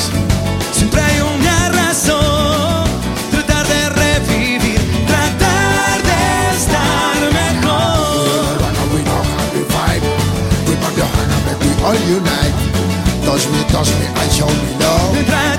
Siempre 0.71 1.01
hay 1.01 1.19
una 1.35 1.69
razón. 1.79 2.87
Tratar 3.31 3.67
de 3.67 3.81
revivir, 3.89 4.81
tratar 5.11 5.97
de 6.09 6.21
estar 6.55 7.19
mejor. 7.39 8.55
We 8.95 9.01
know 9.07 9.21
how 9.31 9.45
we 9.55 9.61
vibe. 9.75 10.05
We 10.67 10.73
pop 10.81 10.95
your 10.95 11.11
hand 11.15 11.31
and 11.35 11.43
make 11.47 11.59
we 11.67 11.71
all 11.83 11.99
unite. 12.17 12.55
Touch 13.25 13.45
me, 13.51 13.59
touch 13.73 13.91
me 13.99 14.05
and 14.07 14.31
show 14.31 14.47
me 14.47 14.71
love. 14.79 15.50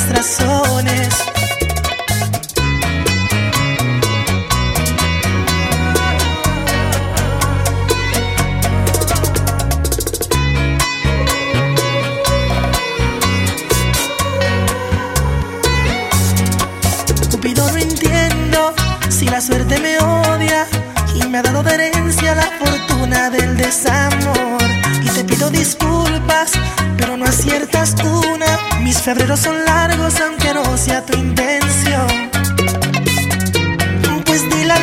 las 0.00 0.08
razones. 0.08 1.08
No 17.56 17.76
entiendo 17.76 18.74
si 19.08 19.26
la 19.26 19.40
suerte 19.40 19.78
me 19.80 19.98
odia 19.98 20.66
y 21.14 21.26
me 21.26 21.38
ha 21.38 21.42
dado 21.42 21.62
de 21.62 21.74
herencia 21.74 22.34
la 22.34 22.48
fortuna 22.58 23.30
del 23.30 23.56
desastre. 23.56 23.99
Mis 28.90 29.02
febreros 29.02 29.38
son 29.38 29.54
largos 29.64 30.20
aunque 30.20 30.52
no 30.52 30.76
sea 30.76 31.06
tu 31.06 31.16
intención. 31.16 32.08
Pues 34.26 34.42
dile 34.50 34.74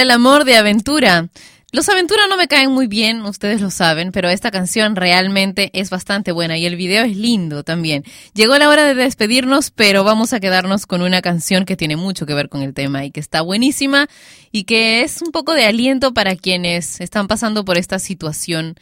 El 0.00 0.10
amor 0.10 0.46
de 0.46 0.56
aventura. 0.56 1.28
Los 1.72 1.90
aventuras 1.90 2.24
no 2.30 2.38
me 2.38 2.48
caen 2.48 2.70
muy 2.70 2.86
bien, 2.86 3.20
ustedes 3.20 3.60
lo 3.60 3.70
saben, 3.70 4.12
pero 4.12 4.30
esta 4.30 4.50
canción 4.50 4.96
realmente 4.96 5.70
es 5.74 5.90
bastante 5.90 6.32
buena 6.32 6.56
y 6.56 6.64
el 6.64 6.76
video 6.76 7.04
es 7.04 7.18
lindo 7.18 7.64
también. 7.64 8.04
Llegó 8.32 8.56
la 8.56 8.70
hora 8.70 8.86
de 8.86 8.94
despedirnos, 8.94 9.70
pero 9.70 10.02
vamos 10.02 10.32
a 10.32 10.40
quedarnos 10.40 10.86
con 10.86 11.02
una 11.02 11.20
canción 11.20 11.66
que 11.66 11.76
tiene 11.76 11.96
mucho 11.96 12.24
que 12.24 12.32
ver 12.32 12.48
con 12.48 12.62
el 12.62 12.72
tema 12.72 13.04
y 13.04 13.10
que 13.10 13.20
está 13.20 13.42
buenísima 13.42 14.08
y 14.50 14.64
que 14.64 15.02
es 15.02 15.20
un 15.20 15.32
poco 15.32 15.52
de 15.52 15.66
aliento 15.66 16.14
para 16.14 16.34
quienes 16.34 17.02
están 17.02 17.28
pasando 17.28 17.66
por 17.66 17.76
esta 17.76 17.98
situación 17.98 18.76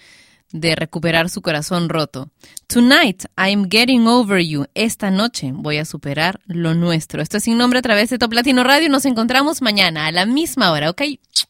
de 0.52 0.74
recuperar 0.74 1.30
su 1.30 1.42
corazón 1.42 1.88
roto. 1.88 2.28
Tonight, 2.66 3.24
I'm 3.36 3.68
getting 3.70 4.06
over 4.06 4.40
you. 4.40 4.66
Esta 4.74 5.10
noche 5.10 5.50
voy 5.52 5.78
a 5.78 5.84
superar 5.84 6.40
lo 6.46 6.74
nuestro. 6.74 7.22
Esto 7.22 7.36
es 7.36 7.44
sin 7.44 7.58
nombre 7.58 7.78
a 7.78 7.82
través 7.82 8.10
de 8.10 8.18
Top 8.18 8.32
Latino 8.32 8.64
Radio. 8.64 8.88
Nos 8.88 9.04
encontramos 9.04 9.62
mañana 9.62 10.06
a 10.06 10.12
la 10.12 10.26
misma 10.26 10.72
hora, 10.72 10.90
¿ok? 10.90 11.02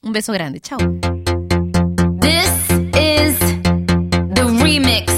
Un 0.03 0.13
beso 0.13 0.33
grande. 0.33 0.61
Chao. 0.61 0.79
Remix. 4.69 5.18